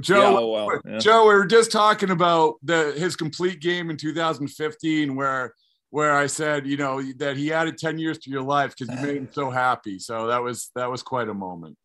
Joe, 0.00 0.32
yeah, 0.32 0.38
oh, 0.38 0.48
well, 0.48 0.80
yeah. 0.84 0.98
Joe, 0.98 1.28
we 1.28 1.34
were 1.34 1.46
just 1.46 1.70
talking 1.70 2.10
about 2.10 2.54
the 2.62 2.94
his 2.96 3.14
complete 3.14 3.60
game 3.60 3.90
in 3.90 3.96
2015, 3.96 5.14
where 5.14 5.54
where 5.90 6.16
I 6.16 6.26
said, 6.26 6.66
you 6.66 6.76
know, 6.76 7.00
that 7.18 7.36
he 7.36 7.52
added 7.52 7.78
10 7.78 7.98
years 7.98 8.18
to 8.18 8.30
your 8.30 8.42
life 8.42 8.74
because 8.76 8.92
you 8.94 9.06
made 9.06 9.16
him 9.16 9.28
so 9.30 9.50
happy. 9.50 9.98
So 9.98 10.26
that 10.26 10.42
was 10.42 10.70
that 10.74 10.90
was 10.90 11.02
quite 11.02 11.28
a 11.28 11.34
moment. 11.34 11.76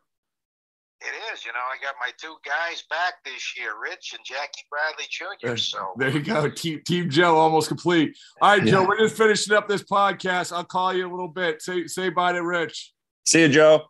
It 1.02 1.34
is. 1.34 1.44
You 1.44 1.52
know, 1.52 1.60
I 1.60 1.82
got 1.84 1.96
my 2.00 2.12
two 2.18 2.36
guys 2.46 2.84
back 2.90 3.16
this 3.26 3.58
year, 3.58 3.72
Rich 3.82 4.14
and 4.16 4.24
Jackie 4.24 4.66
Bradley 4.70 5.06
Jr. 5.10 5.58
So 5.58 5.94
there 5.98 6.10
you 6.10 6.22
go. 6.22 6.50
Team, 6.50 6.82
Team 6.86 7.10
Joe 7.10 7.38
almost 7.38 7.68
complete. 7.68 8.16
All 8.42 8.52
right, 8.52 8.64
yeah. 8.64 8.72
Joe, 8.72 8.86
we're 8.88 9.00
just 9.00 9.18
finishing 9.18 9.56
up 9.56 9.68
this 9.68 9.84
podcast. 9.84 10.56
I'll 10.56 10.64
call 10.64 10.94
you 10.94 11.08
a 11.08 11.12
little 11.12 11.28
bit. 11.28 11.62
Say 11.62 11.88
say 11.88 12.10
bye 12.10 12.34
to 12.34 12.44
Rich. 12.44 12.94
See 13.26 13.42
you, 13.42 13.50
Joe. 13.50 13.84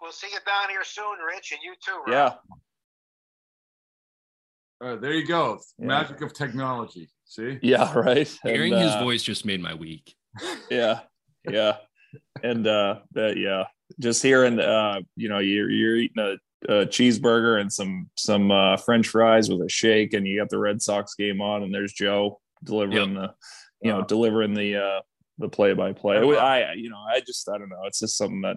we'll 0.00 0.10
see 0.12 0.28
you 0.32 0.38
down 0.44 0.68
here 0.70 0.84
soon, 0.84 1.18
Rich, 1.26 1.52
and 1.52 1.60
you 1.62 1.74
too. 1.84 1.98
Rob. 1.98 2.08
Yeah. 2.08 2.56
All 4.82 4.88
right, 4.88 5.00
there 5.00 5.12
you 5.12 5.26
go. 5.26 5.60
Yeah. 5.78 5.86
Magic 5.86 6.20
of 6.22 6.34
technology. 6.34 7.08
See? 7.24 7.58
Yeah, 7.62 7.92
right. 7.98 8.28
Hearing 8.42 8.74
and, 8.74 8.82
uh, 8.82 8.92
his 8.92 9.02
voice 9.02 9.22
just 9.22 9.46
made 9.46 9.62
my 9.62 9.74
week. 9.74 10.14
Yeah. 10.70 11.00
Yeah. 11.48 11.76
and 12.42 12.66
uh, 12.66 13.00
uh 13.16 13.26
yeah, 13.28 13.64
just 13.98 14.22
hearing 14.22 14.58
uh 14.60 15.00
you 15.16 15.28
know 15.28 15.38
you're 15.38 15.70
you're 15.70 15.96
eating 15.96 16.18
a, 16.18 16.72
a 16.72 16.86
cheeseburger 16.86 17.60
and 17.60 17.72
some 17.72 18.08
some 18.16 18.50
uh, 18.50 18.76
french 18.76 19.08
fries 19.08 19.50
with 19.50 19.60
a 19.60 19.68
shake 19.68 20.14
and 20.14 20.26
you 20.26 20.40
got 20.40 20.48
the 20.48 20.58
red 20.58 20.80
sox 20.80 21.14
game 21.14 21.40
on 21.40 21.62
and 21.62 21.74
there's 21.74 21.92
joe 21.92 22.40
delivering 22.64 23.14
yep. 23.14 23.30
the 23.80 23.86
you 23.86 23.92
know 23.92 24.02
delivering 24.02 24.54
the 24.54 24.76
uh 24.76 25.00
the 25.38 25.48
play 25.48 25.72
by 25.72 25.92
play 25.92 26.16
i 26.36 26.72
you 26.74 26.90
know 26.90 26.98
i 27.08 27.20
just 27.20 27.48
i 27.48 27.58
don't 27.58 27.68
know. 27.68 27.80
It's 27.84 27.98
just 27.98 28.16
something 28.16 28.42
that 28.42 28.56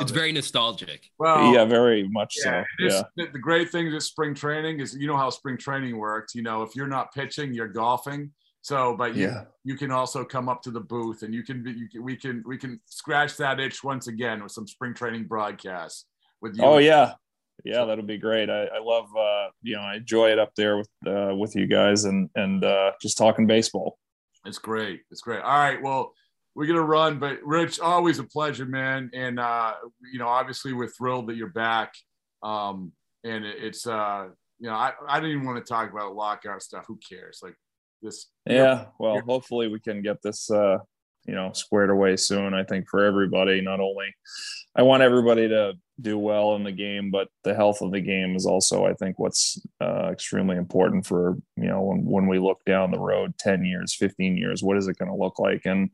it's 0.00 0.10
it. 0.10 0.14
very 0.14 0.32
nostalgic. 0.32 1.02
Well 1.18 1.52
yeah 1.52 1.64
very 1.64 2.08
much 2.08 2.36
yeah, 2.38 2.64
so 2.78 2.86
is, 2.86 3.04
yeah. 3.16 3.26
the 3.32 3.38
great 3.38 3.70
thing 3.70 3.88
is 3.88 4.06
spring 4.06 4.34
training 4.34 4.80
is 4.80 4.96
you 4.96 5.06
know 5.06 5.16
how 5.16 5.28
spring 5.30 5.58
training 5.58 5.98
works 5.98 6.34
you 6.34 6.42
know 6.42 6.62
if 6.62 6.74
you're 6.76 6.86
not 6.86 7.12
pitching 7.12 7.52
you're 7.52 7.68
golfing 7.68 8.30
so, 8.64 8.96
but 8.96 9.14
you, 9.14 9.26
yeah. 9.26 9.44
you 9.62 9.76
can 9.76 9.90
also 9.90 10.24
come 10.24 10.48
up 10.48 10.62
to 10.62 10.70
the 10.70 10.80
booth 10.80 11.22
and 11.22 11.34
you 11.34 11.42
can 11.42 11.62
be, 11.62 11.72
you 11.72 11.88
can, 11.88 12.02
we 12.02 12.16
can, 12.16 12.42
we 12.46 12.56
can 12.56 12.80
scratch 12.86 13.36
that 13.36 13.60
itch 13.60 13.84
once 13.84 14.06
again 14.08 14.42
with 14.42 14.52
some 14.52 14.66
spring 14.66 14.94
training 14.94 15.24
broadcasts 15.24 16.06
with 16.40 16.56
you. 16.56 16.64
Oh 16.64 16.78
yeah. 16.78 17.12
Yeah, 17.62 17.84
that'll 17.84 18.04
be 18.04 18.18
great. 18.18 18.48
I, 18.48 18.64
I 18.64 18.80
love, 18.80 19.06
uh, 19.16 19.48
you 19.62 19.76
know, 19.76 19.82
I 19.82 19.96
enjoy 19.96 20.32
it 20.32 20.38
up 20.38 20.52
there 20.56 20.78
with, 20.78 20.88
uh, 21.06 21.34
with 21.36 21.54
you 21.54 21.66
guys 21.66 22.04
and, 22.04 22.30
and, 22.34 22.64
uh, 22.64 22.92
just 23.02 23.18
talking 23.18 23.46
baseball. 23.46 23.98
It's 24.46 24.58
great. 24.58 25.02
It's 25.10 25.20
great. 25.20 25.42
All 25.42 25.58
right. 25.58 25.80
Well, 25.82 26.12
we're 26.54 26.66
gonna 26.66 26.82
run, 26.82 27.18
but 27.18 27.42
Rich, 27.44 27.80
always 27.80 28.20
a 28.20 28.24
pleasure, 28.24 28.64
man. 28.66 29.10
And 29.12 29.40
uh, 29.40 29.72
you 30.12 30.18
know, 30.20 30.28
obviously, 30.28 30.72
we're 30.72 30.88
thrilled 30.88 31.28
that 31.28 31.36
you're 31.36 31.48
back. 31.48 31.92
Um, 32.42 32.92
and 33.24 33.44
it, 33.44 33.56
it's 33.60 33.86
uh, 33.86 34.28
you 34.60 34.68
know, 34.68 34.74
I, 34.74 34.92
I 35.08 35.18
didn't 35.18 35.32
even 35.32 35.46
want 35.46 35.64
to 35.64 35.68
talk 35.68 35.90
about 35.90 36.14
lockout 36.14 36.62
stuff. 36.62 36.84
Who 36.86 36.98
cares? 37.08 37.40
Like 37.42 37.56
this. 38.04 38.30
Yeah. 38.46 38.86
Well, 38.98 39.20
hopefully 39.20 39.68
we 39.68 39.80
can 39.80 40.02
get 40.02 40.22
this 40.22 40.50
uh, 40.50 40.78
you 41.26 41.34
know, 41.34 41.52
squared 41.52 41.90
away 41.90 42.16
soon. 42.16 42.54
I 42.54 42.64
think 42.64 42.86
for 42.88 43.04
everybody, 43.04 43.60
not 43.60 43.80
only 43.80 44.14
I 44.76 44.82
want 44.82 45.02
everybody 45.02 45.48
to 45.48 45.74
do 46.00 46.18
well 46.18 46.56
in 46.56 46.64
the 46.64 46.72
game, 46.72 47.10
but 47.10 47.28
the 47.44 47.54
health 47.54 47.80
of 47.80 47.92
the 47.92 48.00
game 48.00 48.36
is 48.36 48.46
also, 48.46 48.84
I 48.84 48.94
think, 48.94 49.18
what's 49.18 49.60
uh, 49.80 50.10
extremely 50.10 50.56
important 50.56 51.06
for 51.06 51.36
you 51.56 51.68
know 51.68 51.82
when 51.82 52.04
when 52.04 52.26
we 52.26 52.38
look 52.38 52.64
down 52.66 52.90
the 52.90 52.98
road, 52.98 53.38
ten 53.38 53.64
years, 53.64 53.94
fifteen 53.94 54.36
years, 54.36 54.62
what 54.62 54.76
is 54.76 54.88
it 54.88 54.98
going 54.98 55.10
to 55.10 55.16
look 55.16 55.38
like? 55.38 55.62
And 55.64 55.90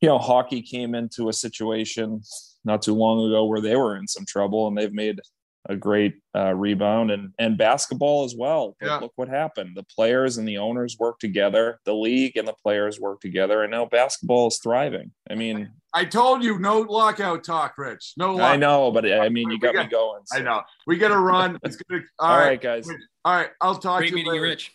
you 0.00 0.08
know, 0.08 0.18
hockey 0.18 0.62
came 0.62 0.94
into 0.94 1.28
a 1.28 1.32
situation 1.32 2.22
not 2.64 2.82
too 2.82 2.94
long 2.94 3.26
ago 3.26 3.44
where 3.44 3.60
they 3.60 3.76
were 3.76 3.96
in 3.96 4.08
some 4.08 4.24
trouble, 4.26 4.66
and 4.66 4.76
they've 4.76 4.92
made 4.92 5.20
a 5.68 5.76
great 5.76 6.20
uh, 6.34 6.54
rebound 6.54 7.10
and 7.10 7.32
and 7.38 7.58
basketball 7.58 8.24
as 8.24 8.34
well. 8.36 8.76
But 8.80 8.86
yeah. 8.86 8.98
look 8.98 9.12
what 9.16 9.28
happened. 9.28 9.76
The 9.76 9.84
players 9.84 10.38
and 10.38 10.48
the 10.48 10.58
owners 10.58 10.96
work 10.98 11.18
together. 11.18 11.78
The 11.84 11.94
league 11.94 12.36
and 12.36 12.48
the 12.48 12.54
players 12.62 12.98
work 13.00 13.20
together, 13.20 13.62
and 13.62 13.70
now 13.70 13.86
basketball 13.86 14.48
is 14.48 14.58
thriving. 14.62 15.12
I 15.30 15.34
mean, 15.34 15.70
I 15.92 16.04
told 16.04 16.42
you 16.42 16.58
no 16.58 16.80
lockout 16.80 17.44
talk, 17.44 17.76
Rich. 17.76 18.14
No, 18.16 18.32
lockout. 18.32 18.52
I 18.52 18.56
know, 18.56 18.90
but 18.90 19.10
I 19.10 19.28
mean, 19.28 19.50
you 19.50 19.58
got, 19.58 19.74
got 19.74 19.86
me 19.86 19.90
going. 19.90 20.22
So. 20.26 20.38
I 20.38 20.42
know. 20.42 20.62
We 20.86 20.96
got 20.96 21.08
to 21.08 21.18
run. 21.18 21.58
It's 21.64 21.76
gonna. 21.76 22.02
all, 22.18 22.30
all 22.30 22.38
right. 22.38 22.46
right, 22.48 22.60
guys. 22.60 22.88
All 23.24 23.34
right, 23.34 23.50
I'll 23.60 23.74
talk 23.76 23.98
Great 23.98 24.12
to 24.12 24.18
you. 24.18 24.24
Great 24.24 24.32
meeting 24.32 24.42
you, 24.42 24.48
Rich. 24.48 24.72